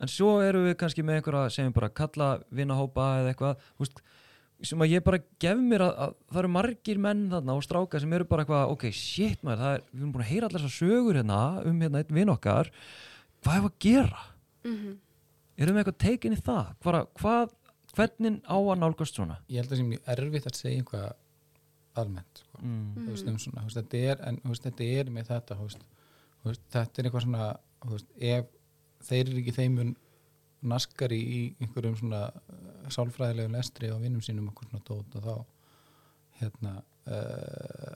en 0.00 0.08
svo 0.08 0.40
erum 0.42 0.64
við 0.66 0.76
kannski 0.80 1.02
með 1.04 1.20
einhverja 1.22 1.50
sem 1.52 1.68
við 1.70 1.74
bara 1.74 1.88
kalla 1.90 2.30
vinahópa 2.52 3.08
eða 3.20 3.34
eitthvað, 3.34 3.56
þú 3.76 3.84
veist 3.84 4.00
sem 4.62 4.78
að 4.78 4.90
ég 4.92 5.02
bara 5.04 5.18
gef 5.40 5.56
mér 5.58 5.80
að, 5.86 5.92
að 6.04 6.14
það 6.32 6.38
eru 6.42 6.48
margir 6.52 6.98
menn 7.00 7.30
þarna 7.30 7.54
og 7.56 7.62
stráka 7.64 8.00
sem 8.00 8.12
eru 8.12 8.24
bara 8.28 8.44
eitthvað 8.44 8.72
ok, 8.74 8.90
shit 8.92 9.42
maður, 9.42 9.58
það 9.62 9.74
er, 9.74 9.84
við 9.94 10.00
erum 10.02 10.12
búin 10.12 10.24
að 10.24 10.30
heyra 10.32 10.48
allar 10.50 10.60
þessar 10.60 10.76
sögur 10.80 11.16
hérna 11.20 11.38
um 11.64 11.80
hérna 11.80 12.02
einn 12.02 12.14
vinn 12.18 12.28
okkar 12.34 12.70
hvað 13.42 13.56
er 13.56 13.68
að 13.70 13.78
gera? 13.80 14.20
Mhm. 14.64 14.98
Erum 15.60 15.76
við 15.76 15.80
eitthvað 15.84 15.98
tekin 16.04 16.32
í 16.36 16.40
það? 16.44 16.66
Hvað, 16.84 17.06
hvað, 17.20 17.50
hvernig 17.96 18.40
á 18.44 18.56
að 18.60 18.78
nálgast 18.80 19.14
svona? 19.16 19.38
ég 19.48 19.56
held 19.62 19.70
að 19.70 19.72
það 19.72 19.80
sé 19.80 19.88
mjög 19.88 20.12
erfitt 20.16 20.46
að 20.50 20.60
segja 20.60 20.82
einhvað 20.82 21.12
almennt 21.98 22.42
sko. 22.42 22.60
Mm. 22.62 22.92
þú 22.96 23.08
veist, 23.14 23.30
um 23.30 23.40
svona, 23.42 23.64
þú 23.64 23.70
veist, 23.70 23.80
þetta 23.80 24.02
er 24.12 24.22
en 24.28 24.38
þú 24.42 24.52
veist, 24.52 24.68
þetta 24.68 24.90
er 25.00 25.10
með 25.14 25.32
þetta 25.32 25.58
þetta 26.44 26.84
er 27.02 27.08
eitthvað 27.08 27.26
svona 27.26 27.48
ef 28.30 28.54
þeir 29.08 29.24
eru 29.26 29.40
ekki 29.40 29.56
þeim 29.56 29.80
naskari 30.70 31.18
í 31.20 31.40
einhverjum 31.60 31.96
svona 31.96 32.26
uh, 32.28 32.88
sálfræðilegu 32.92 33.52
lestri 33.54 33.88
á 33.88 33.96
vinnum 34.00 34.22
sínum 34.24 34.50
okkur 34.52 34.68
svona 34.68 34.84
dót 34.84 35.16
og 35.16 35.24
þá 35.24 35.34
hérna 36.40 36.74
uh, 37.08 37.94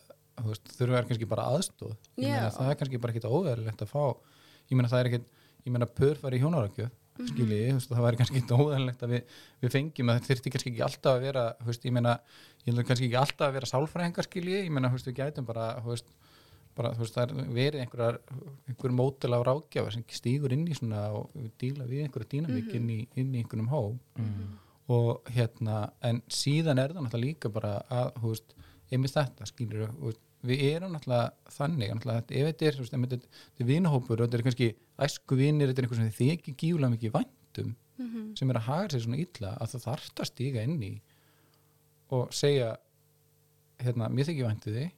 þurfa 0.75 1.01
er 1.01 1.09
kannski 1.09 1.29
bara 1.29 1.51
aðstóð 1.53 1.93
ég 2.17 2.31
meina 2.31 2.49
Já. 2.49 2.55
það 2.57 2.71
er 2.71 2.79
kannski 2.81 3.01
bara 3.03 3.15
ekkit 3.15 3.29
óðæðilegt 3.29 3.85
að 3.85 3.93
fá 3.93 4.05
ég 4.71 4.77
meina 4.79 4.91
það 4.91 5.03
er 5.03 5.11
ekkit, 5.11 5.27
ég 5.65 5.75
meina 5.75 5.89
pör 5.91 6.21
fari 6.21 6.39
í 6.39 6.45
hjónarakjöf. 6.45 6.93
Skilji, 7.15 7.59
þú 7.71 7.79
veist, 7.79 7.91
það 7.93 8.05
væri 8.07 8.19
kannski 8.21 8.41
óðæðilegt 8.55 9.03
að 9.07 9.13
við, 9.15 9.35
við 9.63 9.75
fengjum 9.75 10.11
að 10.11 10.17
það 10.19 10.29
þyrfti 10.31 10.53
kannski 10.55 10.71
ekki 10.73 10.85
alltaf 10.89 11.13
að 11.15 11.21
vera 11.29 11.45
veist, 11.69 11.85
ég 11.87 11.95
meina, 11.95 12.15
ég 12.65 12.75
held 12.75 12.87
kannski 12.89 13.07
ekki 13.09 13.21
alltaf 13.21 13.47
að 13.49 13.57
vera 13.59 13.71
sálfræðingar 13.71 14.29
skilji, 14.29 14.57
ég 14.65 14.73
meina, 14.75 14.91
veist, 14.95 15.07
við 15.07 15.19
gætum 15.21 15.47
bara 15.47 15.69
veist, 15.85 16.11
bara, 16.75 16.91
það 16.99 17.21
er 17.23 17.35
verið 17.55 17.81
einhverjar, 17.85 18.19
einhver 18.67 18.91
mótel 18.99 19.31
á 19.31 19.41
rákjafa 19.47 19.93
sem 19.95 20.03
stígur 20.11 20.53
inn 20.57 20.67
í 20.67 20.75
svona 20.75 21.05
og 21.15 21.31
díla 21.63 21.87
við 21.87 22.03
einhverja 22.09 22.33
dýnamík 22.35 22.67
Mhm. 22.67 22.77
inn, 22.81 22.91
í, 22.91 23.09
inn 23.15 23.35
í 23.35 23.43
einhvernum 23.45 23.69
hóp 23.71 23.99
Mm. 24.19 24.59
og 24.89 25.23
hérna, 25.31 25.93
en 26.03 26.21
síðan 26.29 26.79
er 26.83 26.93
það 26.93 27.07
náttúrulega 27.07 27.25
líka 27.25 27.49
bara 27.53 27.83
að, 27.91 28.41
einmitt 28.93 29.15
þetta, 29.15 29.47
skilur 29.47 29.87
við, 29.89 30.17
við 30.45 30.63
erum 30.75 30.93
náttúrulega 30.93 31.55
þannig, 31.57 31.93
náttúrulega, 31.95 32.25
ef 32.31 32.47
þetta 32.51 32.67
er, 32.69 32.77
þú 32.79 32.85
veist, 32.85 32.95
ef 32.95 33.01
þetta 33.05 33.19
þetta 33.25 33.65
er 33.65 33.71
vinahópur 33.71 34.21
og 34.21 34.27
þetta 34.29 34.39
er 34.39 34.45
kannski 34.49 34.69
æsku 35.07 35.37
vinir, 35.41 35.69
þetta 35.73 35.83
er 35.83 35.87
einhver 35.89 36.01
sem 36.03 36.11
þið 36.19 36.33
ekki 36.37 36.55
gífulega 36.63 36.95
mikið 36.97 37.15
væntum, 37.19 37.75
Mhm. 37.95 38.37
sem 38.37 38.51
er 38.51 38.57
að 38.59 38.67
haga 38.69 38.89
sér 38.91 39.05
svona 39.05 39.19
illa, 39.23 39.51
að 39.61 39.69
það 39.75 39.85
þarft 39.87 40.21
að 40.21 40.27
stíga 40.33 40.63
inn 40.67 40.81
í 40.83 41.01
og 42.11 42.33
segja, 42.35 42.77
hérna, 43.83 44.09
mér 44.11 44.27
þykir 44.29 44.49
væntu 44.49 44.73
þig, 44.75 44.91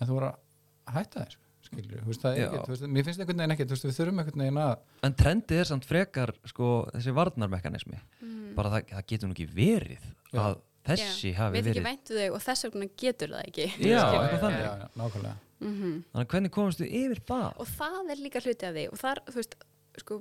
en 0.00 0.08
þú 0.08 0.16
voru 0.18 0.28
að 0.32 0.96
hætta 0.96 1.22
þér, 1.24 1.36
skilur 1.62 2.02
veist, 2.08 2.22
það 2.24 2.36
er 2.36 2.46
ekkert, 2.48 2.66
þú 2.66 2.74
veist, 2.74 2.86
mér 2.96 3.06
finnst 3.06 3.22
einhvern 3.22 3.38
veginn 3.42 3.54
ekkert, 3.54 3.70
þú 3.70 3.76
veist, 3.76 3.86
við 3.86 3.96
þurfum 4.00 4.18
einhvern 4.22 4.42
veginn 4.44 4.60
að, 4.62 4.74
En 5.08 5.14
trendið 5.14 5.60
er 5.62 5.70
samt 5.70 5.86
frekar 5.88 6.32
sko, 6.50 6.68
þessi 6.92 7.14
varnarmekanismi 7.14 7.98
Mhm. 8.20 8.54
bara 8.56 8.70
það, 8.70 8.88
það 8.90 9.06
getur 9.06 9.28
nú 9.28 9.34
ekki 9.36 9.48
verið 9.54 10.02
Já. 10.32 10.38
að 10.42 10.60
þessi 10.88 11.32
hafi 11.38 11.56
Við 11.56 11.60
ekki 11.62 11.72
verið 11.72 11.86
væntu 11.88 12.16
þig 12.18 12.36
og 12.36 12.42
þess 12.46 12.66
vegna 12.68 12.88
getur 13.02 13.34
það 13.36 13.48
ekki 13.48 13.66
Já, 13.86 14.00
eitthvað 14.02 14.40
þannig. 14.46 14.62
já, 14.64 14.72
já, 14.82 14.88
nákvæmlega. 15.02 15.34
Mhm. 15.62 15.90
Þannig 16.12 16.24
að 16.26 16.30
hvernig 16.34 16.50
komast 16.56 16.80
við 16.82 16.94
yfir 17.02 17.20
það? 17.28 17.50
og 17.62 17.68
það 17.76 18.10
er 18.16 18.22
líka 18.26 18.40
hluti 18.42 18.66
af 18.66 18.74
því 18.74 18.86
og 18.92 18.98
þar, 19.02 19.20
þú 19.28 19.36
veist, 19.38 19.54
sko, 20.02 20.16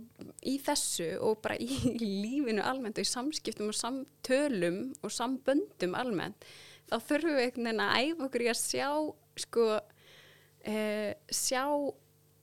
í 0.51 0.53
þessu 0.62 1.07
og 1.24 1.39
bara 1.41 1.55
í 1.57 1.70
lífinu 2.26 2.62
almennt 2.68 2.99
og 3.01 3.07
í 3.07 3.09
samskiptum 3.09 3.72
og 3.72 3.78
samtölum 3.80 4.82
og 5.01 5.14
samböndum 5.16 5.95
almennt 5.97 6.45
þá 6.91 6.97
þurfum 7.07 7.38
við 7.39 7.45
einhvern 7.47 7.70
veginn 7.72 7.84
að 7.88 7.97
æfa 8.03 8.26
okkur 8.28 8.43
í 8.45 8.49
að 8.51 8.59
sjá 8.62 8.89
sko 9.39 9.66
uh, 9.80 11.12
sjá 11.32 11.64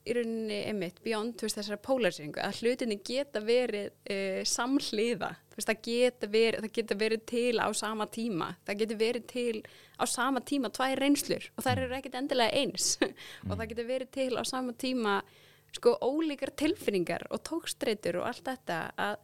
í 0.09 0.15
rauninni 0.15 0.57
einmitt 0.71 0.99
beyond 1.05 1.35
þú 1.37 1.45
veist, 1.45 1.59
þessara 1.59 1.77
polariseringu 1.85 2.41
að 2.41 2.61
hlutinni 2.63 2.97
geta 3.05 3.43
verið 3.45 3.91
uh, 4.09 4.41
samhliða 4.49 5.35
veist, 5.59 5.69
það 5.69 5.83
geta, 5.87 6.29
verið, 6.33 6.63
það 6.65 6.73
geta 6.77 6.97
verið 6.99 7.25
til 7.29 7.59
á 7.59 7.67
sama 7.77 8.07
tíma. 8.09 8.49
Það 8.67 8.81
geta 8.81 8.97
verið 8.99 9.27
til 9.33 9.61
á 9.99 10.03
sama 10.09 10.41
tíma 10.41 10.71
tvær 10.75 11.03
reynslur 11.03 11.51
og 11.55 11.65
það 11.65 11.83
eru 11.83 11.99
ekkit 11.99 12.17
endilega 12.21 12.63
eins. 12.63 12.95
Og 13.49 13.53
það 13.53 13.69
geta 13.73 13.87
verið 13.89 14.11
til 14.15 14.31
á 14.39 14.43
sama 14.47 14.73
tíma 14.73 15.19
sko 15.75 15.93
ólíkar 16.01 16.49
tilfinningar 16.57 17.27
og 17.29 17.43
tókstreitur 17.45 18.23
og 18.23 18.29
allt 18.31 18.47
þetta 18.47 18.79
að 18.97 19.19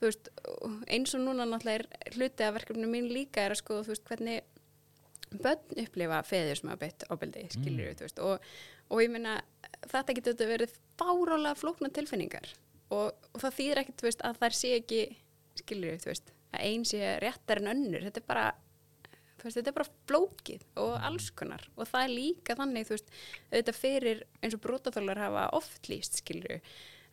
þú 0.00 0.08
veist, 0.08 0.30
eins 0.90 1.14
og 1.14 1.22
núna 1.22 1.46
náttúrulega 1.48 1.84
er 1.84 2.16
hluti 2.18 2.46
af 2.46 2.56
verkefninu 2.58 2.90
mín 2.90 3.10
líka 3.12 3.44
er 3.44 3.54
að 3.54 3.60
sko, 3.62 3.80
þú 3.86 3.94
veist, 3.94 4.06
hvernig 4.08 4.42
börn 5.42 5.82
upplifa 5.84 6.20
feður 6.26 6.60
sem 6.60 6.70
hafa 6.70 6.82
beitt 6.82 7.06
ábeldi, 7.10 7.44
skilur 7.54 7.88
við, 7.88 7.96
þú 7.98 8.06
veist, 8.06 8.22
og, 8.22 8.48
og 8.90 9.02
ég 9.02 9.12
meina, 9.14 9.38
þetta 9.90 10.16
getur 10.18 10.50
verið 10.50 10.76
fárálega 11.00 11.58
flókna 11.58 11.90
tilfinningar. 11.94 12.52
Og, 12.92 13.14
og 13.32 13.42
það 13.42 13.56
þýðir 13.58 13.80
ekkert, 13.82 14.00
þú 14.00 14.08
veist, 14.10 14.24
að 14.26 14.40
þær 14.42 14.56
sé 14.58 14.72
ekki, 14.78 15.00
skilur 15.60 15.98
þú 16.02 16.12
veist, 16.12 16.32
að 16.54 16.66
ein 16.68 16.86
sé 16.88 17.16
réttar 17.22 17.62
en 17.62 17.72
önnur, 17.74 18.04
þetta 18.06 18.22
er 18.22 18.26
bara, 18.28 18.46
veist, 19.42 19.58
þetta 19.58 19.70
er 19.70 19.78
bara 19.78 19.92
flókið 20.08 20.66
og 20.82 20.94
alls 21.10 21.30
konar. 21.36 21.64
Og 21.76 21.88
það 21.90 22.06
er 22.06 22.14
líka 22.14 22.58
þannig, 22.58 22.88
þú 22.88 22.96
veist, 22.96 23.14
auðvitað 23.52 23.80
fyrir 23.80 24.26
eins 24.40 24.58
og 24.58 24.64
brotaþólar 24.66 25.22
hafa 25.26 25.46
oft 25.58 25.90
líst, 25.92 26.20
skilur 26.22 26.60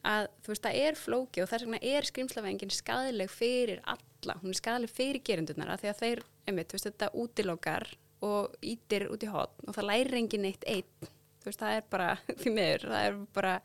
að 0.08 0.28
þú 0.42 0.54
veist, 0.54 0.66
það 0.66 0.78
er 0.82 0.98
flókið 0.98 1.44
og 1.44 1.50
þess 1.52 1.66
vegna 1.68 1.80
er 1.92 2.08
skrimslafengin 2.10 2.74
skadaleg 2.74 3.30
fyrir 3.32 3.82
alla, 3.86 4.38
hún 4.42 4.54
er 4.54 4.58
skadaleg 4.58 4.94
fyrir 4.94 5.22
gerendurnar 5.26 5.74
að 5.76 5.84
því 5.84 5.92
að 5.92 6.00
þeir, 6.02 6.24
einmitt, 6.50 6.70
þú 6.72 6.78
veist, 6.78 6.88
þetta 6.90 7.12
útilokar 7.22 7.88
og 8.26 8.56
ítir 8.66 9.08
út 9.14 9.26
í 9.26 9.30
hotn 9.30 9.70
og 9.70 9.78
það 9.78 9.90
læri 9.90 10.22
engin 10.22 10.48
eitt 10.50 10.66
einn. 10.70 11.12
Þú 11.42 11.50
veist, 11.50 11.62
það 11.62 11.78
er 11.78 11.88
bara, 11.94 12.10
því 12.42 12.56
miður 12.58 12.88
það 12.90 13.08
er 13.08 13.22
bara 13.38 13.56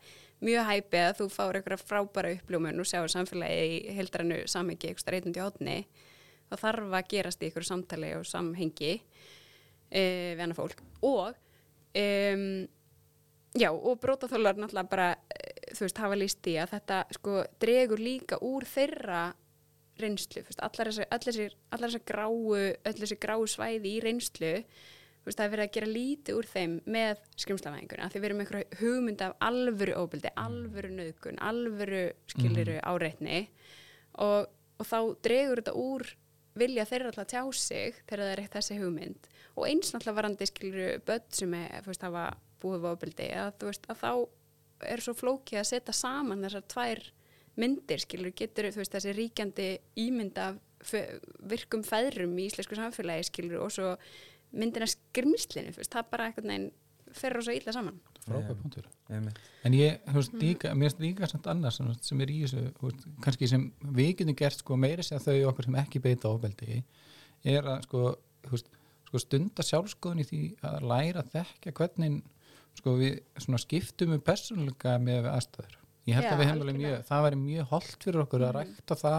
mjög 0.43 0.67
hæpið 0.69 1.03
að 1.05 1.15
þú 1.21 1.27
fáir 1.33 1.59
einhverja 1.59 1.81
frábæra 1.81 2.35
uppljómun 2.35 2.83
og 2.83 2.87
sjáur 2.89 3.11
samfélagi 3.11 3.63
í 3.67 3.95
heldrannu 3.97 4.43
samhengi 4.49 4.91
eitthvað 4.91 5.15
reytundi 5.15 5.41
hotni 5.41 5.77
það 6.47 6.63
þarf 6.63 6.95
að 6.99 7.09
gerast 7.13 7.41
í 7.41 7.47
einhverju 7.49 7.69
samtali 7.69 8.13
og 8.17 8.25
samhengi 8.27 8.93
e, 8.93 10.03
við 10.37 10.43
annað 10.43 10.59
fólk. 10.61 10.83
Og 11.07 11.39
um, 12.03 12.45
já, 13.57 13.69
og 13.71 13.99
brótaþólar 14.03 14.59
náttúrulega 14.59 14.91
bara, 14.91 15.09
eh, 15.33 15.73
þú 15.73 15.87
veist, 15.87 16.03
hafa 16.03 16.19
líst 16.19 16.49
í 16.51 16.55
að 16.61 16.77
þetta 16.77 17.01
sko 17.17 17.41
dregur 17.61 18.03
líka 18.03 18.39
úr 18.45 18.67
þeirra 18.67 19.25
reynslu, 19.97 20.43
allar 20.61 20.91
allar 20.93 21.09
allar 21.17 21.89
þessar 21.89 22.05
gráu, 22.05 22.53
öll 22.53 22.97
þessi 22.99 23.17
gráu 23.17 23.47
svæði 23.49 23.95
í 23.97 24.03
reynslu, 24.05 24.53
veist, 25.27 25.39
það 25.39 25.45
er 25.47 25.53
verið 25.55 25.67
að 25.67 25.73
gera 25.77 25.89
lítið 25.93 26.37
úr 26.39 26.47
þeim 26.51 26.75
með 26.97 27.23
skrimslafæðinguna, 27.43 28.09
því 28.11 28.21
við 28.21 28.29
erum 28.29 28.43
einhverja 28.43 28.79
hugmynd 28.81 29.23
af 29.25 29.35
alvöru 29.47 29.97
óbildi, 30.01 30.31
alvöru 30.43 30.93
nöðgun, 30.97 31.41
alvöru 31.43 32.03
skiliru 32.31 32.77
áreitni 32.87 33.41
og, 34.23 34.47
og 34.79 34.87
þá 34.87 34.97
dregur 35.27 35.61
þetta 35.61 35.75
úr 35.81 36.07
vilja 36.57 36.87
þeirra 36.89 37.11
alltaf 37.11 37.27
tjá 37.29 37.41
sig 37.53 37.99
þegar 38.07 38.23
það 38.23 38.31
er 38.33 38.39
eitt 38.41 38.55
þessi 38.57 38.77
hugmynd. 38.81 39.27
Og 39.57 39.67
eins 39.69 39.91
náttúrulega 39.93 40.17
varandi 40.17 40.47
skiliru 40.49 40.87
börn 41.05 41.27
sem 41.37 41.53
er, 41.53 41.83
þú 41.85 41.91
veist, 41.91 42.05
hafa 42.07 42.23
búið 42.63 42.87
óbildi, 42.89 43.27
að 43.37 43.51
þú 43.61 43.69
veist, 43.69 43.85
að 43.93 43.99
þá 44.01 44.11
er 44.93 45.03
svo 45.05 45.13
flókið 45.17 45.59
að 45.61 45.67
setja 45.69 45.93
saman 45.97 46.41
þessar 46.45 46.65
tvær 46.73 47.03
myndir, 47.57 48.01
skilur, 48.01 48.33
getur 48.37 48.71
veist, 48.73 48.93
þessi 48.93 49.13
ríkjandi 49.17 49.67
ímynd 50.01 50.37
af 50.41 50.57
fe- 50.85 51.19
virkum 51.49 51.85
feðrum 51.85 52.35
í 52.37 52.47
íslensku 52.49 52.77
samfélagi, 52.77 53.29
skilur, 53.29 53.61
og 53.65 53.73
svo 53.73 53.93
myndina 54.51 54.87
veist, 54.87 55.91
það 55.91 56.11
bara 56.11 56.29
eitthvað 56.29 56.51
neginn 56.51 56.69
fer 57.15 57.35
rosa 57.35 57.55
illa 57.55 57.73
saman. 57.75 57.99
frábæð 58.27 58.57
punktur. 58.59 58.87
en 59.07 59.75
ég, 59.75 59.99
þú 60.07 60.19
veist, 60.19 60.33
líka, 60.41 60.73
mér 60.75 60.89
finnst 60.89 61.03
líka 61.03 61.29
samt 61.31 61.47
annars 61.47 61.77
sem, 61.79 61.91
sem 62.03 62.23
er 62.23 62.31
í 62.33 62.41
þessu, 62.43 62.95
kannski 63.23 63.47
sem 63.47 63.67
við 63.95 64.09
getum 64.21 64.37
gert, 64.41 64.59
sko, 64.59 64.75
meira 64.79 65.05
sér 65.05 65.23
þau 65.23 65.51
okkur 65.53 65.67
sem 65.69 65.77
ekki 65.79 66.01
beita 66.03 66.31
ofbeldi, 66.31 66.81
er 67.47 67.63
að, 67.63 67.85
sko, 67.87 68.11
sko, 69.07 69.21
stunda 69.23 69.63
sjálfskoðun 69.63 70.23
í 70.23 70.27
því 70.27 70.41
að 70.67 70.89
læra 70.91 71.23
að 71.23 71.31
þekka 71.37 71.75
hvernig, 71.79 72.19
sko, 72.81 72.97
við 72.99 73.21
svona 73.39 73.61
skiptum 73.63 74.17
um 74.17 74.25
persónuleika 74.27 74.97
með 74.99 75.23
við 75.23 75.31
aðstæður. 75.37 75.79
Ég 76.07 76.15
held 76.17 76.27
Já, 76.27 76.33
að 76.33 76.41
við 76.41 76.49
hefum 76.49 76.65
alveg 76.65 76.81
mjög, 76.81 76.99
það 77.07 77.25
væri 77.25 77.39
mjög 77.45 77.71
holdt 77.71 78.03
fyrir 78.03 78.23
okkur 78.23 78.45
að 78.47 78.53
rækta 78.59 78.99
það, 78.99 79.17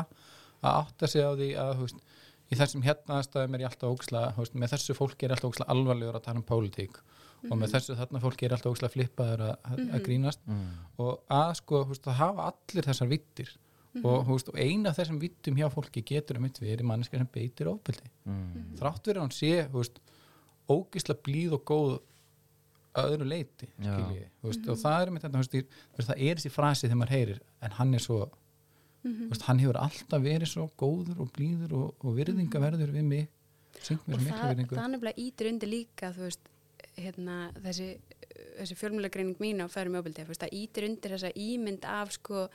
að 0.59 0.79
átta 0.83 1.09
sig 1.09 1.25
á 1.25 1.33
því 1.33 1.49
að, 1.65 1.73
þú 1.79 1.89
veist, 1.89 2.08
í 2.49 2.59
þessum 2.59 2.85
hérna 2.85 3.21
aðstæðum 3.21 3.57
er 3.57 3.65
ég 3.65 3.71
alltaf 3.71 3.95
óksla, 3.95 4.25
þú 4.35 4.45
veist, 4.45 4.59
með 4.59 4.75
þessu 4.75 4.97
fólki 4.97 5.27
er 5.27 5.35
alltaf 5.35 5.53
óksla 5.53 5.69
alvarlegur 5.75 6.19
að 6.19 6.27
tala 6.27 6.41
um 6.41 6.49
pólitík. 6.49 7.01
Og 7.47 7.55
með 7.55 7.77
þessu 7.77 7.95
þarna 7.99 8.21
fólki 8.23 8.49
er 8.49 8.55
alltaf 8.57 8.75
óslega 8.75 8.95
flippaður 8.97 9.45
að, 9.47 9.55
að, 9.71 9.83
að 9.95 10.05
grínast. 10.09 10.41
Mm. 10.49 10.69
og 11.05 11.35
að 11.39 11.53
sko, 11.61 11.83
veist, 11.93 12.09
að 12.11 12.19
hafa 12.19 12.49
allir 12.51 12.89
þessar 12.89 13.11
vittir. 13.13 13.53
Og, 13.99 14.19
þú 14.27 14.35
veist, 14.35 14.51
og 14.53 14.59
eina 14.59 14.91
af 14.91 14.99
þessum 14.99 15.21
vittum 15.23 15.59
hjá 15.59 15.69
fólki 15.73 16.03
getur 16.07 16.39
að 16.39 16.45
mitt 16.45 16.59
verið 16.63 16.87
manneska 16.87 17.19
sem 17.19 17.31
beitir 17.35 17.71
ofbeldi. 17.71 18.11
Mm. 18.29 18.75
þrátt 18.79 19.09
verið 19.11 19.23
að 19.23 19.27
hann 19.27 19.37
sé, 19.37 19.53
veist 19.73 20.03
ógislega 20.69 21.25
blíð 21.25 21.57
og 21.57 21.65
góð 21.69 21.95
að 22.99 23.15
öðru 23.15 23.29
leiti, 23.31 23.69
og 23.79 24.79
það 24.81 24.99
er 24.99 25.11
mitt 25.15 25.25
þetta, 25.25 25.63
það 25.97 26.13
er 26.17 26.39
þessi 26.39 26.53
frasi 26.53 26.87
þegar 26.87 27.01
maður 27.01 27.15
heyrir, 27.15 27.41
en 27.65 27.77
hann 27.79 27.95
er 27.95 28.03
svo 28.03 28.21
þú 29.05 29.31
veist, 29.31 29.47
hann 29.49 29.63
hefur 29.63 29.79
alltaf 29.81 30.23
verið 30.25 30.51
svo 30.51 30.69
góður 30.81 31.23
og 31.25 31.33
blíður 31.37 31.75
og, 31.79 32.05
og 32.05 32.17
virðingaverður 32.19 32.95
við 32.97 33.07
mig, 33.07 33.29
og 33.79 34.23
það, 34.25 34.65
það 34.73 34.91
nefnilega 34.95 35.23
ítir 35.23 35.51
undir 35.53 35.71
líka 35.71 36.11
veist, 36.17 36.51
hérna, 36.99 37.39
þessi, 37.63 37.89
þessi 38.59 38.77
fjölmjölegreining 38.81 39.41
mín 39.43 39.63
á 39.63 39.67
færum 39.71 39.99
öfbildi 40.01 40.27
það 40.27 40.55
ítir 40.59 40.89
undir 40.89 41.15
þessa 41.15 41.33
ímynd 41.39 41.87
af 41.89 42.13
sko, 42.17 42.47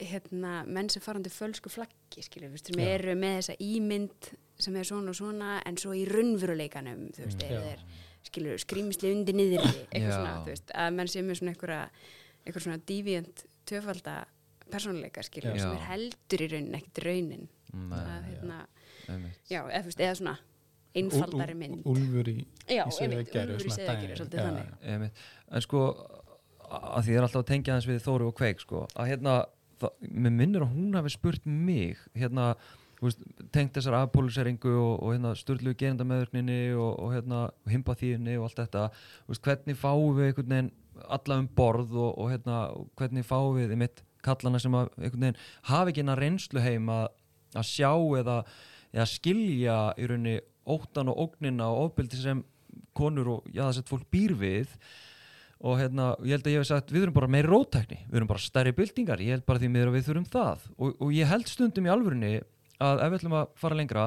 hérna, 0.00 0.60
menn 0.66 0.90
sem 0.90 1.04
farandi 1.04 1.30
fölsku 1.32 1.70
flaggi, 1.72 2.24
skilur, 2.24 2.50
veist, 2.54 2.70
sem 2.70 2.80
Já. 2.80 2.94
eru 2.96 3.16
með 3.20 3.36
þessa 3.40 3.58
ímynd 3.62 4.30
sem 4.60 4.76
er 4.76 4.88
svona 4.88 5.12
og 5.12 5.16
svona 5.16 5.58
en 5.68 5.78
svo 5.80 5.94
í 5.96 6.06
raunveruleikanum, 6.08 7.10
þú 7.16 7.28
veist, 7.28 7.44
Já. 7.44 7.52
eru 7.52 7.62
þeir 7.68 7.84
skilur, 8.26 8.58
skrýmisli 8.60 9.12
undir 9.14 9.36
niðri 9.36 9.60
eitthvað 9.62 10.08
Já. 10.08 10.16
svona, 10.16 10.34
þú 10.42 10.54
veist, 10.54 10.74
að 10.82 10.96
menn 10.98 11.12
sé 11.12 11.22
með 11.24 11.40
svona 11.40 11.54
einhver 12.40 12.64
svona 12.64 12.80
deviant 12.88 13.44
töfalda 13.68 14.16
persónuleika, 14.72 15.22
skilur, 15.26 15.56
sem 15.58 15.72
er 15.76 15.84
heldur 15.90 16.44
í 16.46 16.48
raunin, 16.54 16.74
ekkert 16.80 17.02
raunin. 17.06 17.48
Nei, 17.72 17.98
að, 18.00 18.24
hérna, 18.30 18.60
já, 19.50 19.60
eða, 19.66 19.82
þú 19.84 19.90
veist, 19.92 20.00
eða 20.06 20.16
svona 20.20 20.36
einfaldari 21.00 21.54
mynd. 21.54 21.84
úl- 21.84 21.96
Úlfur 22.00 22.28
í. 22.32 22.46
Einmitt. 24.94 25.12
en 25.50 25.60
sko 25.66 25.84
að 26.70 27.02
því 27.04 27.10
ég 27.14 27.16
er 27.18 27.22
alltaf 27.26 27.42
að 27.44 27.48
tengja 27.50 27.76
þess 27.78 27.86
við 27.90 28.02
Þóru 28.04 28.26
og 28.30 28.36
Kveik 28.38 28.60
sko, 28.62 28.84
að 28.96 29.08
hérna, 29.10 29.38
það, 29.80 29.90
mér 30.10 30.34
minnir 30.38 30.62
að 30.66 30.74
hún 30.76 30.94
hafi 30.98 31.10
spurt 31.14 31.46
mig 31.46 31.98
hérna, 32.14 32.52
þú 33.00 33.06
veist, 33.08 33.22
tengt 33.54 33.72
þessar 33.78 33.96
afpóluseringu 34.04 34.74
og, 34.76 35.02
og 35.02 35.14
hérna, 35.14 35.32
styrlu 35.38 35.72
gerindameðurkninni 35.74 36.60
og, 36.76 36.92
og 37.00 37.14
hérna, 37.16 37.46
himpathíunni 37.70 38.36
og 38.38 38.44
allt 38.50 38.60
þetta 38.62 38.84
þú 38.92 39.32
veist, 39.34 39.42
hvernig 39.46 39.78
fáum 39.80 40.14
við 40.18 40.28
einhvern 40.30 40.54
veginn 40.54 40.70
alla 41.08 41.38
um 41.40 41.48
borð 41.56 41.94
og, 41.96 42.10
og 42.20 42.30
hérna, 42.34 42.58
og 42.76 42.90
hvernig 43.00 43.24
fáum 43.24 43.56
við 43.56 43.70
einmitt 43.74 44.02
kallana 44.24 44.60
sem 44.62 44.76
að 44.76 44.90
veginn 45.00 45.38
hafi 45.70 45.92
ekki 45.92 46.02
hérna 46.02 46.16
reynslu 46.18 46.62
heim 46.64 46.88
að, 46.92 47.06
að 47.56 47.68
sjá 47.70 47.92
eða, 48.20 48.38
eða 48.94 49.10
skilja 49.10 49.76
í 49.98 50.08
rauninni 50.10 50.38
óttan 50.70 51.10
og 51.12 51.22
ógnina 51.26 51.70
og 51.72 51.90
ofbeldi 51.90 52.20
sem 52.20 52.42
konur 52.96 53.36
og 53.36 53.48
já, 53.50 53.64
þess 53.66 53.82
að 53.82 53.94
fólk 53.94 54.10
býr 54.12 54.36
við. 54.38 54.74
Og 55.60 55.76
hérna, 55.76 56.14
ég 56.24 56.38
held 56.38 56.46
að 56.46 56.54
ég 56.54 56.62
hef 56.62 56.70
sagt 56.70 56.92
við 56.94 57.04
erum 57.04 57.16
bara 57.18 57.28
meiri 57.28 57.50
rótækni, 57.50 57.98
við 58.08 58.16
erum 58.16 58.30
bara 58.30 58.40
stærri 58.40 58.72
byltingar 58.72 59.20
ég 59.20 59.36
held 59.36 59.44
bara 59.44 59.60
því 59.60 59.68
miður 59.74 59.90
að 59.90 59.96
við 59.98 60.06
þurfum 60.06 60.28
það. 60.32 60.62
Og, 60.78 60.94
og 60.96 61.10
ég 61.12 61.28
held 61.28 61.50
stundum 61.50 61.88
í 61.88 61.92
alvörunni 61.92 62.32
að 62.80 63.02
ef 63.04 63.10
við 63.10 63.18
ætlum 63.18 63.36
að 63.36 63.50
fara 63.60 63.76
lengra 63.76 64.06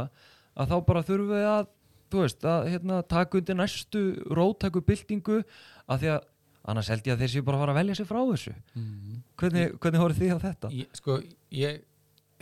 að 0.57 0.72
þá 0.72 0.76
bara 0.88 1.03
þurfum 1.05 1.34
við 1.36 1.49
að 1.51 1.68
veist, 2.14 2.45
að 2.45 2.68
hérna, 2.74 3.01
taka 3.09 3.39
undir 3.39 3.57
næstu 3.57 4.03
rótæku 4.34 4.84
byltingu 4.86 5.41
að 5.89 6.03
því 6.03 6.11
að 6.14 6.28
annars 6.72 6.88
held 6.93 7.07
ég 7.07 7.16
að 7.18 7.24
þeir 7.26 7.32
séu 7.34 7.43
bara 7.47 7.57
að 7.57 7.64
fara 7.66 7.74
að 7.76 7.80
velja 7.82 7.95
sig 7.99 8.07
frá 8.07 8.20
þessu 8.30 8.53
Mhm. 8.76 9.18
hvernig, 9.38 9.74
hvernig 9.80 10.01
horfið 10.03 10.22
þið 10.24 10.36
á 10.36 10.39
þetta? 10.47 10.72
Ég, 10.80 10.88
sko, 10.99 11.18
ég 11.51 11.82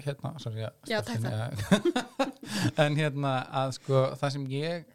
hérna, 0.02 0.34
sorry 0.42 0.66
að 0.66 0.74
Já, 0.90 1.02
það 1.02 1.26
en 2.86 2.96
hérna 2.98 3.34
að 3.64 3.74
sko 3.80 4.04
það 4.22 4.32
sem 4.36 4.46
ég 4.54 4.86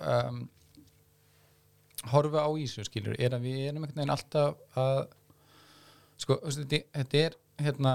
um, 0.00 0.48
horfa 2.12 2.44
á 2.46 2.50
ísu 2.58 2.84
skilur 2.86 3.16
er 3.18 3.34
að 3.36 3.46
við 3.48 3.58
erum 3.68 3.84
einhvern 3.84 4.00
veginn 4.02 4.14
alltaf 4.14 4.56
að 4.78 5.00
sko, 6.22 6.38
þetta, 6.46 7.22
er 7.24 7.36
hérna 7.62 7.92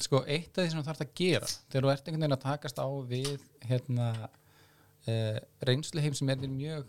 sko, 0.00 0.22
eitt 0.26 0.56
af 0.56 0.64
því 0.64 0.70
sem 0.72 0.80
þú 0.80 0.86
þarf 0.90 1.02
að 1.04 1.14
gera 1.20 1.48
þegar 1.48 1.86
þú 1.86 1.92
ert 1.94 2.06
einhvern 2.08 2.24
veginn 2.24 2.36
að 2.38 2.44
takast 2.46 2.80
á 2.80 2.88
við 3.08 3.42
hérna 3.68 4.08
uh, 5.08 5.38
reynslu 5.68 6.04
heim 6.04 6.16
sem 6.16 6.32
er 6.32 6.44
mjög 6.48 6.88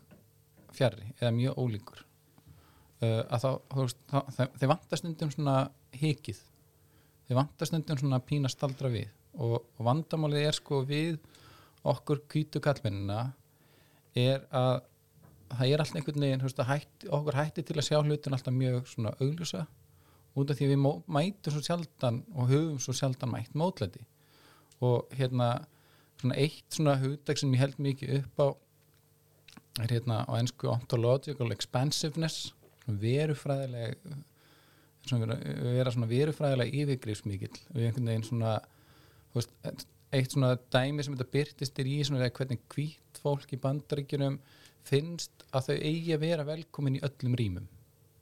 fjarrri 0.75 1.09
eða 1.19 1.33
mjög 1.35 1.59
ólíkur 1.59 2.03
að 3.01 3.43
þá, 3.43 3.49
þú 3.73 3.85
veist, 3.85 4.01
þeir, 4.37 4.69
vantar 4.69 4.99
stundum 5.01 5.33
svona 5.33 5.55
hikið. 5.97 6.39
Þeir 7.27 7.39
vantar 7.39 7.69
stundum 7.69 7.99
svona 7.99 8.21
pína 8.25 8.51
staldra 8.51 8.91
við. 8.93 9.09
Og, 9.41 9.57
og 9.57 9.85
vandamálið 9.87 10.47
er 10.49 10.57
sko 10.57 10.81
við 10.85 11.17
okkur 11.87 12.25
kvítu 12.29 12.61
kallmennina 12.61 13.31
er 14.17 14.43
að 14.53 14.81
það 15.51 15.67
er 15.67 15.83
alltaf 15.83 15.99
einhvern 15.99 16.25
veginn, 16.25 16.41
þú 16.41 16.49
veist, 16.49 16.63
hætti, 16.67 17.11
okkur 17.17 17.37
hætti 17.39 17.63
til 17.67 17.77
að 17.77 17.87
sjá 17.87 17.97
hlutin 17.99 18.35
alltaf 18.37 18.55
mjög 18.55 18.89
svona 18.91 19.13
augljósa. 19.17 19.65
Út 20.37 20.51
af 20.51 20.59
því 20.59 20.69
við 20.71 20.83
mætum 21.11 21.55
svo 21.55 21.63
sjaldan 21.65 22.21
og 22.31 22.51
höfum 22.51 22.79
svo 22.79 22.95
sjaldan 22.95 23.33
mætt 23.33 23.55
mótlæti. 23.57 24.05
Og 24.79 25.09
hérna 25.17 25.65
svona 26.21 26.37
eitt 26.39 26.67
svona 26.69 26.95
hugdag 27.01 27.39
sem 27.39 27.51
ég 27.55 27.63
held 27.63 27.81
mikið 27.81 28.21
upp 28.21 28.39
á 28.39 28.47
er 29.81 29.93
hérna 29.95 30.23
á 30.27 30.31
ennsku 30.37 30.69
ontological 30.71 31.51
expansiveness 31.51 32.51
svona 32.91 33.01
verufræðileg 33.01 34.11
svona 35.07 35.37
vera, 35.41 35.91
svona 35.93 36.09
verufræðilega 36.09 36.83
yfirgrifsmikill 36.83 37.57
við 37.73 37.87
einhvern 37.87 38.11
veginn 38.11 38.27
svona 38.27 38.55
veist, 39.33 39.53
eitt 40.11 40.33
svona 40.35 40.55
dæmi 40.73 41.03
sem 41.03 41.15
þetta 41.15 41.33
byrtist 41.35 41.81
er 41.81 41.89
í 41.89 41.97
svona 42.05 42.25
er 42.25 42.33
hvernig 42.35 42.61
hvít 42.73 43.21
fólk 43.23 43.53
í 43.55 43.59
bandaríkjunum 43.61 44.39
finnst 44.87 45.45
að 45.53 45.69
þau 45.69 45.75
eigi 45.77 46.15
að 46.15 46.23
vera 46.25 46.47
velkomin 46.47 46.97
í 46.97 47.03
öllum 47.05 47.37
rýmum. 47.37 47.67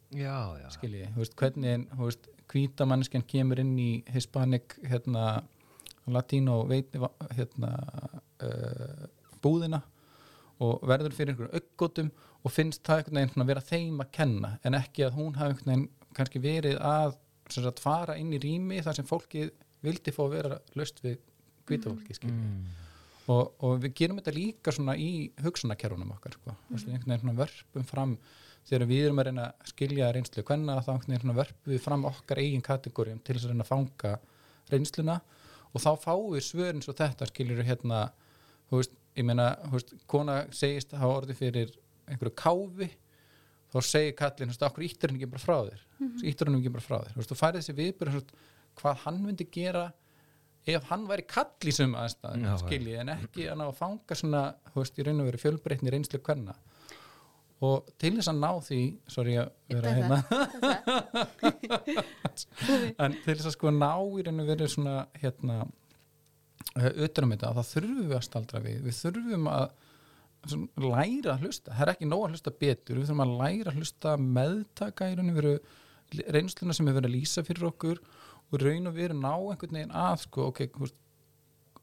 Já, 0.09 0.57
já, 0.57 0.67
skilji, 0.74 1.05
þú 1.13 1.22
veist, 1.22 1.36
hvernig 1.39 1.86
þú 1.93 2.07
veist, 2.07 2.28
hvíta 2.49 2.88
mannskjan 2.89 3.26
kemur 3.30 3.61
inn 3.61 3.76
í 3.80 3.91
hispanic, 4.09 4.74
hérna 4.89 5.43
latínó, 6.09 6.63
veit, 6.70 6.95
hérna 7.38 7.72
uh, 8.41 9.05
búðina 9.43 9.84
og 10.66 10.84
verður 10.88 11.16
fyrir 11.16 11.34
einhverjum 11.34 11.62
aukkotum 11.62 12.12
og 12.43 12.53
finnst 12.53 12.84
það 12.88 13.01
einhvern 13.01 13.20
veginn 13.20 13.34
svona 13.34 13.49
vera 13.49 13.66
þeim 13.70 14.03
að 14.03 14.12
kenna 14.16 14.51
en 14.68 14.78
ekki 14.80 15.05
að 15.05 15.18
hún 15.20 15.39
hafi 15.39 15.55
einhvern 15.55 15.72
veginn 15.72 15.88
kannski 16.18 16.41
verið 16.43 16.78
að 16.84 17.16
sagt, 17.49 17.82
fara 17.84 18.18
inn 18.20 18.34
í 18.36 18.41
rými 18.41 18.82
þar 18.86 18.99
sem 18.99 19.07
fólkið 19.07 19.53
vildi 19.86 20.14
fá 20.16 20.22
að 20.26 20.36
vera 20.36 20.60
löst 20.80 21.01
við 21.03 21.18
hvíta 21.70 21.91
fólki, 21.91 22.16
skilji 22.18 22.36
mm. 22.36 22.68
og, 23.32 23.55
og 23.64 23.80
við 23.84 23.95
gerum 24.01 24.20
þetta 24.20 24.36
líka 24.36 24.74
í 24.97 25.12
hugsunarkerfunum 25.43 26.14
okkar 26.18 26.36
sko. 26.38 26.55
mm. 26.70 26.86
einhvern 26.93 27.16
veginn 27.16 27.39
vörpum 27.39 27.88
fram 27.88 28.16
þegar 28.70 28.89
við 28.89 29.05
erum 29.07 29.22
að 29.22 29.30
reyna 29.30 29.45
að 29.49 29.72
skilja 29.72 30.12
reynslu 30.14 30.45
hvenna 30.45 30.80
þá 30.84 30.91
einhvern 30.95 31.16
veginn 31.16 31.38
vörpum 31.39 31.74
við 31.74 31.84
fram 31.86 32.07
okkar 32.10 32.41
eigin 32.43 32.66
kategórium 32.66 33.22
til 33.24 33.38
þess 33.38 33.47
að 33.47 33.53
reyna 33.53 33.66
að 33.66 33.72
fanga 33.72 34.16
reynsluna 34.70 35.20
og 35.70 35.84
þá 35.84 35.91
fáum 36.01 36.34
við 36.34 36.45
svörin 36.45 36.84
svo 36.84 36.95
þetta 36.97 37.30
skiljur 37.30 37.66
hérna 37.66 38.10
þú 38.70 38.82
veist, 38.82 38.99
ég 39.20 39.28
meina, 39.28 39.51
þú 39.65 39.76
veist, 39.76 39.93
kona 40.09 40.39
segist 40.55 40.95
að 40.95 41.03
hafa 41.03 41.22
orðið 41.22 41.41
fyrir 41.43 41.76
einhverju 42.09 42.36
káfi 42.39 42.89
þá 43.70 43.80
segir 43.86 44.15
kallinn, 44.17 44.49
þú 44.49 44.55
veist, 44.55 44.67
okkur 44.70 44.86
íttur 44.88 45.11
hann 45.11 45.20
ekki 45.20 45.32
bara 45.34 45.43
frá 45.43 45.57
þér? 45.70 45.82
Mm 45.99 46.07
-hmm. 46.07 46.28
íttur 46.32 46.49
hann 46.49 46.59
ekki 46.59 46.76
bara 46.76 46.88
frá 46.88 46.97
þér? 46.99 47.11
Þú 47.13 47.22
veist, 47.22 47.32
þú 47.32 47.41
færið 47.41 47.59
þessi 47.59 47.80
viðbyrð 47.80 48.32
hvað 48.80 49.03
hann 49.03 49.20
myndi 49.24 49.45
gera 49.51 49.86
ef 50.67 50.84
hann 50.89 51.07
væri 51.07 51.26
kall 51.28 51.65
í 51.65 51.72
sum 51.72 51.95
já. 51.95 52.57
skilji, 52.57 52.99
en 52.99 53.09
ekki 53.09 53.49
að 53.49 53.57
ná 53.57 53.65
að 53.67 53.78
fanga 53.78 54.15
svona, 54.15 54.55
þú 54.74 54.84
veist, 54.84 54.99
í 54.99 55.03
raun 55.03 55.22
og 55.22 55.30
veru 55.30 55.38
fjölbreytni 55.38 55.91
reynslu 55.91 56.20
hverna 56.20 56.55
og 57.59 57.89
til 57.99 58.13
þess 58.15 58.32
að 58.32 58.38
ná 58.39 58.51
því 58.63 58.82
sorry 59.11 59.34
að 59.36 59.49
vera 59.67 59.91
hérna. 59.97 60.17
en 63.03 63.15
til 63.24 63.36
þess 63.36 63.49
að 63.49 63.55
sko 63.57 63.72
ná 63.76 63.93
í 63.99 64.24
raun 64.24 64.43
og 64.43 64.47
veru 64.47 64.67
svona 64.72 64.95
hérna 65.20 65.55
utanum 67.05 67.36
þetta, 67.36 67.53
þá 67.57 67.74
þurfum 67.74 68.01
við 68.10 68.18
að 68.18 68.26
staldra 68.28 68.64
við. 68.64 68.80
Við 68.86 68.97
þurfum 69.03 69.51
að 69.51 69.68
læra 70.80 71.34
að 71.36 71.45
hlusta, 71.45 71.74
það 71.74 71.84
er 71.86 71.91
ekki 71.93 72.10
nóg 72.10 72.24
að 72.26 72.34
hlusta 72.36 72.55
betur. 72.64 72.99
Við 72.99 73.10
þurfum 73.10 73.26
að 73.26 73.36
læra 73.41 73.74
að 73.74 73.80
hlusta 73.82 74.16
meðtaka 74.24 75.10
í 75.10 75.20
raun 75.20 75.34
og 75.34 75.39
veru 75.39 75.53
reynsluna 76.34 76.76
sem 76.76 76.88
hefur 76.88 77.01
verið 77.01 77.12
að 77.12 77.18
lýsa 77.18 77.45
fyrir 77.45 77.70
okkur 77.70 78.01
og 78.49 78.64
raun 78.64 78.89
og 78.89 78.95
veru 78.95 79.18
ná 79.18 79.34
einhvern 79.36 79.78
veginn 79.78 79.93
að 79.93 80.24
sko, 80.24 80.47
ok, 80.49 80.64
veist, 80.80 80.97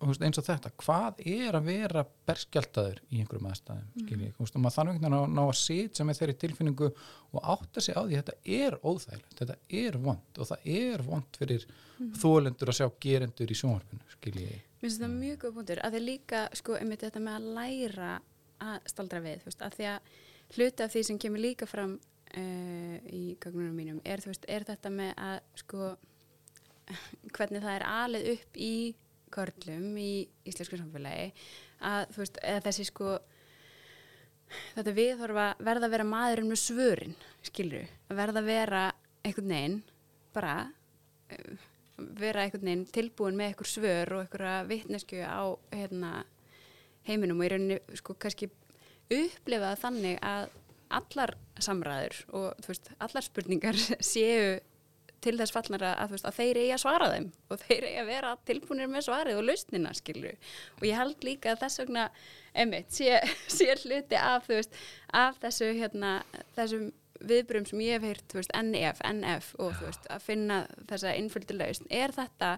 eins 0.04 0.38
og 0.40 0.44
þetta, 0.44 0.70
hvað 0.82 1.20
er 1.24 1.56
að 1.56 1.68
vera 1.70 2.02
berskjaldaður 2.28 2.98
í 3.08 3.20
einhverjum 3.22 3.48
aðstæðum 3.48 3.86
mm. 4.02 4.26
og 4.36 4.58
maður 4.60 4.90
veginn 4.90 5.06
að 5.08 5.24
ná 5.32 5.42
að 5.46 5.54
sitja 5.60 6.04
með 6.04 6.20
þeirri 6.20 6.36
tilfinningu 6.42 6.90
og 7.32 7.48
átta 7.54 7.80
sig 7.80 7.96
á 7.96 8.04
því 8.04 8.18
að 8.18 8.20
þetta 8.20 8.56
er 8.58 8.76
óþægilegt, 8.82 9.36
þetta 9.40 9.56
er 9.80 9.98
vond 10.04 10.40
og 10.40 10.50
það 10.50 10.68
er 10.76 11.04
vond 11.06 11.40
fyrir 11.40 11.64
mm. 11.66 12.10
þólendur 12.20 12.72
að 12.72 12.78
sjá 12.80 12.88
gerendur 13.06 13.52
í 13.52 13.58
sjónvarpinu 13.62 14.16
skiljið, 14.18 14.58
Mér 14.76 14.90
finnst 14.90 15.00
það 15.00 15.14
mjög 15.16 15.38
góð 15.42 15.54
punktur 15.56 15.80
að 15.80 15.96
þið 15.96 16.04
líka 16.04 16.42
sko 16.60 16.76
einmitt 16.76 17.06
þetta 17.06 17.22
með 17.24 17.38
að 17.38 17.46
læra 17.56 18.10
að 18.66 18.90
staldra 18.92 19.22
við, 19.24 19.40
þú 19.40 19.48
veist, 19.48 19.64
að 19.64 19.78
því 19.78 19.88
að 19.94 20.12
hluti 20.56 20.84
af 20.84 20.92
því 20.92 21.04
sem 21.08 21.22
kemur 21.24 21.42
líka 21.42 21.68
fram 21.68 21.96
uh, 21.96 22.98
í 23.08 23.24
gagnunum 23.40 23.80
mínum 23.80 24.04
er, 24.04 24.20
veist, 24.28 24.44
er 24.48 24.68
þetta 24.68 24.92
með 24.92 25.16
að 25.16 25.40
sko 25.62 25.90
hvernig 27.36 27.64
það 27.64 27.74
er 27.78 27.86
alið 27.88 28.30
upp 28.36 28.60
í 28.60 28.76
körlum 29.36 29.96
í 30.00 30.10
íslensku 30.48 30.80
samfélagi 30.80 31.30
að 31.86 32.16
veist, 32.16 32.40
eða 32.42 32.64
þessi 32.66 32.88
sko 32.88 33.16
þetta 34.76 34.96
viðhorf 34.96 35.40
að 35.42 35.64
verða 35.68 35.88
að 35.88 35.94
vera 35.96 36.08
maðurinn 36.08 36.50
með 36.50 36.62
svörin, 36.62 37.16
skilur 37.44 37.86
að 38.10 38.20
verða 38.20 38.42
að 38.42 38.50
vera 38.50 38.82
einhvern 39.26 39.54
veginn 39.54 39.80
bara 40.36 40.54
eh, 41.32 41.64
vera 41.96 42.44
einhvern 42.44 42.68
veginn 42.68 42.86
tilbúin 42.94 43.38
með 43.38 43.52
einhver 43.52 43.70
svör 43.70 44.14
og 44.14 44.22
einhverja 44.24 44.60
vitnesku 44.68 45.22
á 45.24 45.44
hérna, 45.72 46.12
heiminum 47.08 47.40
og 47.40 47.48
í 47.48 47.50
rauninni 47.52 47.98
sko 47.98 48.16
kannski 48.20 48.50
upplifa 49.12 49.74
þannig 49.80 50.18
að 50.24 50.48
allar 50.96 51.34
samræður 51.62 52.18
og 52.38 52.66
veist, 52.66 52.90
allar 53.02 53.24
spurningar 53.24 53.78
séu 54.12 54.56
til 55.24 55.36
þess 55.38 55.54
fallnara 55.54 55.94
að, 56.00 56.12
veist, 56.14 56.26
að 56.28 56.36
þeir 56.40 56.60
eigi 56.60 56.74
að 56.76 56.82
svara 56.82 57.08
þeim 57.12 57.30
og 57.50 57.62
þeir 57.62 57.86
eigi 57.88 58.02
að 58.02 58.10
vera 58.10 58.34
tilbúinir 58.48 58.90
með 58.92 59.06
svarið 59.08 59.40
og 59.40 59.48
lausnina 59.48 59.94
skilur 59.96 60.36
og 60.76 60.84
ég 60.86 61.00
held 61.00 61.26
líka 61.26 61.54
að 61.54 61.62
þess 61.64 61.82
vegna 61.82 62.04
emitt, 62.56 62.92
sé, 62.94 63.16
sé 63.56 63.72
hluti 63.84 64.20
af, 64.20 64.46
veist, 64.50 64.76
af 65.16 65.40
þessu 65.42 65.72
hérna, 65.76 66.18
þessum 66.58 66.92
viðbrum 67.26 67.64
sem 67.68 67.80
ég 67.84 67.96
hef 67.96 68.06
heyrt, 68.10 68.36
veist, 68.36 68.52
NF, 68.56 69.00
NF 69.08 69.54
og 69.62 69.80
að 69.86 70.22
finna 70.24 70.62
þessa 70.90 71.14
innfylgdi 71.16 71.56
lausn. 71.56 71.88
Er 71.88 72.12
þetta 72.12 72.56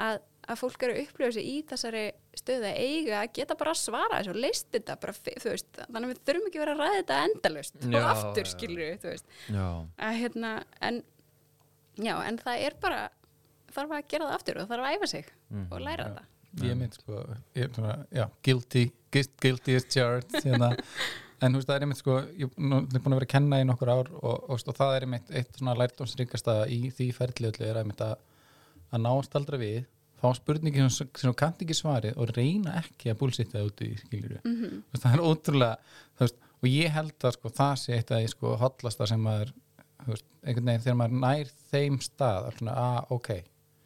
að, 0.00 0.22
að 0.48 0.60
fólk 0.62 0.86
eru 0.88 1.30
sig 1.34 1.44
í 1.44 1.58
þessari 1.68 2.06
stöðu 2.38 2.70
að 2.70 2.80
eiga 2.80 3.20
að 3.20 3.34
geta 3.36 3.58
bara 3.58 3.74
að 3.74 3.82
svara 3.82 4.20
þessu 4.20 4.34
og 4.34 4.40
leist 4.46 4.70
þetta 4.74 4.96
bara, 5.02 5.16
þú 5.28 5.52
veist, 5.52 5.70
þannig 5.82 6.00
að 6.00 6.14
við 6.14 6.24
þurfum 6.30 6.48
ekki 6.50 6.62
vera 6.64 6.74
að 6.74 6.82
ræða 6.82 6.98
þetta 7.02 7.20
endalaust 7.28 7.78
Já, 7.82 7.90
og 7.90 8.10
aftur 8.14 8.50
skilur 8.54 8.98
þú 9.02 9.12
veist, 9.12 9.38
að 9.52 10.20
hérna, 10.22 10.52
en 10.88 11.02
já, 11.98 12.14
en 12.28 12.38
það 12.38 12.64
er 12.68 12.76
bara 12.82 13.04
þarf 13.74 13.94
að 13.98 14.08
gera 14.12 14.26
það 14.30 14.34
aftur 14.38 14.58
og 14.62 14.68
þarf 14.70 14.84
að 14.88 14.96
æfa 14.98 15.08
sig 15.14 15.30
Mhm. 15.50 15.66
og 15.72 15.80
læra 15.84 16.04
Já. 16.04 16.08
þetta 16.08 16.68
ég 16.68 16.76
mynd 16.80 16.94
sko 16.96 17.18
ég, 17.54 17.64
er 17.64 17.68
svona, 17.76 17.96
já, 18.12 18.24
guilty, 18.42 18.84
guilty 19.12 19.74
as 19.76 19.84
charged 19.92 20.32
hérna. 20.44 20.70
en 21.40 21.52
þú 21.52 21.60
veist 21.60 21.68
það 21.68 21.76
er 21.76 21.84
einmitt 21.86 22.00
sko 22.00 22.16
ég 22.38 22.48
er 22.48 22.48
búin 22.56 23.12
að 23.12 23.18
vera 23.18 23.26
að 23.28 23.32
kenna 23.34 23.60
í 23.60 23.66
nokkur 23.68 23.92
ár 23.92 24.08
og, 24.22 24.48
og, 24.48 24.64
og 24.66 24.74
það 24.80 24.96
er 24.96 25.06
einmitt 25.06 25.30
eitt 25.30 25.60
svona 25.60 25.76
lærtómsríkasta 25.78 26.56
í 26.72 26.80
því 26.96 27.10
ferli 27.14 27.50
öllu 27.52 27.68
er 27.68 27.78
einmitt 27.82 28.00
að, 28.02 28.16
að 28.90 29.04
náast 29.04 29.36
aldrei 29.38 29.58
við 29.62 29.78
fá 30.18 30.32
spurningi 30.34 30.82
sem, 30.90 31.06
sem 31.14 31.30
þú 31.30 31.34
kannt 31.38 31.60
ekki 31.62 31.76
svarið 31.78 32.16
og 32.18 32.32
reyna 32.34 32.72
ekki 32.80 33.12
að 33.12 33.18
búlsitta 33.20 33.58
það 33.60 33.68
út 33.70 33.84
í 33.86 33.92
skiljuru 34.00 34.40
mm 34.42 34.56
mm. 34.64 34.82
það 34.98 35.12
er 35.14 35.22
ótrúlega 35.28 35.76
þú 36.18 36.24
veist, 36.26 36.40
og 36.58 36.68
ég 36.72 36.90
held 36.96 37.28
að 37.28 37.36
sko, 37.36 37.48
það 37.60 37.74
sé 37.84 37.94
eitt 38.00 38.10
af 38.10 38.18
því 38.24 38.32
sko, 38.32 38.56
hotlasta 38.64 39.06
sem 39.06 39.20
maður 39.22 39.52
þú 39.52 39.67
veist, 40.14 40.26
einhvern 40.42 40.70
veginn 40.70 40.86
þegar 40.86 40.98
maður 41.00 41.20
nær 41.24 41.52
þeim 41.72 42.00
stað 42.04 42.48
að 42.48 42.56
svona, 42.58 42.78
að 42.84 43.12
ok, 43.16 43.28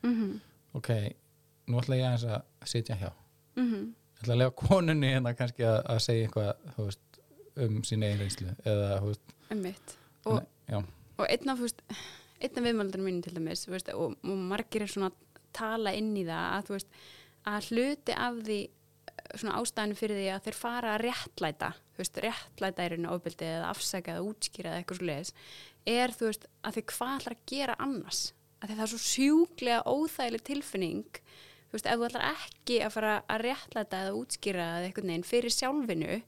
-hmm. 0.07 0.39
ok 0.81 0.91
nú 1.70 1.81
ætla 1.81 1.99
ég 1.99 2.07
aðeins 2.07 2.25
að 2.29 2.70
sitja 2.73 2.97
hjá. 3.01 3.11
Mm 3.57 3.68
ég 4.23 4.27
ætla 4.27 4.35
að 4.35 4.39
lega 4.39 4.55
konunni 4.55 5.09
hérna 5.11 5.35
kannski 5.35 5.64
að, 5.66 5.79
að 5.91 5.99
segja 6.05 6.27
eitthvað 6.27 6.51
þú 6.77 6.85
veist, 6.87 7.23
um 7.64 7.79
sín 7.83 8.05
eigin 8.07 8.20
reynslu 8.23 8.53
eða 8.64 9.01
þú 9.01 9.09
veist, 9.09 9.35
Einmitt. 9.51 9.97
og, 10.25 10.45
já, 10.68 10.79
og 11.18 11.25
einn 11.27 11.53
af, 11.53 11.64
af 12.43 12.62
viðmaldunum 12.68 13.09
mínu 13.09 13.23
til 13.23 13.35
dæmis 13.37 13.66
veist, 13.68 13.91
og, 13.95 14.14
og 14.23 14.45
margir 14.53 14.83
er 14.83 14.93
svona 14.93 15.11
að 15.11 15.41
tala 15.53 15.93
inn 15.99 16.14
í 16.16 16.25
það 16.29 16.70
að, 16.77 16.87
að 17.51 17.68
hluti 17.73 18.16
af 18.29 18.39
því 18.47 18.61
svona 19.35 19.59
ástæðinu 19.61 19.99
fyrir 19.99 20.18
því 20.18 20.29
að 20.35 20.45
þeir 20.47 20.59
fara 20.59 20.93
að 20.95 21.03
réttlæta 21.07 21.70
þú 21.79 22.03
veist, 22.03 22.20
réttlæta 22.25 22.85
er 22.85 22.97
einu 22.97 23.11
ofbeldi 23.12 23.49
eða 23.49 23.70
afsaka 23.73 24.14
eða 24.14 24.27
útskýra 24.29 24.73
eða 24.73 24.83
eitthvað 24.83 25.01
svo 25.01 25.09
leiðis 25.09 25.33
er 25.93 26.14
þú 26.16 26.29
veist 26.29 26.47
að 26.62 26.79
þeir 26.79 26.87
hvað 26.93 27.16
ætlar 27.16 27.37
að 27.37 27.45
gera 27.53 27.77
annars? 27.83 28.23
Að 28.62 28.73
það 28.73 28.85
er 28.85 28.93
svo 28.93 29.01
sjúklega 29.03 29.83
óþægileg 29.91 30.47
tilfinning 30.47 31.20
þú 31.73 31.77
veist, 31.77 31.89
ef 31.89 31.99
þú 31.99 32.09
ætlar 32.09 32.29
ekki 32.31 32.79
að 32.87 32.95
fara 32.97 33.14
að 33.27 33.45
réttlæta 33.49 34.03
eða 34.05 34.16
útskýra 34.20 34.66
eða 34.79 34.89
eitthvað 34.89 35.09
neginn 35.11 35.29
fyrir 35.29 35.57
sjálfinu 35.57 36.18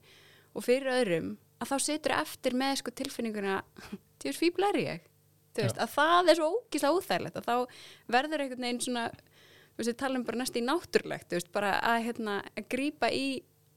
og 0.55 0.65
fyrir 0.65 0.93
öðrum 0.95 1.35
að 1.61 1.71
þá 1.71 1.75
setur 1.85 2.15
eftir 2.17 2.57
með 2.57 2.79
sko 2.81 2.95
tilfinninguna 2.99 3.59
því 3.89 4.31
veist 4.31 4.41
fíblar 4.41 4.79
ég? 4.79 5.05
Þú 5.55 5.63
veist, 5.63 5.79
að 5.79 5.93
það 5.93 6.29
er 6.31 6.39
svo 6.39 6.47
ógíslega 6.51 6.97
óþægilegt 6.99 7.37
að 7.39 7.45
þá 7.47 7.55
verður 8.11 8.43
einhvern 8.43 8.65
veginn 8.65 8.81
svona 8.83 9.05
við 9.77 9.97
talum 9.99 10.23
bara 10.23 10.37
næst 10.37 10.55
í 10.55 10.63
náttúrlegt 10.63 11.27
þú 11.29 11.35
veist, 11.39 11.51
bara 11.51 11.73
að, 11.81 12.03
hérna, 12.07 12.35
að 12.55 12.67
grípa 12.69 13.09
í 13.11 13.25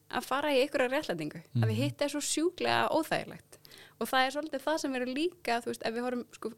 að 0.08 0.24
fara 0.24 0.52
í 0.54 0.60
einhverja 0.62 0.88
réttlætingu 0.92 1.40
að 1.42 1.58
Mhm. 1.58 1.68
við 1.68 1.80
hitt 1.82 2.02
er 2.02 2.08
svo 2.08 2.20
sjúklega 2.24 2.88
óþægilegt 2.94 3.58
og 4.00 4.06
það 4.08 4.26
er 4.26 4.30
svolítið 4.36 4.62
það 4.64 4.78
sem 4.78 4.92
verður 4.92 5.14
líka 5.14 5.60
veist, 5.66 5.82
ef 5.84 5.94
við 5.94 6.02
horfum 6.06 6.26
sko, 6.32 6.52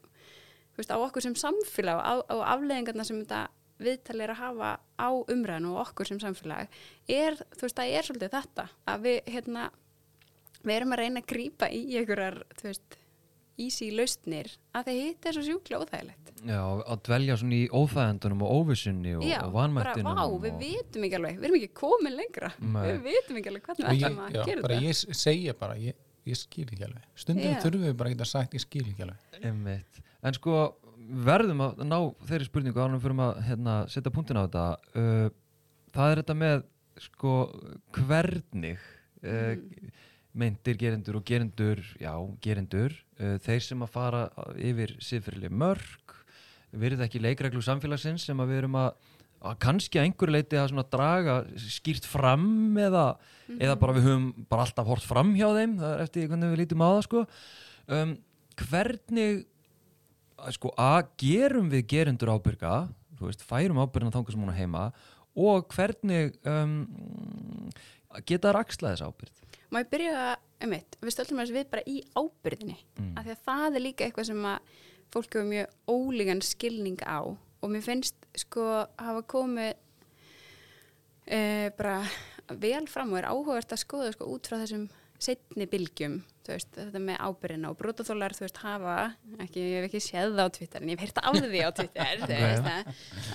veist, 0.77 0.91
á 0.93 0.97
okkur 1.01 1.21
sem 1.21 1.33
samfélag 1.35 1.97
og 1.97 2.05
á, 2.05 2.13
á 2.31 2.35
afleðingarna 2.55 3.03
sem 3.05 3.19
þetta 3.25 3.47
viðtal 3.81 4.21
er 4.21 4.29
að 4.29 4.35
hafa 4.43 4.79
á 5.01 5.09
umræðinu 5.27 5.73
og 5.73 5.87
okkur 5.87 6.05
sem 6.07 6.19
samfélag 6.19 6.67
er, 7.09 7.33
veist, 7.59 7.75
það 7.75 7.91
er 7.97 8.03
svolítið 8.03 8.29
þetta 8.37 8.69
að 8.87 9.01
við, 9.01 9.21
hérna 9.25 9.71
við 10.63 10.75
erum 10.75 10.93
að 10.93 10.99
reyna 11.01 11.19
að 11.19 11.27
grípa 11.33 11.69
í 11.73 11.81
einhverjar, 11.97 12.43
easy 13.59 13.89
lausnir 13.95 14.47
að 14.75 14.87
það 14.87 14.99
hitt 15.01 15.25
er 15.27 15.35
svo 15.35 15.43
sjúklega 15.45 15.81
óþægilegt 15.83 16.31
já, 16.47 16.59
að 16.61 17.01
dvelja 17.07 17.37
svona 17.41 17.57
í 17.57 17.65
óþægendunum 17.81 18.43
og 18.45 18.53
óvissunni 18.61 19.15
og, 19.17 19.25
Já, 19.27 19.39
og 19.41 19.51
bara 19.51 19.55
vanmættinum 19.57 20.19
vá, 20.21 20.23
við 20.45 20.55
vitum 20.61 21.07
ekki 21.07 21.19
alveg, 21.19 21.39
við 21.41 21.49
erum 21.49 21.57
ekki 21.59 21.71
komin 21.81 22.15
lengra 22.17 22.51
Nei. 22.61 22.81
við 22.87 23.01
vitum 23.09 23.41
ekki 23.41 23.51
alveg 23.51 23.67
hvernig 23.67 23.85
og 23.85 23.91
við 23.91 24.05
ætlum 24.07 24.23
að 24.25 24.37
já, 24.37 24.43
gera 24.49 24.65
bara 24.65 24.79
þetta 24.79 24.87
ég 24.87 25.19
segja 25.23 25.57
bara 25.61 25.77
ég, 25.81 25.99
ég 26.31 26.39
skil 26.41 26.67
ekki 26.67 26.87
alveg, 26.87 27.09
stundum 27.25 27.51
Já. 27.51 27.59
þurfum 27.65 27.85
við 27.89 27.97
bara 27.99 28.11
að 28.11 28.15
geta 28.15 28.29
sagt 28.31 28.57
ég 28.57 28.65
skil 28.65 28.85
ekki 28.85 29.05
alveg 29.07 29.41
Einmitt. 29.41 30.01
En 30.21 30.37
sko, 30.37 30.57
verðum 31.27 31.63
að 31.65 31.83
ná 31.85 31.97
þeirri 32.29 32.47
spurningu 32.47 32.81
ánum 32.83 33.01
fyrir 33.03 33.23
að 33.25 33.43
hérna, 33.49 33.77
setja 33.89 34.13
punktin 34.13 34.37
á 34.37 34.45
þetta 34.45 34.65
uh, 35.01 35.27
það 35.95 36.11
er 36.15 36.21
þetta 36.23 36.37
með 36.45 36.63
sko, 37.09 37.35
hvernig 37.99 38.79
uh, 38.81 38.89
Mm. 39.21 39.91
Meintir 40.37 40.77
gerendur 40.79 41.17
og 41.19 41.25
gerendur 41.27 41.81
já, 41.99 42.13
gerendur 42.43 42.93
uh, 43.19 43.37
þeir 43.43 43.65
sem 43.65 43.83
að 43.83 43.93
fara 43.93 44.21
yfir 44.55 44.95
siðfyrirlega 45.03 45.61
mörg 45.63 46.15
verið 46.71 47.03
ekki 47.05 47.21
leikreglu 47.21 47.63
samfélagsins 47.65 48.25
sem 48.29 48.39
að 48.39 48.53
við 48.53 48.61
erum 48.61 48.77
að, 48.79 48.91
að 49.43 49.57
kannski 49.65 49.99
að 49.99 50.07
einhverju 50.07 50.35
leiti 50.37 50.59
að 50.61 50.81
draga 50.93 51.37
skýrt 51.59 52.07
fram 52.07 52.77
eða, 52.79 53.05
eða 53.57 53.77
bara 53.81 53.97
við 53.97 54.07
höfum 54.07 54.29
bara 54.51 54.67
alltaf 54.67 54.87
hort 54.87 55.07
fram 55.07 55.33
hjá 55.35 55.49
þeim 55.57 55.77
það 55.81 55.95
er 55.95 56.05
eftir 56.05 56.31
hvernig 56.31 56.53
við 56.53 56.61
lítum 56.63 56.85
á 56.85 56.89
það 56.89 57.03
sko. 57.09 57.25
Um, 57.91 58.15
hvernig 58.61 59.43
að 60.41 60.55
sko 60.57 60.71
að 60.79 61.01
gerum 61.21 61.69
við 61.71 61.87
gerendur 61.91 62.31
ábyrga 62.31 62.75
þú 63.19 63.27
veist, 63.27 63.43
færum 63.45 63.81
ábyrgina 63.81 64.13
þangar 64.15 64.35
sem 64.35 64.45
hún 64.45 64.53
er 64.53 64.61
heima 64.61 64.87
og 65.37 65.67
hvernig 65.75 66.35
um, 66.47 66.79
geta 68.27 68.55
axla 68.57 68.95
þess 68.95 69.05
ábyrgð 69.05 69.40
Má 69.71 69.79
ég 69.79 69.89
byrja, 69.91 70.23
einmitt, 70.61 70.97
við 71.01 71.13
stöldum 71.15 71.39
þess 71.41 71.53
við 71.55 71.69
bara 71.71 71.83
í 71.87 72.01
ábyrðinni 72.17 72.77
Mm. 72.99 73.13
af 73.17 73.25
því 73.25 73.31
að 73.35 73.43
það 73.47 73.75
er 73.77 73.83
líka 73.85 74.05
eitthvað 74.05 74.27
sem 74.27 74.45
að 74.45 74.73
fólk 75.11 75.33
hefur 75.35 75.47
mjög 75.47 75.67
ólígan 75.87 76.41
skilning 76.43 76.99
á 77.07 77.19
og 77.23 77.69
mér 77.71 77.81
finnst 77.85 78.15
sko 78.35 78.65
hafa 78.99 79.21
komið 79.31 79.73
uh, 81.31 81.69
bara 81.77 81.97
vel 82.61 82.87
fram 82.91 83.13
og 83.13 83.19
er 83.21 83.29
áhugavert 83.31 83.71
að 83.75 83.83
skoða 83.85 84.11
sko 84.15 84.27
út 84.33 84.47
frá 84.49 84.57
þessum 84.63 84.87
setni 85.21 85.67
bylgjum, 85.69 86.19
veist, 86.49 86.69
þetta 86.73 86.99
með 87.03 87.19
ábyrðina 87.21 87.69
og 87.71 87.77
brotaþólar, 87.79 88.33
þú 88.35 88.43
veist, 88.45 88.59
hafa 88.63 88.95
ekki, 89.43 89.61
ég 89.61 89.75
hef 89.77 89.87
ekki 89.87 90.01
séð 90.01 90.33
það 90.35 90.49
á 90.49 90.55
Twitter 90.57 90.81
en 90.81 90.91
ég 90.91 90.97
hef 90.97 91.05
heyrt 91.05 91.21
af 91.21 91.37
því 91.37 91.61
á 91.61 91.69
Twitter, 91.77 92.23
þú 92.23 92.39
veist 92.41 92.69
að, 92.71 92.89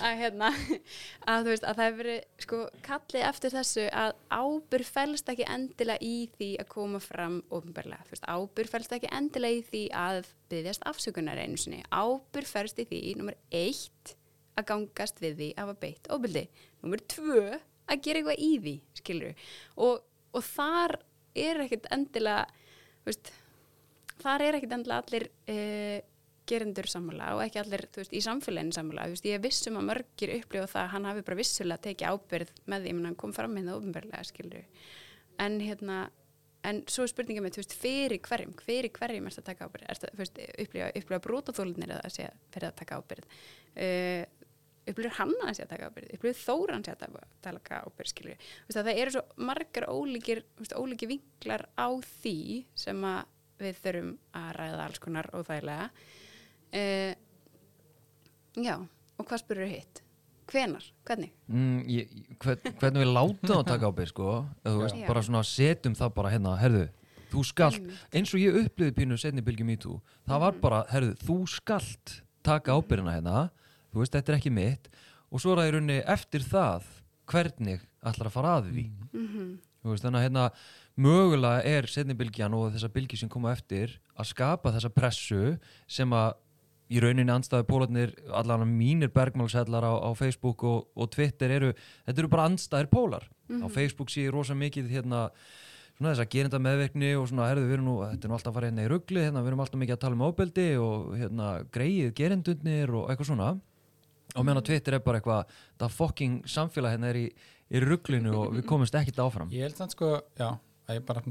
að 0.09 0.17
hérna, 0.21 0.49
að 1.33 1.47
þú 1.47 1.53
veist 1.53 1.67
að 1.67 1.79
það 1.79 1.87
hefur 1.87 2.01
verið, 2.01 2.19
sko, 2.45 2.59
kallið 2.87 3.27
eftir 3.29 3.55
þessu 3.55 3.85
að 4.03 4.13
ábyrð 4.33 4.91
fælst 4.97 5.31
ekki 5.33 5.47
endilega 5.55 6.09
í 6.11 6.17
því 6.35 6.49
að 6.63 6.69
koma 6.75 7.01
fram 7.03 7.39
ofnbarlega, 7.47 8.21
ábyrð 8.27 8.75
fælst 8.75 8.97
ekki 8.97 9.13
endilega 9.21 9.61
í 9.61 9.65
því 9.71 9.83
að 10.03 10.21
byggjast 10.51 10.87
afsökunar 10.91 11.41
einu 11.41 11.59
sinni, 11.61 11.83
ábyrð 11.91 12.53
fælst 12.53 12.83
í 12.83 12.87
því 12.91 13.01
nummer 13.21 13.39
eitt, 13.55 14.15
að 14.57 14.69
gangast 14.71 15.19
við 15.21 15.39
því 15.39 15.49
að 15.53 15.63
hafa 15.63 15.79
beitt 15.83 16.07
ofbildi, 16.11 16.47
nummer 16.81 17.01
tvö 17.13 17.41
að 17.87 18.01
gera 18.03 18.21
eitthvað 18.21 18.41
í 18.41 18.51
því, 18.63 18.73
skilur 18.97 19.51
og, 19.85 20.01
og 20.35 20.43
þar 20.43 20.97
er 21.37 21.61
ekkert 21.65 21.87
endilega 21.93 22.47
veist, 23.07 23.31
þar 24.21 24.45
er 24.45 24.59
ekkert 24.59 24.77
endilega 24.77 25.03
allir 25.03 25.27
uh, 25.53 25.97
gerendur 26.47 26.87
sammála 26.87 27.33
og 27.35 27.43
ekki 27.43 27.61
allir 27.61 27.87
veist, 27.95 28.13
í 28.15 28.21
samfélaginu 28.23 28.75
sammála. 28.75 29.09
Veist, 29.11 29.27
ég 29.27 29.43
vissum 29.43 29.79
að 29.81 29.89
mörgir 29.89 30.35
upplifa 30.37 30.69
það 30.71 30.85
að 30.85 30.93
hann 30.93 31.09
hafi 31.09 31.25
bara 31.27 31.41
vissulega 31.41 31.85
tekið 31.89 32.13
ábyrð 32.13 32.53
með 32.71 32.85
því 32.85 32.95
menn 32.95 33.09
hann 33.11 33.19
kom 33.19 33.35
fram 33.35 33.57
með 33.57 33.71
það 33.71 33.81
ofnbörlega 33.81 34.23
skilur 34.29 34.87
en 35.43 35.59
hérna 35.61 35.99
en 36.67 36.81
svo 36.89 37.05
er 37.05 37.11
spurningin 37.11 37.45
með, 37.45 37.59
fyrir 37.77 38.19
hverjum 38.25 38.55
fyrir 38.63 38.91
hverjum 38.95 39.27
er 39.27 39.35
þetta 39.35 39.43
að 39.43 39.51
taka 39.51 39.67
ábyrð 39.67 39.91
er 39.91 40.01
þú 40.01 40.21
veist, 40.21 40.41
upplifa, 40.63 40.89
upplifa 40.99 41.21
brótaþólinir 41.27 41.93
eða 41.93 42.09
að 42.09 42.15
segja 42.15 42.31
fyrir 42.53 42.69
að 42.69 42.79
taka 42.81 42.99
ábyrð 43.01 43.27
uh, 43.27 44.23
upplifir 44.91 45.15
hann 45.19 45.33
að 45.43 45.53
sé 45.57 45.65
að 45.65 45.71
taka 45.73 45.89
ábyrð 45.91 46.13
upplifir 46.17 46.41
þóran 46.43 46.85
sé 46.85 46.93
að 46.93 47.01
taka- 47.05 47.81
ábyrð 47.87 48.35
það 48.77 48.91
eru 48.93 49.15
svo 49.15 49.23
margar 49.49 49.87
ólíkir 49.91 50.43
ólíkir 50.75 51.11
vinklar 51.13 51.67
á 51.77 51.87
því 52.21 52.65
sem 52.75 53.03
að 53.03 53.23
við 53.57 53.79
þurfum 53.83 54.11
að 54.37 54.49
ræða 54.57 54.83
alls 54.85 54.99
konar 55.01 55.29
óþægilega 55.33 55.87
uh, 56.77 57.13
já 58.57 58.75
og 59.17 59.25
hvað 59.25 59.41
spurur 59.41 59.71
hitt? 59.71 60.03
hvenar? 60.47 60.83
hvernig? 61.07 61.33
mm, 61.51 61.79
ég, 61.91 62.13
hvern, 62.39 62.61
hvernig 62.79 63.03
við 63.03 63.11
látum 63.11 63.49
það 63.49 63.57
að 63.57 63.67
taka 63.71 63.89
ábyrgð 63.91 64.11
sko, 64.13 64.29
eða 64.63 64.75
þú 64.75 64.83
veist, 64.83 64.99
Já. 65.01 65.07
bara 65.09 65.23
svona 65.27 65.43
setjum 65.43 65.97
það 65.97 66.13
bara 66.15 66.31
hérna, 66.31 66.53
herðu 66.61 66.85
þú 67.27 67.43
skalt, 67.43 67.79
Einmitt. 67.81 68.05
eins 68.15 68.31
og 68.31 68.39
ég 68.39 68.59
upplýði 68.61 68.95
pínu 68.95 69.17
setni 69.19 69.43
bylgjum 69.43 69.73
í 69.73 69.77
tú, 69.83 69.97
það 70.27 70.43
var 70.45 70.59
bara 70.63 70.81
herðu, 70.93 71.17
þú 71.25 71.37
skalt 71.51 72.13
taka 72.47 72.77
ábyrðina 72.77 73.17
hérna 73.17 73.41
þú 73.91 74.01
veist, 74.01 74.15
þetta 74.15 74.33
er 74.33 74.39
ekki 74.39 74.53
mitt. 74.53 74.89
Og 75.31 75.43
svo 75.43 75.55
það 75.57 75.69
í 75.69 75.75
rauninni 75.75 75.99
eftir 76.07 76.45
það 76.47 76.89
hvernig 77.27 77.85
ætlar 78.07 78.29
að 78.29 78.35
fara 78.37 78.57
að 78.57 78.71
því. 78.71 78.85
Mhm. 79.11 79.47
Þú 79.83 79.93
veist, 79.93 80.03
þannig 80.03 80.19
að 80.19 80.25
hérna 80.27 80.45
mögulega 80.97 81.65
er 81.65 81.87
setni 81.87 82.15
bylgjan 82.17 82.55
og 82.57 82.73
þessar 82.73 82.91
bylgi 82.95 83.17
sem 83.19 83.29
koma 83.29 83.53
eftir 83.53 83.99
að 84.17 84.31
skapa 84.33 84.73
þessa 84.73 84.89
pressu 84.93 85.57
sem 85.87 86.09
að 86.09 86.33
í 86.89 87.01
rauninni 87.03 87.31
andstæðu 87.31 87.67
pólarnir 87.67 88.13
allan 88.31 88.63
mínir 88.67 89.11
bergmálsællar 89.11 89.83
á, 89.83 89.93
á 90.07 90.09
Facebook 90.15 90.63
og, 90.63 90.87
og 90.95 91.09
Twitter 91.11 91.51
eru, 91.51 91.73
þetta 92.07 92.23
eru 92.23 92.31
bara 92.31 92.47
andstæðir 92.49 92.89
pólar. 92.91 93.27
Á 93.51 93.67
Facebook 93.71 94.09
sé 94.11 94.27
ég 94.27 94.33
rosa 94.35 94.55
mikið 94.55 94.89
hérna 94.95 95.27
svona 95.97 96.13
þess 96.13 96.23
að 96.23 96.31
gerinda 96.35 96.59
meðverkni 96.61 97.13
og 97.17 97.27
svona 97.29 97.49
herðu 97.49 97.67
við 97.67 97.77
erum 97.77 97.87
nú, 97.89 97.95
þetta 98.05 98.27
er 98.27 98.31
nú 98.31 98.37
alltaf 98.37 98.51
að 98.51 98.57
fara 98.59 98.69
hérna 98.69 98.85
í 98.85 98.91
ruggli 98.91 99.23
hérna 99.25 99.41
við 99.41 99.51
erum 99.51 99.63
alltaf 99.63 99.81
mikið 99.81 99.95
að 99.95 100.03
tala 100.03 100.17
um 100.17 100.25
ábeldi 100.27 100.67
og 100.81 101.07
hérna 101.17 101.47
greið 101.73 102.11
gerindundnir 102.19 102.93
og 102.93 103.09
eitthvað 103.09 103.31
svona 103.31 103.49
og 104.35 104.45
meðan 104.45 104.61
á 104.63 104.67
Twitter 104.69 104.97
er 104.97 105.03
bara 105.05 105.21
eitthvað 105.21 105.53
það 105.79 105.95
fucking 105.97 106.49
samfélag 106.49 106.95
hérna 106.95 107.11
er 107.11 107.21
í, 107.21 107.27
í 107.71 107.83
rugglinu 107.83 108.33
og 108.35 108.57
við 108.57 108.67
komumst 108.69 108.97
ekkert 108.99 109.23
áfram 109.23 109.53
Ég 109.55 109.67
held 109.67 109.79
þannig 109.79 109.95
sko, 109.97 110.11
já, 110.39 110.49
að 110.87 110.99
ég 110.99 111.07
bara 111.07 111.23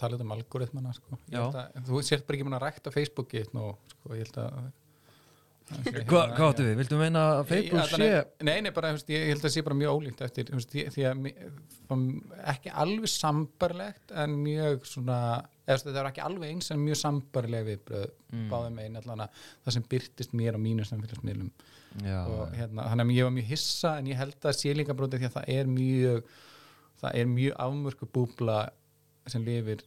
tala 0.00 0.20
um 0.24 0.34
algoritmana 0.34 0.94
sko. 0.96 1.18
Að, 1.36 1.58
þú 1.86 2.02
sért 2.06 2.26
bara 2.26 2.38
ekki 2.38 2.48
mun 2.48 2.56
að 2.56 2.66
rækta 2.66 2.92
Facebooki 2.94 3.44
nú, 3.56 3.72
sko, 3.94 4.14
ég 4.16 4.26
held 4.26 4.44
að 4.44 4.70
Hva, 5.70 6.24
hvað 6.34 6.48
áttu 6.48 6.64
við? 6.66 6.72
Viltu 6.80 6.96
meina 6.98 7.20
að 7.36 7.44
Facebook 7.52 7.92
sé 7.92 8.08
Nei, 8.42 8.56
nei, 8.64 8.72
bara, 8.74 8.90
ég, 9.06 9.28
held 9.28 9.44
að 9.46 9.52
sé 9.54 9.62
bara 9.62 9.76
mjög 9.78 10.00
ólíkt 10.00 10.24
eftir, 10.26 10.48
því 10.66 11.04
að 11.06 11.28
ekki 12.50 12.72
alveg 12.82 13.12
sambarlegt 13.12 14.14
en 14.18 14.34
mjög 14.42 14.88
svona 14.90 15.20
þetta 15.78 16.00
er 16.00 16.08
ekki 16.10 16.24
alveg 16.24 16.54
eins 16.54 16.70
en 16.74 16.82
mjög 16.82 16.98
sambarleg 17.00 17.66
viðbröð 17.68 18.06
mm. 18.32 18.48
báðum 18.50 18.80
einn 18.82 18.98
allan 19.00 19.24
að 19.26 19.44
það 19.64 19.76
sem 19.76 19.86
byrtist 19.94 20.34
mér 20.38 20.58
á 20.58 20.60
mínu 20.62 20.86
samfélagsmiðlum 20.88 21.50
og 21.98 22.52
hérna, 22.54 22.86
þannig 22.90 23.06
að 23.06 23.16
ég 23.16 23.26
var 23.26 23.34
mjög 23.34 23.48
hissa 23.50 23.94
en 23.98 24.10
ég 24.10 24.20
held 24.20 24.46
að 24.46 24.58
sé 24.58 24.74
líka 24.76 24.94
brótið 24.96 25.22
því 25.22 25.30
að 25.30 25.38
það 25.38 25.54
er 25.56 25.70
mjög 25.70 26.34
það 27.00 27.16
er 27.22 27.30
mjög 27.30 27.56
afmörku 27.66 28.10
búbla 28.14 28.58
sem 29.30 29.44
lifir 29.46 29.82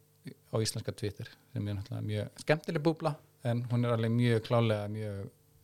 á 0.52 0.56
íslenska 0.60 0.94
Twitter 0.96 1.30
sem 1.54 1.68
er 1.68 1.78
náttúrulega 1.78 2.08
mjög 2.10 2.44
skemmtileg 2.44 2.84
búbla 2.84 3.16
en 3.48 3.64
hún 3.72 3.86
er 3.86 3.96
alveg 3.96 4.14
mjög 4.14 4.44
klálega 4.48 4.90
mjög 4.92 5.24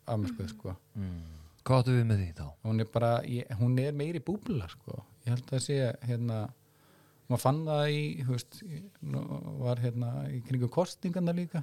afmörkuð 0.09 0.49
sko. 0.51 0.75
Mm. 0.97 1.19
Hvað 1.67 1.81
áttu 1.83 1.95
við 1.95 2.07
með 2.09 2.21
því 2.23 2.29
þá? 2.39 2.45
hún 2.65 2.81
er 2.81 2.87
bara, 2.93 3.11
ég, 3.29 3.51
hún 3.59 3.75
er 3.83 3.97
meiri 3.97 4.21
búbla 4.25 4.69
sko, 4.71 5.03
ég 5.25 5.35
held 5.35 5.53
að 5.53 5.63
sé 5.65 5.77
hérna, 6.07 6.39
maður 7.29 7.43
fann 7.43 7.59
það 7.67 7.83
í 7.93 8.03
þú 8.23 8.35
veist, 8.35 8.61
var 9.59 9.83
hérna 9.83 10.13
í 10.33 10.39
kringum 10.47 10.71
kostingarna 10.73 11.35
líka. 11.35 11.61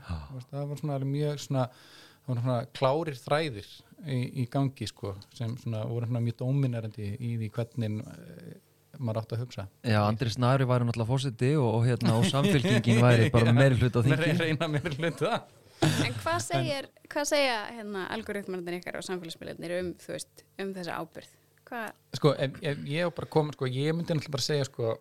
Það 0.52 0.68
var 0.70 0.82
svona 0.82 0.98
alveg 0.98 1.10
mjög 1.10 1.42
svona 1.42 1.64
það 1.72 2.30
var 2.30 2.42
svona 2.42 2.58
klárir 2.78 3.20
þræðir 3.22 3.72
í, 4.04 4.20
í 4.42 4.46
gangi 4.52 4.88
sko, 4.90 5.14
sem 5.36 5.56
svona 5.60 5.84
voru 5.88 6.08
svona 6.08 6.22
mjög 6.24 6.40
dóminerandi 6.42 7.10
í 7.16 7.34
því 7.40 7.50
hvernig 7.56 8.00
e, 8.02 8.56
maður 8.98 9.22
átt 9.22 9.34
að 9.36 9.42
hugsa. 9.44 9.66
Já, 9.84 10.00
Andri 10.04 10.32
Snæri 10.32 10.68
væri 10.68 10.88
náttúrulega 10.88 11.10
fósiti 11.10 11.52
og, 11.60 11.68
og 11.78 11.86
hérna 11.88 12.16
og 12.18 12.28
samfélkingin 12.32 13.02
væri 13.04 13.30
bara 13.34 13.54
meiri 13.56 13.78
hlut 13.80 13.96
á 13.96 14.00
þingi. 14.06 15.32
En 15.76 16.14
hvað 16.22 16.38
segir, 16.40 16.86
hvað 17.12 17.26
segja 17.28 17.56
hérna 17.68 18.06
algoritmarnir 18.14 18.78
ykkar 18.78 18.96
og 18.96 19.04
samfélagsmiðlarnir 19.04 19.74
um, 19.82 19.90
veist, 20.06 20.46
um 20.62 20.70
þessa 20.76 21.02
ábyrð? 21.02 21.34
Hvað, 21.66 21.98
sko, 22.16 22.32
ef, 22.40 22.56
ef 22.64 22.80
ég 22.88 23.12
bara 23.12 23.28
komið 23.34 23.58
sko, 23.58 23.68
ég 23.68 23.92
myndi 23.92 24.14
náttúrulega 24.14 24.36
bara 24.38 24.46
segja 24.46 24.68
sko, 24.70 24.94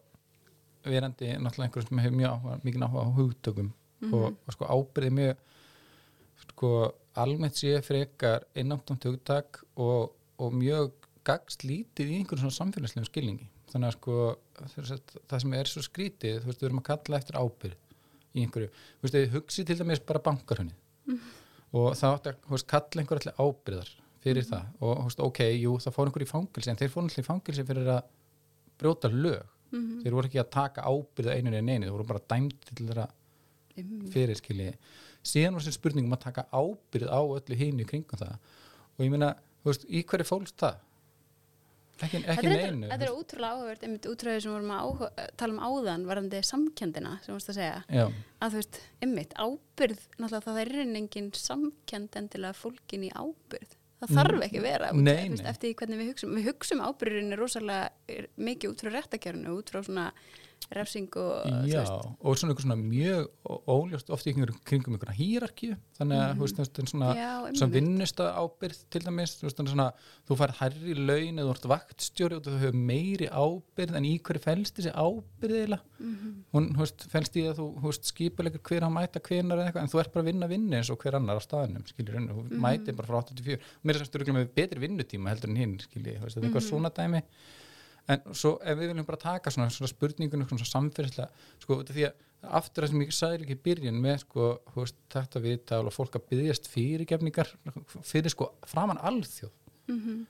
verandi 0.86 1.32
náttúrulega 1.38 1.70
einhver 1.70 1.88
sem 1.88 2.02
hefur 2.04 2.20
mjög 2.20 2.34
áhuga, 2.36 2.58
mikið 2.66 2.86
áhuga 2.88 3.06
á 3.06 3.10
hugtökum 3.20 3.72
og, 4.12 4.26
og 4.36 4.56
sko 4.58 4.70
ábyrði 4.70 5.12
mjög 5.22 5.44
sko 6.50 6.72
almennt 7.22 7.60
sé 7.60 7.80
frekar 7.86 8.46
innáttant 8.60 9.08
hugtak 9.08 9.62
og, 9.76 10.14
og 10.42 10.56
mjög 10.56 10.94
gagst 11.26 11.66
lítið 11.66 12.12
í 12.12 12.20
einhverjum 12.20 12.46
svona 12.46 12.60
samfélagslegum 12.60 13.08
skilningi. 13.10 13.48
Þannig 13.72 13.90
að 13.90 13.96
sko 13.98 14.18
að 14.62 14.76
það 15.30 15.42
sem 15.44 15.56
er 15.58 15.72
svo 15.72 15.84
skrítið, 15.84 16.40
þú 16.42 16.52
veist, 16.52 16.62
við 16.62 16.70
erum 16.70 16.82
að 16.82 16.88
kalla 16.92 17.20
eftir 17.20 17.40
ábyrð 17.40 17.80
í 18.36 18.44
einhverju, 18.44 18.70
þú 18.70 19.08
veist, 19.08 19.16
þið 19.16 19.36
hugsið 19.36 19.70
til 19.70 19.78
dæmis 19.82 20.04
bara 20.06 20.24
bankarhunni 20.26 20.76
og 21.76 21.96
það 22.00 22.14
átti 22.16 22.32
að 22.32 22.38
þú 22.46 22.56
veist, 22.56 22.68
kalla 22.72 23.02
einhver 23.02 23.22
allir 23.22 23.42
ábyrðar 23.42 23.92
fyrir 24.26 24.48
það 24.48 24.70
og 24.80 24.94
þú 25.00 25.08
veist, 25.10 25.26
ok, 25.28 25.42
jú, 25.60 25.74
það 25.84 25.96
fór 25.98 26.10
einhver 26.10 26.26
í 26.26 26.30
fangilsi 26.30 26.72
en 26.72 26.80
þeir 26.80 26.94
fór 26.94 27.06
allir 27.06 27.24
í 27.24 27.28
fangilsi 27.28 27.68
fyrir 27.68 27.92
að 27.96 28.08
brjóta 28.80 29.12
lög. 29.12 29.52
Þeir 29.76 30.16
voru 30.16 30.30
ekki 30.30 30.40
að 30.40 30.52
taka 30.56 30.86
ábyrð 30.88 31.32
á 31.32 31.36
einu 31.36 31.52
en 31.52 31.70
einu, 31.70 31.86
þeir 31.86 31.96
voru 31.96 32.08
bara 32.08 32.24
dæmd 32.32 32.70
til 32.70 32.86
þeirra 32.86 33.08
fyrir 34.14 34.40
skilji 34.40 34.70
síðan 35.26 35.58
var 35.58 35.66
sem 35.66 35.76
spurningum 35.76 36.16
að 36.16 36.26
taka 36.28 36.48
ábyrð 36.54 37.12
á 37.12 37.22
öllu 37.22 37.60
hinu 37.60 37.86
í 37.86 37.90
kringum 37.90 38.22
það. 38.22 38.36
Og 38.96 39.06
ég 39.06 39.14
meina, 39.14 39.32
þú 39.64 39.72
veist, 39.72 39.88
í 39.90 40.04
hverju 40.08 40.28
fólst 40.30 40.60
það? 40.62 40.84
Ekki, 41.96 42.20
ekki 42.28 42.50
þetta, 42.50 42.56
er, 42.60 42.78
þetta 42.90 43.06
er 43.06 43.14
ótrúlega 43.16 43.56
áhugavert, 43.56 43.84
einmitt 43.88 44.08
útrúlega 44.12 44.42
sem 44.44 44.52
við 44.52 44.56
vorum 44.58 44.72
að 44.76 44.82
áhuga, 44.84 45.28
tala 45.40 45.56
um 45.56 45.62
áðan 45.64 46.04
varandi 46.10 46.42
samkendina, 46.44 47.14
sem 47.24 47.38
veist 47.38 47.52
að 47.54 47.60
segja. 47.62 47.78
Já, 47.88 48.04
að 48.44 48.52
þú 48.52 48.60
veist, 48.60 48.80
einmitt, 49.06 49.36
ábyrð 49.40 50.02
náttúrulega 50.18 50.46
það 50.50 50.60
er 50.66 50.72
reynin 50.76 51.00
engin 51.00 51.30
samkend 51.40 52.20
endilega 52.20 52.60
fólkin 52.60 53.08
í 53.08 53.14
ábyrð 53.16 53.78
það 54.02 54.16
þarf 54.20 54.46
ekki 54.48 54.64
vera 54.64 54.90
Nei, 54.96 55.30
veist, 55.32 55.44
nei. 55.44 55.50
eftir 55.52 55.70
því 55.70 55.76
hvernig 55.80 56.02
við 56.02 56.10
hugsum. 56.12 56.34
Við 56.36 56.50
hugsum 56.50 56.84
ábyrðinni 56.84 57.40
rosalega 57.40 58.26
mikið 58.36 58.74
út 58.74 58.84
frá 58.84 58.92
réttakjörnu, 58.96 59.56
út 59.56 59.72
frá 59.72 59.82
svona 59.86 60.08
refsing 60.74 61.14
og 61.22 61.46
já, 61.70 61.82
og 61.86 62.34
svona 62.40 62.50
einhver 62.54 62.64
svona 62.66 62.78
mjög 62.80 63.22
óljóst 63.70 64.08
oft 64.14 64.26
í 64.26 64.30
einhverjum 64.32 64.58
kringum 64.66 64.94
einhverja 64.96 65.18
hýrarkju 65.20 65.74
þannig 66.00 66.18
að, 66.22 66.30
þú 66.36 66.42
veist, 66.46 66.58
þetta 66.62 66.78
er 66.82 66.88
svona 66.90 67.10
svona 67.52 67.76
vinnusta 67.76 68.24
ábyrð 68.34 68.80
til 68.94 69.02
dæmis 69.06 69.32
þú 69.38 69.44
veist, 69.46 69.58
þannig 69.60 69.74
svona, 69.76 69.88
þú 70.26 70.34
fær 70.42 70.52
hærri 70.60 70.94
laun 70.98 71.38
eða 71.38 71.46
þú 71.46 71.52
ert 71.54 71.68
vaktstjóri 71.74 72.34
og 72.40 72.44
þú 72.48 72.52
hefur 72.64 72.78
meiri 72.92 73.28
ábyrð 73.30 73.94
en 74.00 74.10
í 74.10 74.14
hverju 74.26 74.42
felst 74.48 74.74
þessi 74.80 74.92
ábyrð 74.96 75.56
eiginlega? 75.60 75.84
Mhm. 75.96 76.30
hún, 76.56 76.66
þú 76.74 76.80
veist, 76.82 77.00
felst 77.14 77.34
í 77.38 77.40
að 77.46 77.58
þú, 77.62 77.68
þú 77.80 77.88
veist, 77.92 78.06
skipulegur 78.12 78.62
hver 78.66 78.84
að 78.88 78.96
mæta 78.98 79.20
hvenar 79.22 79.58
eða 79.62 79.68
eitthvað, 79.70 79.86
en 79.86 79.94
þú 79.94 80.00
ert 80.02 80.12
bara 80.16 80.24
að 80.26 80.30
vinna 80.32 80.48
vinni 80.50 80.76
eins 80.80 80.92
og 80.92 81.00
hver 81.00 81.16
annar 81.20 81.40
á 81.40 81.42
staðinum, 81.46 81.86
skiljur, 81.88 82.18
en 82.20 82.28
þú 82.34 82.40
mætir 82.66 82.94
bara 82.98 83.08
frá 83.08 83.18
84, 83.22 83.62
mér 83.86 83.94
er 83.96 84.02
sem 84.04 84.12
en 88.12 88.22
svo 88.38 88.56
ef 88.62 88.78
við 88.78 88.92
viljum 88.92 89.08
bara 89.08 89.22
taka 89.22 89.52
svona, 89.54 89.72
svona 89.74 89.90
spurningunum 89.90 90.48
svona 90.50 90.68
samfélagslega 90.70 91.64
sko 91.64 91.80
því 91.90 92.08
að 92.10 92.24
aftur 92.60 92.86
það 92.86 92.92
sem 92.92 93.04
ég 93.06 93.14
sagði 93.16 93.42
líka 93.42 93.56
í 93.56 93.62
byrjun 93.66 94.02
með 94.02 94.18
sko 94.26 94.50
veist, 94.76 94.98
þetta 95.14 95.42
viðtal 95.42 95.84
og 95.90 95.96
fólk 95.96 96.18
að 96.20 96.28
byggjast 96.32 96.70
fyrirgefningar 96.70 97.54
fyrir 98.06 98.34
sko 98.34 98.52
framan 98.70 99.02
alþjóð. 99.02 99.54
Mhm. 99.90 100.26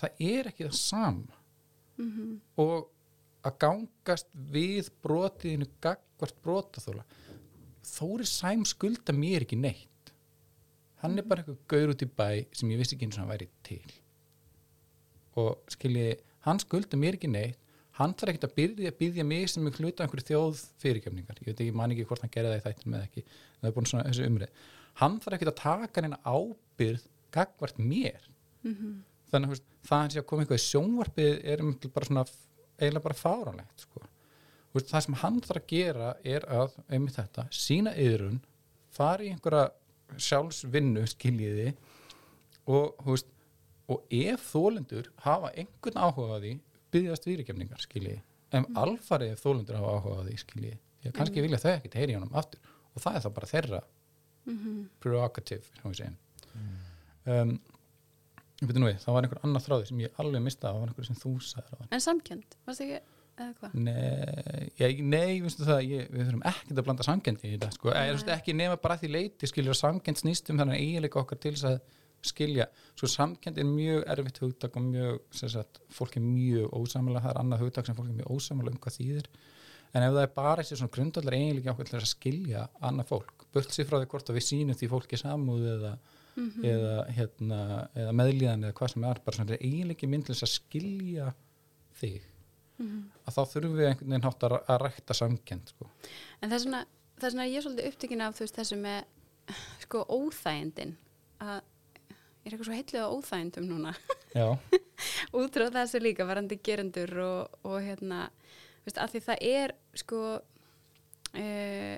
það 0.00 0.22
er 0.24 0.48
ekki 0.48 0.64
það 0.64 0.76
sama. 0.78 1.36
Og 2.56 2.88
að 3.44 3.58
gangast 3.58 4.28
við 4.32 4.90
brotiðinu 5.02 5.66
gagvart 5.80 6.36
brotaþóla 6.44 7.04
Þóri 7.84 8.26
Sæm 8.28 8.64
skulda 8.68 9.12
mér 9.12 9.44
ekki 9.44 9.56
neitt. 9.56 10.12
Hann 11.00 11.18
er 11.18 11.24
bara 11.24 11.42
eitthvað 11.42 11.60
gaur 11.68 11.92
út 11.94 12.02
í 12.04 12.08
bæ 12.08 12.46
sem 12.52 12.70
ég 12.70 12.80
vissi 12.80 12.96
ekki 12.96 13.08
eins 13.08 13.16
og 13.16 13.24
hann 13.24 13.32
væri 13.32 13.48
til. 13.66 13.92
Og 15.40 15.62
skilji 15.72 16.18
hann 16.46 16.60
skulda 16.62 16.98
mér 17.00 17.18
ekki 17.18 17.30
neitt. 17.30 17.58
Hann 18.00 18.14
þarf 18.16 18.32
ekkert 18.32 18.46
að 18.46 18.56
byrja, 18.56 18.90
byrja 18.96 19.24
mig 19.28 19.48
sem 19.50 19.66
er 19.68 19.76
hluta 19.76 20.04
einhverju 20.04 20.28
þjóð 20.30 20.60
fyrirgefningar 20.80 21.40
ég 21.40 21.48
veit 21.50 21.58
ekki, 21.60 21.72
man 21.76 21.92
ekki 21.92 22.06
hvort 22.08 22.22
hann 22.24 22.32
gerði 22.32 22.52
það 22.54 22.60
í 22.60 22.64
þættin 22.64 22.92
með 22.94 23.02
ekki. 23.04 23.24
Það 23.58 23.68
er 23.68 23.74
búin 23.76 23.88
svona 23.90 24.04
þessi 24.06 24.28
umrið. 24.28 24.62
Hann 25.00 25.18
þarf 25.20 25.36
ekkert 25.36 25.50
að 25.50 25.58
taka 25.60 26.04
neina 26.04 26.20
ábyrð 26.24 27.04
gagvart 27.34 27.82
mér. 27.82 28.22
Þannig 29.30 29.34
að 29.34 29.50
þú 29.50 29.56
veist, 29.56 29.66
það 29.84 29.96
að 29.96 30.00
hann 30.00 30.14
sé 30.14 30.22
að 30.22 30.28
koma 30.30 30.42
eitthvað 30.44 30.60
í 30.60 30.64
sjónvarpið 30.68 31.34
er 31.52 31.64
um 31.64 31.74
bara 31.94 32.08
svona 32.08 32.24
eiginlega 32.80 33.04
bara 33.04 33.20
fáránlegt 33.20 33.84
sko. 33.84 34.02
Það 34.72 35.04
sem 35.04 35.18
hann 35.20 35.40
þarf 35.44 35.60
að 35.60 35.68
gera 35.74 36.08
er 36.24 36.46
að, 36.48 36.74
einmitt 36.88 37.18
þetta, 37.18 37.46
sína 37.50 37.92
yðrun 37.98 38.40
fara 38.94 39.26
í 39.26 39.32
einhverja 39.34 39.68
sjálfsvinnu 40.16 41.04
skiljiði 41.10 41.68
og, 42.70 42.94
þú 43.02 43.14
veist, 43.14 43.30
og 43.90 44.12
ef 44.14 44.44
þólendur 44.52 45.10
hafa 45.24 45.52
einhvern 45.58 46.00
áhuga 46.00 46.36
á 46.36 46.42
því 46.42 46.52
byggjast 46.94 47.26
fyrirgefningar 47.28 47.82
skiljiði 47.84 48.20
en 48.56 48.66
alfarið 48.78 49.34
ef 49.34 49.44
þólendur 49.44 49.78
hafa 49.78 49.96
áhuga 49.98 50.22
á 50.22 50.26
því 50.26 50.36
skiljiði 50.44 50.78
ég 51.06 51.16
kannski 51.16 51.44
vilja 51.44 51.62
þau 51.62 51.72
ekkert 51.72 51.96
heyri 51.96 52.16
honum 52.18 52.36
aftur. 52.36 52.60
Og 52.90 53.02
það 53.04 53.16
er 53.16 53.24
þá 53.24 53.30
bara 53.36 53.50
þeirra 53.50 53.82
prerogative, 55.02 55.62
sem 55.78 55.92
við 55.92 56.00
segjum 56.00 56.18
um, 57.30 57.54
við, 58.60 58.98
það 59.02 59.14
var 59.14 59.26
einhver 59.26 59.40
annar 59.46 59.64
þráði 59.64 59.88
sem 59.90 60.02
ég 60.04 60.20
alveg 60.20 60.44
mista 60.44 60.68
það 60.68 60.82
var 60.82 60.92
einhver 60.92 61.08
sem 61.08 61.18
þú 61.20 61.32
sagði 61.44 61.88
en 61.88 62.04
samkend, 62.04 62.56
varst 62.66 62.84
ekki 62.84 62.98
eða 63.40 63.52
hvað? 63.60 63.76
Nei, 63.86 64.66
ég, 64.80 65.02
nei, 65.06 65.52
það, 65.54 65.78
ég, 65.86 66.10
við 66.10 66.26
þurfum 66.26 66.44
ekkert 66.50 66.82
að 66.82 66.88
blanda 66.88 67.06
samkendi 67.06 67.48
í 67.48 67.54
þetta, 67.54 67.70
sko, 67.76 67.94
ekki 68.36 68.56
nema 68.56 68.80
bara 68.82 68.98
að 68.98 69.04
því 69.04 69.12
leiti, 69.14 69.48
skiljur 69.48 69.76
að 69.76 69.80
samkend 69.80 70.20
snýst 70.20 70.50
um 70.52 70.60
þannig 70.60 70.82
eiginleika 70.82 71.22
okkar 71.22 71.40
til 71.40 71.54
þess 71.54 71.68
að 71.70 71.78
skilja, 72.26 72.66
sko 72.98 73.08
samkend 73.10 73.58
er 73.60 73.68
mjög 73.68 74.04
erfitt 74.14 74.40
hugtak 74.42 74.76
og 74.76 74.86
mjög, 74.86 75.20
sem 75.34 75.52
sagt, 75.52 75.80
fólk 75.92 76.18
er 76.18 76.24
mjög 76.24 76.74
ósamalega, 76.76 77.24
það 77.24 77.32
er 77.32 77.40
annað 77.42 77.64
hugtak 77.64 77.88
sem 77.88 77.98
fólk 77.98 78.10
er 78.10 78.18
mjög 78.20 78.32
ósamalega 78.36 78.76
um 78.76 78.82
hvað 78.84 78.96
þýðir, 78.98 79.28
en 79.90 80.06
ef 80.06 80.14
það 80.14 80.22
er 80.22 80.32
bara 80.36 80.56
þessi 80.62 80.80
svona 80.80 80.94
grundallar 80.96 81.36
eiginlega 81.38 81.74
okkur 81.74 81.88
til 81.88 81.96
þess 81.96 82.08
að 82.08 82.14
skilja 82.14 82.64
annað 82.90 83.12
fólk, 83.12 83.46
sér 83.66 83.88
frá 83.88 83.98
því 83.98 84.10
hvort 84.12 84.32
að 84.32 84.40
við 84.40 84.46
sýnum 84.48 84.78
því 84.78 84.90
fólki 84.92 85.20
samúð 85.20 85.68
eða, 85.74 85.94
eða, 86.72 86.96
hérna, 87.16 87.62
eða 88.04 88.18
meðlíðan 88.20 88.68
eða 88.68 88.78
hvað 88.80 88.92
sem 88.94 89.08
er, 89.10 89.22
bara 89.24 89.38
svona 89.38 89.58
eiginlega 89.58 90.10
mynd 90.12 90.28
til 90.28 90.36
þess 90.36 90.46
að 90.46 90.54
skilja 90.58 91.32
þig 92.00 92.28
að 92.80 93.34
þá 93.34 93.40
þurfum 93.52 93.76
við 93.76 93.88
einhvern 93.88 94.12
veginn 94.12 94.26
hátt 94.26 94.46
að, 94.46 94.54
að 94.72 94.78
rækta 94.84 95.16
samkend 95.16 95.72
sko. 95.74 95.88
En 96.40 96.48
það 96.48 96.56
er 96.56 96.62
svona, 96.64 96.80
það 97.18 97.26
er 97.26 97.34
svona 97.34 97.48
ég 97.48 97.58
er 97.58 97.66
svolítið 97.66 97.90
upptökin 97.90 98.24
af 98.24 98.40
veist 98.40 98.60
þessu 98.60 98.78
með 98.80 99.58
sko 99.84 100.04
óþægindin 100.08 100.94
að 101.44 101.60
er 102.44 102.52
eitthvað 102.52 102.68
svo 102.68 102.76
heitlega 102.76 103.08
á 103.08 103.14
óþægindum 103.14 103.66
núna. 103.68 103.94
Já, 104.34 104.46
út 105.38 105.56
frá 105.56 105.66
þessu 105.74 106.00
líka 106.02 106.26
varandi 106.28 106.60
gerendur 106.64 107.12
og, 107.24 107.58
og 107.66 107.80
hérna 107.84 108.28
veist, 108.84 108.98
að 108.98 109.14
því 109.14 109.24
það 109.26 109.44
er 109.50 109.74
sko 110.02 110.22
uh, 110.38 111.96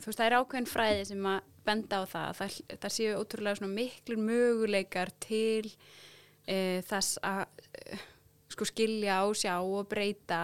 þú 0.00 0.06
veist, 0.06 0.20
það 0.20 0.26
er 0.26 0.38
ákveðin 0.38 0.70
fræði 0.70 1.08
sem 1.10 1.26
að 1.32 1.50
benda 1.66 2.00
á 2.00 2.04
það. 2.08 2.30
Það, 2.38 2.60
það 2.84 2.94
séu 2.96 3.18
ótrúlega 3.18 3.70
miklur 3.70 4.22
möguleikar 4.24 5.12
til 5.22 5.68
uh, 5.68 6.80
þess 6.88 7.20
að 7.26 7.44
uh, 7.44 8.08
sko 8.50 8.66
skilja 8.66 9.20
og 9.28 9.36
sjá 9.38 9.54
og 9.62 9.86
breyta 9.90 10.40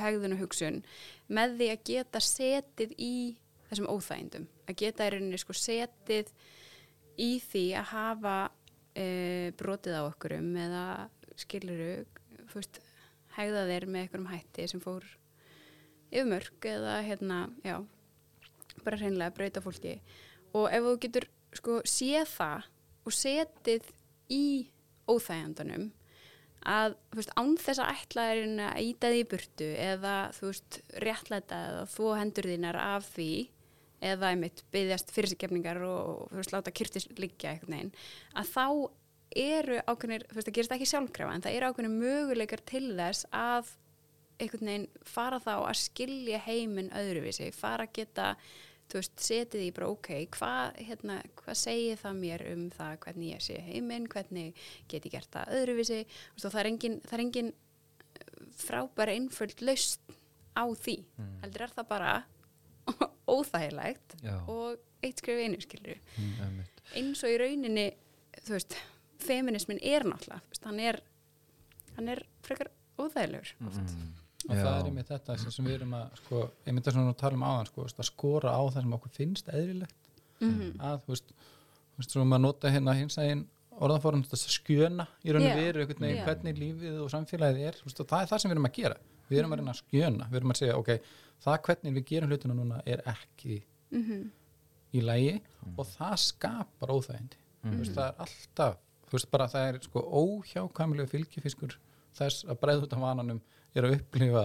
hegðun 0.00 0.34
og 0.34 0.42
hugsun 0.42 0.82
með 1.30 1.58
því 1.60 1.70
að 1.70 1.84
geta 1.90 2.22
setið 2.22 2.96
í 2.98 3.14
þessum 3.70 3.88
óþægindum. 3.92 4.48
Að 4.68 4.78
geta 4.82 5.06
í 5.06 5.14
rauninni 5.14 5.40
sko 5.40 5.56
setið 5.56 6.32
í 7.20 7.30
því 7.44 7.64
að 7.78 7.90
hafa 7.92 8.36
uh, 8.94 9.48
brotið 9.58 9.98
á 9.98 10.02
okkurum 10.06 10.50
eða 10.64 10.84
skiluru 11.40 12.04
þú 12.50 12.60
veist, 12.60 12.80
hegða 13.34 13.66
þeir 13.70 13.86
með 13.90 14.04
einhverjum 14.04 14.30
hætti 14.30 14.68
sem 14.70 14.82
fór 14.82 15.06
yfir 16.14 16.28
mörg 16.30 16.68
eða 16.70 16.98
hérna, 17.02 17.38
já 17.66 17.80
bara 18.84 18.98
hreinlega 19.00 19.34
breyta 19.34 19.62
fólki. 19.64 19.98
Og 20.54 20.68
ef 20.70 20.86
þú 20.86 20.94
getur 21.02 21.26
sko 21.54 21.80
séð 21.88 22.30
það 22.30 22.70
og 23.04 23.14
setið 23.14 23.90
í 24.32 24.46
óþægjandanum 25.10 25.90
að 26.64 26.94
þú 27.12 27.18
veist, 27.18 27.34
án 27.36 27.56
þess 27.60 27.82
að 27.82 27.90
ætla 27.92 28.26
er 28.32 28.44
að 28.70 28.86
íta 28.88 29.10
því 29.12 29.24
burtu 29.34 29.66
eða 29.84 30.14
þú 30.36 30.46
veist, 30.48 30.78
réttlæta 31.04 31.58
eða 31.68 31.82
þú 31.92 32.12
hendur 32.18 32.48
þínar 32.48 32.78
af 32.80 33.10
því 33.12 33.32
eða 34.04 34.32
einmitt 34.32 34.64
byggjast 34.74 35.14
fyrirsikefningar 35.14 35.80
og 35.86 36.26
þú 36.32 36.40
veist, 36.40 36.52
láta 36.54 36.74
kyrtis 36.74 37.08
liggja 37.18 37.54
einhvern 37.54 37.76
veginn, 37.76 37.94
að 38.34 38.52
þá 38.52 38.66
eru 39.44 39.80
ákveðnir, 39.88 40.26
þú 40.28 40.38
veist, 40.38 40.48
það 40.48 40.58
gerist 40.58 40.76
ekki 40.76 40.90
sjálfkrafa 40.90 41.34
en 41.34 41.46
það 41.46 41.56
eru 41.58 41.70
ákveðnir 41.70 41.96
möguleikar 41.96 42.62
til 42.68 42.84
þess 42.94 43.26
að 43.34 43.72
einhvern 44.42 44.70
veginn 44.70 44.86
fara 45.08 45.40
þá 45.42 45.54
að 45.56 45.80
skilja 45.80 46.44
heiminn 46.44 46.92
öðruvísi, 46.94 47.50
fara 47.54 47.88
að 47.88 47.96
geta 47.98 48.28
þú 48.90 49.00
veist, 49.00 49.14
setið 49.24 49.64
í 49.64 49.70
bara 49.74 49.90
ok 49.92 50.10
hvað 50.36 50.80
hérna, 50.88 51.18
hva 51.40 51.56
segir 51.56 52.00
það 52.00 52.18
mér 52.20 52.44
um 52.52 52.64
það 52.74 52.96
hvernig 53.06 53.32
ég 53.32 53.44
sé 53.44 53.58
heiminn, 53.64 54.08
hvernig 54.12 54.66
get 54.90 55.08
ég 55.08 55.16
gert 55.16 55.30
það 55.32 55.54
öðruvísi? 55.58 56.00
Og 56.34 56.44
það 56.44 56.60
er 56.60 56.70
engin, 56.70 56.98
það 57.06 57.16
er 57.16 57.24
engin 57.24 57.52
frábæra 58.54 59.16
einföld 59.16 59.64
laust 59.64 60.14
á 60.54 60.64
því. 60.68 61.00
Heldur 61.42 61.66
er 61.66 61.74
það 61.74 61.90
bara 61.90 62.12
óþægilegt 63.34 64.16
Já. 64.22 64.36
og 64.48 64.76
eitt 65.04 65.18
skrif 65.22 65.40
einu 65.44 65.60
skilur 65.60 65.98
Mm, 66.18 66.34
einmitt. 66.44 66.82
eins 66.96 67.22
og 67.24 67.30
í 67.30 67.38
rauninni 67.40 67.86
þú 68.44 68.56
veist, 68.56 68.76
feminismin 69.24 69.78
er 69.82 70.04
náttúrulega 70.04 70.42
þú 70.44 70.52
veist, 70.54 70.64
hann 70.68 70.80
er 70.80 71.00
hann 71.96 72.08
er 72.08 72.22
frekar 72.42 72.68
óþægilegur 72.98 73.54
oft 73.66 73.80
Mm. 73.94 74.12
og 74.50 74.56
Já. 74.56 74.62
það 74.64 74.78
er 74.80 74.84
einmitt 74.90 75.08
þetta 75.08 75.38
sem, 75.40 75.50
sem 75.50 75.64
við 75.64 75.74
erum 75.80 75.94
að 75.94 76.16
sko, 76.20 76.50
ég 76.66 76.72
myndi 76.74 76.90
að 76.90 77.16
tala 77.16 77.34
um 77.34 77.42
áðan 77.48 77.66
sko, 77.70 77.84
að 77.84 78.04
skora 78.10 78.50
á 78.52 78.60
það 78.68 78.82
sem 78.82 78.92
okkur 78.98 79.10
finnst 79.18 79.48
eðlilegt 79.48 79.94
Mhm. 80.40 80.76
að, 80.80 81.00
þú 81.04 81.08
veist, 81.14 81.28
þú 81.32 81.98
veist, 81.98 82.10
svo 82.10 82.24
maður 82.24 82.40
nota 82.40 82.68
hérna 82.70 82.94
hins 82.98 83.16
eginn 83.18 83.46
orðanfórum 83.80 84.22
þess 84.26 84.46
að 84.46 84.54
skjöna 84.58 85.06
í 85.24 85.32
raun 85.32 85.46
og 85.46 85.56
veru 85.56 85.86
hvernig 85.86 86.58
lífið 86.58 87.00
og 87.02 87.10
samfélagið 87.10 87.66
er 87.68 87.72
þú 87.72 87.84
veist, 87.88 88.00
og 88.00 88.06
það 88.06 88.22
er 88.22 88.26
það 88.30 88.40
sem 88.40 88.50
við 88.50 88.54
erum 88.54 88.66
að 88.66 88.72
gera 88.78 88.96
við 89.30 89.38
erum 89.40 89.52
að 89.54 89.60
reyna 89.62 89.74
að 89.74 89.80
skjöna, 89.82 90.28
við 90.30 90.36
erum 90.40 90.50
að 90.54 90.60
segja 90.62 90.76
ok, 90.78 90.90
það 91.44 91.58
hvernig 91.68 91.94
við 91.98 92.04
gerum 92.10 92.28
hlutina 92.32 92.54
núna 92.58 92.80
er 92.86 93.02
ekki 93.14 93.62
Mhm. 93.94 94.30
í 94.94 95.00
lægi 95.02 95.40
og 95.78 95.86
það 95.86 96.14
skapar 96.18 96.88
óþægindi. 96.94 97.36
Þú 97.64 97.78
veist, 97.78 97.94
það 97.94 98.08
er 98.08 98.14
alltaf 98.24 98.76
þú 99.08 99.12
veist 99.16 99.30
bara 99.30 99.46
það 99.48 99.68
er 99.68 99.78
sko 99.84 100.00
óhjákvæmlega 100.20 101.08
fylgifiskur 101.08 101.76
þess 102.14 102.44
að 102.44 102.58
breiða 102.60 102.82
út 102.86 102.92
af 102.92 103.00
vananum 103.00 103.40
er 103.74 103.82
að 103.88 103.96
upplifa 103.98 104.44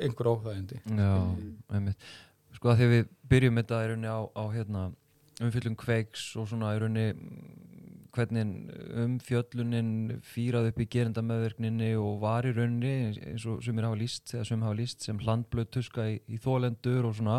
einhver 0.00 0.26
óþægindi 0.32 0.80
Já, 0.96 1.12
einmitt. 1.74 1.96
Sko 2.54 2.68
að 2.72 2.78
því 2.78 2.88
við 2.92 3.08
byrjum 3.28 3.56
þetta 3.60 3.82
í 3.84 3.88
rauninni 3.90 4.08
á, 4.12 4.20
á 4.36 4.42
hérna, 4.52 4.82
umfyllum 5.40 5.76
kveiks 5.76 6.36
og 6.36 6.48
svona 6.48 6.74
í 6.76 6.80
rauninni 6.80 7.12
mm, 7.12 7.71
hvernig 8.12 8.72
umfjöllunin 9.02 10.18
fýrað 10.26 10.68
upp 10.70 10.82
í 10.82 10.88
gerindameðverkninni 10.92 11.94
og 12.00 12.20
var 12.22 12.48
í 12.48 12.52
rauninni 12.56 12.92
eins 13.32 13.46
og 13.48 13.62
sumir 13.64 13.86
hafa 13.88 13.98
líst, 14.00 14.34
hafa 14.36 14.74
líst 14.76 15.06
sem 15.06 15.20
hlandblöð 15.22 15.70
tuska 15.78 16.06
í, 16.10 16.18
í 16.28 16.40
þólendur 16.42 17.08
og 17.08 17.16
svona. 17.18 17.38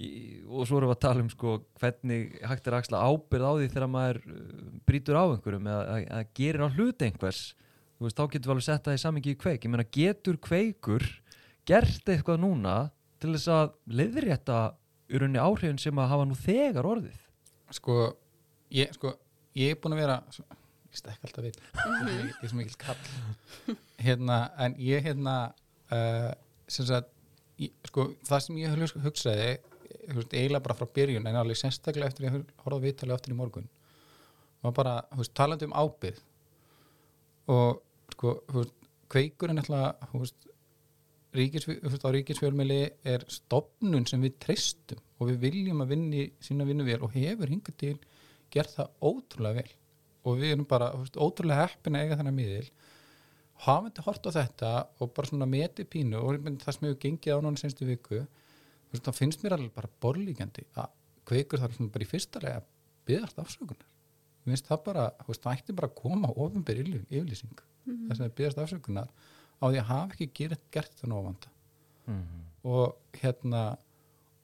Í, 0.00 0.10
og 0.48 0.68
svo 0.68 0.78
erum 0.78 0.92
við 0.92 0.96
að 0.96 1.02
tala 1.04 1.24
um 1.24 1.30
sko 1.32 1.56
hvernig 1.80 2.36
hægt 2.48 2.68
er 2.68 2.76
að 2.78 2.94
ábyrð 2.96 3.48
á 3.48 3.52
því 3.56 3.70
þegar 3.72 3.90
maður 3.92 4.20
uh, 4.24 4.44
brýtur 4.88 5.18
á 5.20 5.24
einhverjum 5.24 5.72
eða 5.72 5.80
að, 5.96 6.04
að 6.18 6.30
gerir 6.40 6.64
á 6.64 6.68
hlut 6.76 7.04
einhvers. 7.04 7.42
Veist, 8.00 8.16
þá 8.16 8.24
getur 8.32 8.48
við 8.48 8.54
alveg 8.54 8.68
sett 8.68 8.86
það 8.86 8.96
í 8.96 9.02
samingi 9.02 9.34
í 9.34 9.40
kveik. 9.40 9.64
Ég 9.66 9.72
meina, 9.74 9.88
getur 9.92 10.40
kveikur 10.40 11.04
gert 11.68 12.08
eitthvað 12.08 12.40
núna 12.40 12.76
til 13.20 13.34
þess 13.34 13.50
að 13.52 13.74
leiðrétta 13.92 14.60
í 15.10 15.20
rauninni 15.20 15.42
áhrifin 15.42 15.80
sem 15.80 16.00
að 16.00 16.12
hafa 16.14 16.28
nú 16.28 16.38
þegar 16.38 16.88
orðið? 16.88 17.18
Sko 17.76 17.96
ég, 18.74 18.94
sko, 18.96 19.12
ég 19.58 19.74
er 19.74 19.80
búin 19.82 19.96
að 19.96 20.02
vera 20.04 20.18
ég 20.90 20.98
stekk 20.98 21.24
alltaf 21.26 21.44
við. 21.46 21.58
Ég 22.10 22.36
er 22.42 22.50
svo 22.50 22.58
mikil 22.58 22.78
kall. 22.80 23.76
Hérna, 24.00 24.38
en 24.58 24.76
ég 24.82 25.04
hérna 25.06 25.34
uh, 25.94 26.30
sem 26.70 26.86
sagt 26.88 27.10
ég, 27.60 27.74
sko, 27.90 28.08
það 28.26 28.44
sem 28.46 28.60
ég 28.62 28.74
hug- 28.74 29.02
hugsaði 29.04 29.50
veist, 30.10 30.32
eiginlega 30.32 30.64
bara 30.64 30.78
frá 30.78 30.88
byrjun 30.96 31.28
en 31.28 31.38
alveg 31.40 31.58
sérstaklega 31.60 32.10
eftir 32.10 32.28
ég 32.28 32.38
horfði 32.64 32.86
viðtalið 32.88 33.16
eftir 33.16 33.34
í 33.34 33.38
morgun 33.38 33.68
var 34.64 34.74
bara, 34.76 34.94
veist, 35.18 35.34
talandi 35.36 35.68
um 35.68 35.74
ábyrð 35.76 36.22
og 37.50 37.80
sko, 38.14 38.36
veist, 38.54 38.74
kveikurinn 39.10 39.60
þú 39.66 40.22
veist 40.22 40.48
ríkis, 41.36 41.66
á 41.68 42.08
ríkisfjölmili 42.14 42.80
er 43.06 43.24
stopnun 43.30 44.06
sem 44.08 44.22
við 44.24 44.38
treystum 44.42 45.02
og 45.20 45.30
við 45.30 45.42
viljum 45.44 45.84
að 45.84 45.92
vinni 45.94 46.24
sína 46.42 46.66
vinnu 46.66 46.86
vel 46.86 47.00
og 47.06 47.14
hefur 47.14 47.52
hingað 47.52 47.76
til 47.82 47.96
gert 48.54 48.74
það 48.76 48.90
ótrúlega 49.10 49.62
vel. 49.62 49.74
Og 50.28 50.40
við 50.40 50.54
erum 50.54 50.66
bara 50.68 50.90
veist, 50.96 51.16
ótrúlega 51.16 51.66
heppin 51.66 51.96
að 51.96 52.06
eiga 52.06 52.18
þennan 52.20 52.36
miðil. 52.36 52.66
Hafandi 53.64 54.04
hort 54.06 54.28
á 54.28 54.30
þetta 54.36 54.72
og 55.00 55.12
bara 55.16 55.30
svona 55.30 55.48
meti 55.48 55.84
pínu 55.84 56.20
og 56.20 56.38
það 56.62 56.76
sem 56.76 56.86
hefur 56.88 57.00
gengið 57.02 57.34
á 57.36 57.38
náttúrulega 57.38 57.62
senstu 57.64 57.88
viku 57.88 58.20
veist, 58.20 59.04
þá 59.04 59.12
finnst 59.16 59.44
mér 59.44 59.56
alveg 59.56 59.74
bara 59.76 59.90
borlíkjandi 60.02 60.66
að 60.80 60.94
kveikur 61.28 61.60
þarf 61.62 61.76
svona 61.76 61.92
bara 61.94 62.06
í 62.06 62.10
fyrsta 62.10 62.42
lega 62.42 62.62
að 62.62 62.70
byggast 63.10 63.42
afsökunar. 63.42 63.90
Mér 64.44 64.54
finnst 64.54 64.70
það 64.70 64.82
bara, 64.86 65.04
þú 65.20 65.32
veist, 65.32 65.44
það 65.44 65.58
ætti 65.58 65.76
bara 65.76 65.90
að 65.90 65.98
koma 66.00 66.32
ofinbyr 66.32 66.80
yfirlýsing. 66.86 67.62
Þess 68.08 68.24
að 68.24 68.34
byggast 68.40 68.62
afsökunar 68.64 69.12
á 69.60 69.64
því 69.68 69.80
að 69.82 69.88
hafa 69.90 70.16
ekki 70.16 70.30
gert, 70.40 70.62
gert 70.72 70.92
þetta 70.94 71.10
nóvanda 71.10 71.52
mm. 72.08 72.44
og 72.70 73.18
hérna 73.20 73.64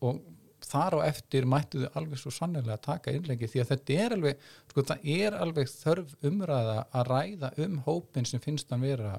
og 0.04 0.20
þar 0.66 0.98
á 0.98 1.00
eftir 1.06 1.46
mættu 1.48 1.84
þau 1.84 1.98
alveg 2.00 2.20
svo 2.20 2.32
sannlega 2.34 2.74
að 2.76 2.84
taka 2.86 3.14
innleggi 3.14 3.50
því 3.52 3.62
að 3.62 3.72
þetta 3.72 3.98
er 4.04 4.14
alveg 4.16 4.46
sko 4.70 4.84
það 4.90 5.10
er 5.16 5.36
alveg 5.38 5.72
þörf 5.72 6.14
umræða 6.30 6.78
að 6.90 7.10
ræða 7.12 7.52
um 7.66 7.76
hópin 7.86 8.28
sem 8.28 8.42
finnst 8.42 8.72
hann 8.74 8.86
vera 8.86 9.18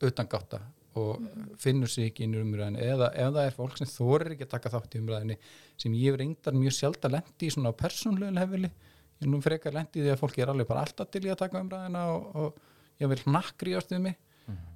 utangátta 0.00 0.62
og 1.00 1.26
finnur 1.62 1.90
sig 1.90 2.10
ekki 2.10 2.26
inn 2.26 2.34
í 2.34 2.40
umræðinu 2.42 2.80
eða 2.82 3.10
ef 3.14 3.34
það 3.34 3.44
er 3.44 3.56
fólk 3.58 3.76
sem 3.78 3.90
þorir 3.90 4.34
ekki 4.34 4.46
að 4.46 4.54
taka 4.54 4.72
þátt 4.74 4.96
í 4.96 5.02
umræðinu 5.02 5.36
sem 5.78 5.98
ég 5.98 6.16
reyndar 6.18 6.56
mjög 6.56 6.76
sjálf 6.78 7.04
að 7.06 7.14
lendi 7.18 7.46
í 7.46 7.52
svona 7.54 7.74
persónlega 7.78 8.34
lefili 8.40 8.70
ég 8.70 9.26
er 9.26 9.30
nú 9.30 9.42
frekar 9.44 9.76
lendi 9.76 10.00
í 10.00 10.06
því 10.06 10.14
að 10.14 10.22
fólki 10.22 10.42
er 10.42 10.50
alveg 10.50 10.70
bara 10.70 10.82
alltaf 10.86 11.12
til 11.12 11.22
í 11.26 11.30
að 11.30 11.42
taka 11.44 11.62
umræðina 11.62 12.06
og, 12.14 12.26
og 12.34 13.02
ég 13.02 13.12
vil 13.12 13.22
nakkri 13.30 13.76
ástuð 13.78 14.02
mig 14.08 14.18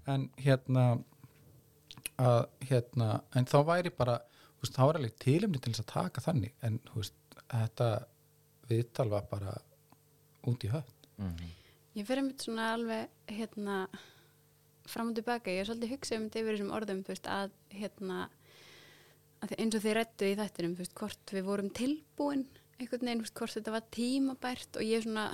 en 0.06 0.28
hérna 0.44 0.84
að 2.20 2.44
hérna 2.68 3.08
en 3.34 3.48
þá 3.50 3.58
væri 3.66 3.90
bara, 3.94 4.20
veist, 4.64 4.74
þá 4.76 4.84
er 4.88 4.98
alveg 5.00 5.16
tilumni 5.22 5.60
til 5.60 5.72
þess 5.74 5.84
að 5.84 5.92
taka 5.94 6.24
þannig 6.24 6.66
en 6.66 6.80
veist, 6.96 7.16
þetta 7.52 7.88
viðtal 8.68 9.10
var 9.12 9.30
bara 9.30 9.54
út 10.48 10.64
í 10.64 10.72
höfn 10.72 10.94
Mm. 11.20 11.52
Ég 11.94 12.06
fyrir 12.08 12.26
mitt 12.26 12.42
svona 12.42 12.72
alveg 12.74 13.10
hérna 13.30 13.84
fram 14.90 15.12
og 15.12 15.18
tilbaka, 15.18 15.52
ég 15.52 15.62
er 15.62 15.68
svolítið 15.68 15.94
hugsað 15.94 16.18
um 16.18 16.26
þetta 16.26 16.40
yfir 16.40 16.56
þessum 16.56 16.74
orðum, 16.76 17.04
veist, 17.06 17.28
að 17.30 17.54
hérna 17.72 18.18
að 19.44 19.54
eins 19.60 19.76
og 19.76 19.84
þið 19.84 19.96
rættu 19.98 20.28
í 20.28 20.36
þættinum, 20.40 20.76
hvort 20.98 21.34
við 21.36 21.46
vorum 21.46 21.70
tilbúin 21.76 22.44
einhvern 22.80 23.06
veginn, 23.06 23.24
hvort 23.38 23.54
þetta 23.54 23.74
var 23.76 23.88
tímabært 23.94 24.78
og 24.80 24.84
ég 24.84 24.98
er 24.98 25.06
svona 25.06 25.26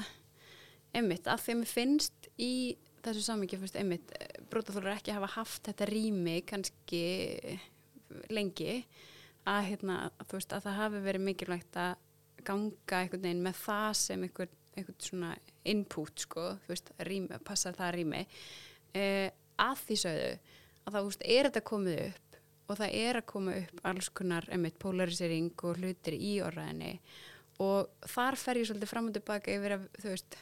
einmitt, 0.96 1.30
að 1.30 1.44
því 1.44 1.54
að 1.54 1.60
mér 1.62 1.70
finnst 1.70 2.30
í 2.36 2.52
þessu 3.00 3.24
samingi, 3.24 3.60
einmitt, 3.80 4.12
eh, 4.18 4.42
brotaþólar 4.52 4.98
ekki 4.98 5.14
hafa 5.16 5.32
haft 5.38 5.70
þetta 5.70 5.88
rými 5.88 6.40
kannski 6.44 7.02
lengi 8.34 8.82
að, 9.48 9.60
hérna, 9.70 9.98
þú 10.26 10.38
veist, 10.38 10.54
að 10.54 10.66
það 10.66 10.80
hafi 10.80 11.02
verið 11.04 11.26
mikilvægt 11.26 11.78
að 11.80 11.92
ganga 12.46 13.02
einhvern 13.02 13.24
veginn 13.24 13.44
með 13.44 13.60
það 13.60 13.90
sem 14.00 14.24
einhvern, 14.26 14.56
einhvern 14.76 14.98
svona 15.04 15.34
input 15.68 16.24
sko, 16.24 16.46
veist, 16.68 16.92
rými, 17.08 17.40
passar 17.44 17.76
það 17.76 17.94
rými. 17.98 18.24
Eh, 18.96 19.28
að 19.60 19.84
því 19.86 20.00
sögðu 20.04 20.30
að 20.30 20.92
það, 20.94 21.08
veist, 21.08 21.24
er 21.24 21.48
þetta 21.48 21.66
komið 21.70 22.02
upp 22.08 22.38
og 22.70 22.78
það 22.78 22.94
er 23.00 23.18
að 23.18 23.28
koma 23.32 23.56
upp 23.58 23.82
alls 23.90 24.08
konar 24.14 24.46
einmitt 24.54 24.78
polarisering 24.82 25.50
og 25.66 25.80
hlutir 25.80 26.14
í 26.14 26.36
orðaðinni 26.44 26.92
og 27.60 27.90
þar 28.08 28.38
fer 28.40 28.60
ég 28.60 28.68
svolítið 28.68 28.92
fram 28.92 29.10
og 29.10 29.16
tilbaka 29.16 29.52
yfir 29.52 29.76
að 29.76 29.88
þú 29.98 30.12
veist 30.14 30.36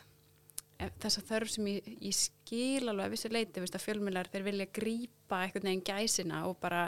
þessa 0.79 1.23
þörf 1.27 1.51
sem 1.51 1.69
ég, 1.73 1.87
ég 2.07 2.15
skil 2.15 2.87
alveg 2.87 3.09
að 3.09 3.15
vissu 3.15 3.31
leiti, 3.33 3.63
veist, 3.63 3.75
að 3.75 3.85
fjölmjölar 3.85 4.31
þeir 4.31 4.45
vilja 4.47 4.67
grípa 4.79 5.41
einhvern 5.43 5.67
veginn 5.67 5.85
gæsina 5.89 6.45
og 6.47 6.59
bara, 6.63 6.85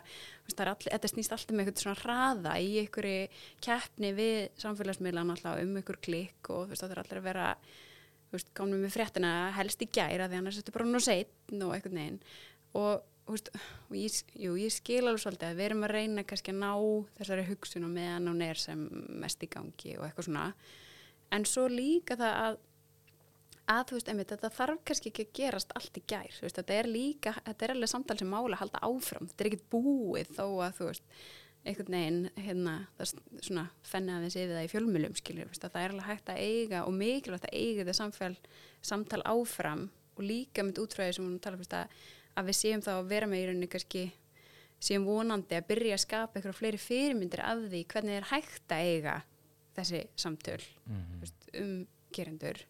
veist, 0.46 0.62
allir, 0.62 0.92
þetta 0.94 1.10
snýst 1.10 1.34
alltaf 1.34 1.56
með 1.56 1.64
einhvern 1.64 1.82
svona 1.82 2.02
hraða 2.04 2.54
í 2.62 2.70
einhverju 2.84 3.24
keppni 3.66 4.12
við 4.14 4.36
samfélagsmiðlan 4.62 5.34
alltaf 5.34 5.58
um 5.64 5.74
einhver 5.80 5.98
klikk 6.06 6.52
og 6.54 6.70
veist, 6.70 6.84
það 6.84 6.94
er 6.94 7.02
allir 7.02 7.22
að 7.22 7.28
vera 7.32 7.48
gámum 8.54 8.78
með 8.78 8.94
fréttina 8.94 9.34
helst 9.56 9.82
í 9.82 9.90
gæra 9.90 10.30
því 10.30 10.38
annars 10.38 10.60
þetta 10.60 10.70
er 10.70 10.78
bara 10.78 10.90
nú 10.92 11.02
seitt 11.02 11.54
og 11.56 11.74
einhvern 11.74 11.98
veginn. 11.98 12.20
Og, 12.78 13.02
og 13.26 13.96
ég, 13.98 14.22
jú, 14.38 14.54
ég 14.54 14.70
skil 14.70 15.02
alveg 15.02 15.24
svolítið 15.24 15.50
að 15.50 15.58
við 15.58 15.66
erum 15.66 15.86
að 15.88 15.94
reyna 15.96 16.26
kannski 16.30 16.54
að 16.54 16.62
ná 16.62 16.70
þessari 17.18 17.48
hugsun 17.50 17.88
og 17.88 17.94
meðan 17.96 18.30
hún 18.30 18.46
er 18.46 18.62
sem 18.62 18.86
mest 19.18 19.42
í 19.42 19.50
gangi 19.50 19.96
og 19.98 20.06
eitthvað 20.06 20.30
svona. 20.30 20.46
En 21.34 21.46
svo 21.46 21.66
líka 21.70 22.14
það 22.18 22.38
að 22.44 22.60
að 23.70 23.82
þú 23.90 23.96
veist, 23.98 24.08
einmitt, 24.10 24.32
þetta 24.34 24.50
þarf 24.56 24.80
kannski 24.88 25.10
ekki 25.12 25.26
að 25.26 25.34
gerast 25.40 25.74
allt 25.78 25.98
í 26.00 26.02
gær, 26.10 26.32
þú 26.38 26.46
veist, 26.46 26.56
þetta 26.60 26.78
er 26.80 26.88
líka 26.90 27.34
þetta 27.46 27.66
er 27.68 27.74
alveg 27.76 27.92
samtal 27.92 28.16
sem 28.20 28.30
mála 28.32 28.56
að 28.56 28.62
halda 28.64 28.82
áfram 28.90 29.28
þetta 29.30 29.44
er 29.44 29.50
ekkert 29.52 29.68
búið 29.74 30.32
þó 30.38 30.44
að 30.66 30.74
þú 30.80 30.88
veist 30.90 31.14
einhvern 31.60 31.92
veginn, 31.94 32.20
hérna 32.40 32.74
það 32.96 33.02
er 33.04 33.42
svona 33.44 33.64
fenni 33.84 34.14
aðeins 34.16 34.36
yfir 34.40 34.54
það 34.56 34.64
í 34.64 34.70
fjölmjölum 34.72 35.16
skilur, 35.20 35.50
veist, 35.52 35.64
að 35.68 35.74
það 35.74 35.82
er 35.84 35.94
alveg 35.94 36.08
hægt 36.08 36.30
að 36.32 36.40
eiga 36.46 36.78
og 36.88 36.94
mikilvægt 36.96 37.44
að 37.50 37.58
eiga 37.60 37.84
þetta 37.84 37.96
samfél 37.98 38.36
samtal 38.90 39.20
áfram 39.28 39.82
og 40.16 40.24
líka 40.24 40.64
með 40.64 40.80
útfræði 40.86 41.18
sem 41.18 41.26
hún 41.28 41.36
tala 41.44 41.60
fyrst 41.60 41.76
að, 41.76 41.92
að 42.40 42.48
við 42.48 42.56
séum 42.62 42.80
þá 42.86 42.90
að 42.96 43.10
vera 43.12 43.28
með 43.28 43.42
í 43.42 43.46
rauninni 43.50 43.68
kannski 43.76 44.06
séum 44.80 45.04
vonandi 45.04 45.58
að 45.60 45.68
byrja 45.68 45.98
að 45.98 46.02
skapa 46.06 46.38
eitthvað 46.40 46.56
fleiri 46.62 46.80
fyrirmyndir 46.80 47.42
af 47.44 47.60
því 47.68 47.84
hvernig 47.92 48.16
er 48.22 48.28
hægt 48.32 48.72
að 48.72 48.88
eiga 48.94 49.18
þessi 49.76 50.00
samtöl 50.16 50.62
Mhm. 50.88 51.20
veist, 51.20 51.50
um 51.60 51.74
gerendur 52.16 52.64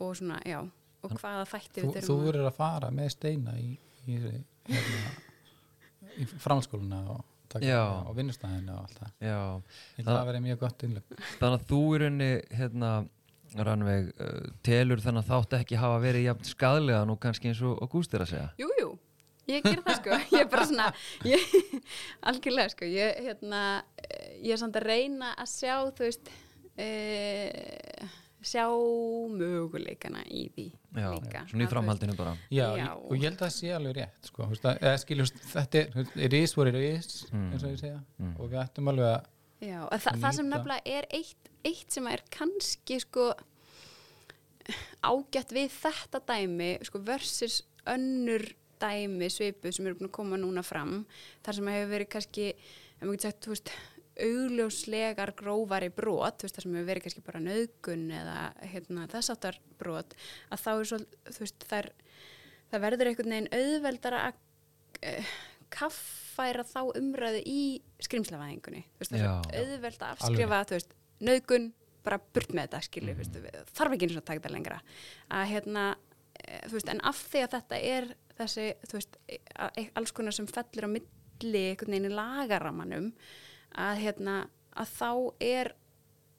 og 0.00 0.16
svona, 0.18 0.40
já. 0.48 0.60
Og 1.04 1.12
hvaða 1.20 1.44
þætti 1.50 1.82
Þú, 1.84 1.88
við 1.92 2.00
þú 2.00 2.06
þurfum 2.06 2.20
að 2.22 2.26
verður 2.30 2.48
að 2.48 2.56
fara 2.56 2.90
með 2.96 3.08
steina 3.12 3.52
í, 3.60 3.70
í, 4.08 4.14
hérna, 4.16 5.10
í 6.16 6.26
framhalskóluna 6.32 7.00
og, 7.12 7.24
og 8.08 8.14
vinnustæðina 8.16 8.78
og 8.78 8.86
allt 8.86 9.02
það. 9.02 9.10
Já, 9.20 9.36
Það- 9.98 10.06
að 10.08 10.14
það 10.16 10.30
verið 10.30 10.44
mjög 10.46 10.58
gott 10.64 10.86
innleg. 10.88 11.18
þannig 11.38 11.58
að 11.60 11.66
þú 11.70 11.80
í 11.84 12.00
rauninni 12.04 12.30
hérna, 12.60 12.92
Rannveig 13.54 14.08
uh, 14.18 14.46
telur 14.66 14.98
þennan 15.04 15.22
þátt 15.28 15.52
ekki 15.60 15.76
hafa 15.78 16.00
verið 16.02 16.24
jafn 16.26 16.48
skadlega 16.48 17.04
nú 17.06 17.14
kannski 17.22 17.52
eins 17.52 17.60
og 17.62 17.84
Ágúst 17.84 18.16
er 18.16 18.24
að 18.24 18.32
segja? 18.32 18.48
Jú, 18.58 18.66
jú, 18.80 18.88
ég 19.52 19.62
ger 19.62 19.78
það 19.84 20.00
sko. 20.00 20.16
Ég 20.34 20.40
er 20.40 20.48
bara 20.50 20.64
svona 20.66 20.88
ég, 21.28 21.44
algjörlega 22.32 22.72
sko. 22.72 22.88
Ég, 22.90 23.20
hérna, 23.28 23.60
ég 24.42 24.50
er 24.56 24.58
samt 24.64 24.80
að 24.80 24.88
reyna 24.88 25.30
að 25.38 25.52
sjá 25.52 25.76
þú 25.94 26.08
veist 26.08 26.32
e, 26.74 26.88
sjá 28.46 28.64
möguleikana 29.40 30.22
í 30.28 30.44
því 30.54 30.66
Já, 30.94 31.08
líka 31.14 31.44
svona 31.50 31.64
í 31.66 31.70
framhaldinu 31.70 32.16
bara 32.18 32.34
Já, 32.50 32.66
Já. 32.78 32.88
Og 32.96 33.14
ég 33.16 33.24
held 33.28 33.38
að 33.38 33.44
það 33.46 33.54
sé 33.56 33.72
alveg 33.76 33.96
rétt 33.98 34.28
sko, 34.30 34.42
þú 34.44 34.54
veist 34.54 34.68
að, 34.70 34.82
eða 34.82 35.18
veist, 35.22 35.40
þetta 35.54 35.82
er 35.84 36.26
it 36.28 36.32
is 36.38 36.56
what 36.56 36.68
it 36.68 36.78
is, 36.80 37.24
Mm. 37.32 37.48
eins 37.52 37.64
og 37.64 37.70
ég 37.74 37.80
segja 37.80 38.00
Mm. 38.20 38.34
og 38.40 38.50
við 38.50 38.60
ættum 38.64 38.88
alveg 38.92 39.10
að 39.14 39.24
já, 39.68 39.80
að 39.88 40.00
þa 40.04 40.12
að 40.12 40.20
það 40.24 40.34
sem 40.38 40.48
nefnilega 40.50 40.82
er 40.98 41.06
eitt, 41.10 41.50
eitt 41.64 41.92
sem 41.92 42.06
er 42.06 42.22
kannski 42.30 43.00
sko 43.00 43.32
ágætt 45.04 45.52
við 45.52 45.72
þetta 45.76 46.20
dæmi 46.28 46.70
sko 46.86 46.98
versus 47.04 47.62
önnur 47.86 48.44
dæmi 48.80 49.28
svipu 49.30 49.72
sem 49.72 49.86
eru 49.86 49.98
búin 49.98 50.08
að 50.08 50.16
koma 50.16 50.36
núna 50.40 50.62
fram 50.64 51.04
þar 51.44 51.54
sem 51.58 51.68
hefur 51.74 51.90
verið 51.92 52.08
kannski 52.14 52.46
ef 52.54 53.02
maður 53.04 53.16
getur 53.18 53.28
sagt, 53.28 53.44
þú 53.44 53.52
veist 53.54 53.70
augljóslegar 54.20 55.32
grófari 55.38 55.90
brot, 55.94 56.38
þú 56.38 56.46
veist, 56.46 56.56
það 56.58 56.66
sem 56.66 56.76
hefur 56.76 56.88
verið 56.90 57.06
kannski 57.06 57.24
bara 57.26 57.42
nöðgun 57.42 58.04
eða 58.14 58.38
hérna, 58.70 59.06
þess 59.10 59.32
áttar 59.34 59.58
brot, 59.80 60.14
að 60.54 60.62
þá 60.64 60.70
er 60.74 60.90
svo, 60.90 60.98
þú 61.30 61.44
veist, 61.44 61.66
það, 61.70 61.78
er, 61.78 61.90
það 62.72 62.84
verður 62.86 63.10
einhvern 63.10 63.34
veginn 63.34 63.52
auðveldara 63.58 64.22
að 64.28 64.42
uh, 65.10 65.32
kaffæra 65.74 66.66
þá 66.68 66.80
umræðu 67.00 67.40
í 67.50 67.62
skrimslavæðingunni, 68.06 68.84
þú 68.94 69.02
veist, 69.02 69.14
það 69.14 69.24
er 69.24 69.30
svo 69.30 69.62
auðveld 69.64 70.04
að 70.04 70.12
afskrifa, 70.14 70.60
þú 70.70 70.78
veist, 70.78 70.94
nöðgun 71.24 71.70
bara 72.04 72.20
burt 72.36 72.52
með 72.52 72.68
þetta, 72.68 72.82
skilur, 72.84 73.16
mm. 73.16 73.22
veist, 73.22 73.70
þarf 73.74 73.96
ekki 73.96 74.08
eins 74.08 74.18
og 74.18 74.22
að 74.22 74.28
taka 74.28 74.42
þetta 74.42 74.52
lengra, 74.54 74.80
að 75.32 75.46
hérna, 75.54 75.86
eh, 76.44 76.60
þú 76.68 76.76
veist, 76.78 76.92
en 76.92 77.02
af 77.10 77.22
því 77.32 77.42
að 77.46 77.56
þetta 77.56 77.80
er 77.90 78.08
þessi, 78.38 78.66
þú 78.84 78.98
veist, 78.98 79.18
að- 79.54 79.78
að- 79.80 79.90
alls 80.00 80.12
konar 80.12 80.36
sem 80.36 80.46
fellur 80.50 80.86
á 80.86 80.94
milli 80.94 81.64
einhvern 81.70 81.94
veginn 81.96 82.10
í 82.10 82.14
lagaramanum, 82.14 83.08
að 83.80 84.02
hérna, 84.04 84.36
að 84.74 84.92
þá 84.94 85.10
er 85.44 85.74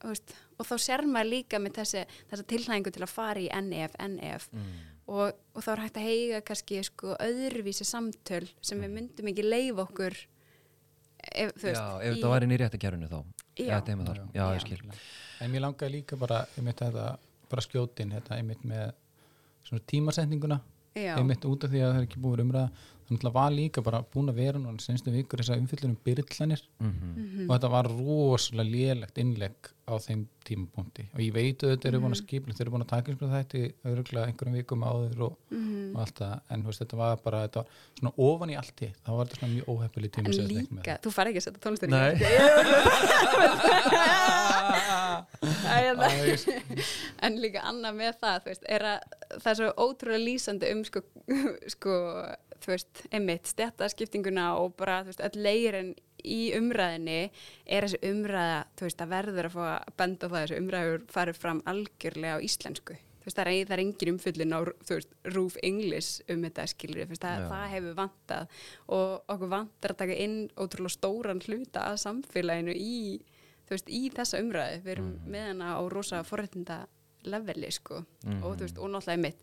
veist, 0.04 0.36
og 0.60 0.68
þá 0.68 0.76
sér 0.82 1.06
maður 1.10 1.32
líka 1.32 1.62
með 1.62 1.80
þessi, 1.80 2.04
þessa 2.30 2.48
tilhæðingu 2.52 2.94
til 2.96 3.04
að 3.06 3.14
fara 3.14 3.42
í 3.42 3.48
NEF, 3.68 3.96
NEF 4.16 4.48
mm. 4.54 4.76
og, 5.12 5.42
og 5.56 5.66
þá 5.66 5.72
er 5.74 5.84
hægt 5.86 6.00
að 6.00 6.08
heiga 6.10 6.42
kannski 6.50 6.82
sko 6.86 7.18
öðruvísi 7.24 7.88
samtöl 7.88 8.46
sem 8.62 8.82
við 8.84 8.96
myndum 9.00 9.32
ekki 9.32 9.46
leif 9.46 9.82
okkur 9.86 10.18
ef, 10.18 11.56
þú 11.56 11.70
veist, 11.70 11.80
Já, 11.80 11.88
ef 12.02 12.18
þetta 12.18 12.34
væri 12.36 12.50
inn 12.50 12.56
í 12.56 12.62
réttakerfinu 12.64 13.12
þá 13.12 13.20
Já. 13.56 13.70
Já, 13.72 13.78
já, 13.80 14.24
Já. 14.36 14.46
ég 14.52 14.64
skil 14.66 14.82
en 15.40 15.52
mér 15.52 15.64
langaði 15.64 15.98
líka 15.98 16.20
bara 16.20 16.42
einmitt 16.58 16.82
þetta, 16.84 17.10
bara 17.52 17.64
skjótin 17.64 18.12
þetta 18.18 18.40
einmitt 18.40 18.64
með 18.68 18.90
svona 19.66 19.86
tímasetninguna 19.92 20.60
já, 20.60 20.75
einmitt 20.96 21.46
út 21.46 21.66
af 21.66 21.72
því 21.74 21.82
að 21.84 21.90
það 21.92 22.00
er 22.00 22.08
ekki 22.08 22.22
búið 22.24 22.44
umræða 22.46 22.70
þannig 23.06 23.26
að 23.30 23.36
var 23.36 23.52
líka 23.54 23.84
bara 23.86 24.04
búin 24.14 24.32
að 24.32 24.40
vera 24.40 24.62
núna 24.62 24.82
senstu 24.82 25.12
vikur 25.14 25.42
þess 25.42 25.54
að 25.54 25.64
umfyllunum 25.64 25.98
byrðlanir 26.06 26.64
mm 26.80 26.94
og 27.46 27.52
þetta 27.54 27.72
var 27.76 27.90
rosalega 27.92 28.72
lélegt 28.72 29.20
innlegg 29.22 29.72
á 29.86 29.94
þeim 30.02 30.24
tímapunkti. 30.46 31.04
Og 31.14 31.20
ég 31.22 31.34
veit 31.36 31.62
að 31.62 31.70
þetta 31.76 31.88
eru 31.92 32.00
búin 32.02 32.16
að 32.16 32.22
skipla 32.24 32.54
þeir 32.58 32.64
eru 32.66 32.72
búin 32.74 32.86
að 32.86 32.90
taka 32.90 33.12
eins 33.12 33.22
og 33.22 33.30
þetta 33.36 33.60
öruglega 33.92 34.26
einhverjum 34.32 34.56
vikum 34.58 34.82
áður 34.86 35.20
og, 35.28 35.34
Mhm. 35.52 35.96
og 35.96 36.00
allt 36.02 36.18
það. 36.22 36.36
En 36.50 36.64
veist, 36.66 36.82
þetta 36.82 36.98
var 36.98 37.16
bara 37.24 37.44
þetta 37.48 37.56
var 37.62 37.68
svona 38.00 38.14
ofan 38.18 38.50
í 38.50 38.58
allt 38.58 38.80
hitt. 38.80 38.98
Þá 39.06 39.10
var 39.16 39.26
þetta 39.26 39.38
svona 39.40 39.54
mjög 39.54 39.66
óhefnileg 39.76 40.12
tíma 40.12 40.26
en 40.26 40.34
þetta 40.34 40.48
líka, 40.50 40.98
þú 41.06 41.10
fari 41.14 41.30
ekki 41.30 41.42
að 41.42 41.46
setja 41.46 41.62
tónlistur 41.62 41.90
Nei. 41.90 42.14
Æ, 45.66 45.78
en 47.26 47.38
líka 47.42 47.62
annað 47.70 47.96
með 48.00 48.18
það 48.22 48.48
veist, 48.50 48.66
er 48.70 48.86
að 48.90 49.00
það 49.42 49.50
er 49.52 49.58
svo 49.60 49.70
ótrúlega 49.86 50.24
lýsandi 50.26 50.72
um 50.74 50.82
sko, 50.88 51.02
sko 51.76 51.94
þú 52.66 52.72
veist, 52.74 53.04
einmitt, 53.14 53.46
stjættaskiptinguna 53.52 54.46
og 54.62 54.76
bara, 54.80 55.02
þú 55.06 55.12
veist, 55.14 55.24
öll 55.28 55.44
leirin 55.46 55.94
í 56.26 56.40
umræðinni 56.58 57.18
er 57.66 57.86
þessi 57.88 58.00
umræða 58.12 58.62
þú 58.78 58.86
veist, 58.88 58.98
það 59.02 59.10
verður 59.16 59.46
að 59.50 59.56
fá 59.56 59.66
að 59.72 59.92
benda 59.98 60.26
á 60.26 60.32
það 60.32 60.42
þessi 60.46 60.60
umræður 60.62 61.04
farið 61.16 61.36
fram 61.42 61.62
algjörlega 61.66 62.38
á 62.38 62.46
íslensku 62.46 62.96
þú 62.96 63.26
veist, 63.30 63.38
það 63.40 63.48
er, 63.52 63.66
það 63.66 63.76
er 63.78 63.84
engin 63.86 64.12
umfyllin 64.14 64.54
á 64.54 64.60
þú 64.86 64.96
veist, 65.00 65.14
rúf 65.36 65.56
englis 65.64 66.10
um 66.30 66.42
þetta 66.46 66.68
skilur 66.70 67.08
það, 67.16 67.40
Já. 67.42 67.48
það 67.50 67.70
hefur 67.76 67.96
vantað 68.02 68.48
og 68.88 69.32
okkur 69.36 69.50
vantar 69.56 69.92
að 69.96 70.02
taka 70.04 70.18
inn 70.26 70.36
ótrúlega 70.56 70.94
stóran 70.98 71.42
hluta 71.48 71.88
að 71.90 72.02
samfélaginu 72.06 72.76
í 72.76 72.98
þú 73.66 73.74
veist, 73.74 73.90
í 73.90 74.02
þessa 74.14 74.42
umræðu 74.44 74.82
við 74.86 74.92
erum 74.98 75.08
Mhm. 75.16 75.32
með 75.32 75.48
hana 75.48 75.72
á 75.74 75.82
rosa 75.90 76.24
forréttinda 76.24 76.86
leveli, 77.26 77.72
sko, 77.74 78.06
Mhm. 78.26 78.44
og 78.44 78.58
þú 78.58 78.62
veist, 78.68 78.78
og 78.78 78.90
náttúrulega 78.94 79.22
mitt 79.22 79.42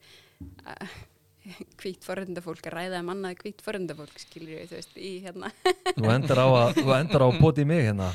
hvít 1.82 2.04
forréttinda 2.06 2.42
fólk 2.44 2.68
að 2.68 2.76
ræða 2.76 3.00
um 3.02 3.10
annað 3.14 3.40
hvít 3.42 3.64
forréttinda 3.64 3.96
fólk, 3.98 4.14
skilur 4.22 4.54
við, 4.54 4.70
þú 4.70 4.78
veist, 4.78 4.94
í 4.96 5.12
hérna. 5.24 5.50
Þú 5.96 6.14
endar 6.14 6.40
á 6.44 6.46
að, 6.48 6.78
þú 6.78 6.94
endar 7.00 7.24
á 7.24 7.26
að 7.28 7.40
poti 7.42 7.66
mig 7.68 7.84
hérna. 7.88 8.12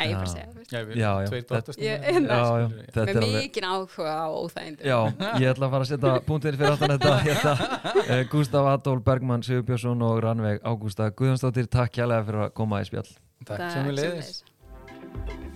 Æ, 0.00 0.02
ég 0.06 0.14
bara 0.16 0.30
segja, 0.30 0.46
veist, 0.54 0.70
Já, 0.72 0.78
Já, 0.80 1.08
já, 1.20 1.28
tveir 1.28 1.46
þetta-. 1.50 1.74
Ég- 1.84 2.04
hérna. 2.06 2.36
Já, 2.40 2.44
já, 2.62 2.68
þetta 2.94 3.00
með 3.00 3.10
er 3.10 3.20
alveg 3.20 3.34
mikinn 3.44 3.66
áhuga 3.68 4.12
á 4.16 4.26
óþægindi 4.32 4.86
Já, 4.88 4.98
ég 5.42 5.48
ætla 5.50 5.66
að 5.66 5.74
fara 5.74 5.84
að 5.84 5.90
setja 5.90 6.12
punktin 6.28 6.60
fyrir 6.60 6.76
aftan 6.76 6.94
þetta 6.94 7.16
hérna, 7.26 7.54
uh, 8.06 8.22
Gustaf 8.32 8.70
Adolf 8.74 9.04
Bergmann 9.10 9.44
Sigurbjörnsson 9.44 10.06
og 10.08 10.22
Rannveig 10.24 10.62
Ágústa 10.64 11.10
Guðjónsdóttir, 11.12 11.68
takk 11.68 11.92
kjærlega 11.98 12.28
fyrir 12.30 12.46
að 12.46 12.54
koma 12.62 12.80
í 12.80 12.88
spjall. 12.88 13.10
Takk 13.44 13.66
sem 13.74 13.90
við 13.90 13.98
leiðis 13.98 14.32
sömuleiðis. 14.40 15.49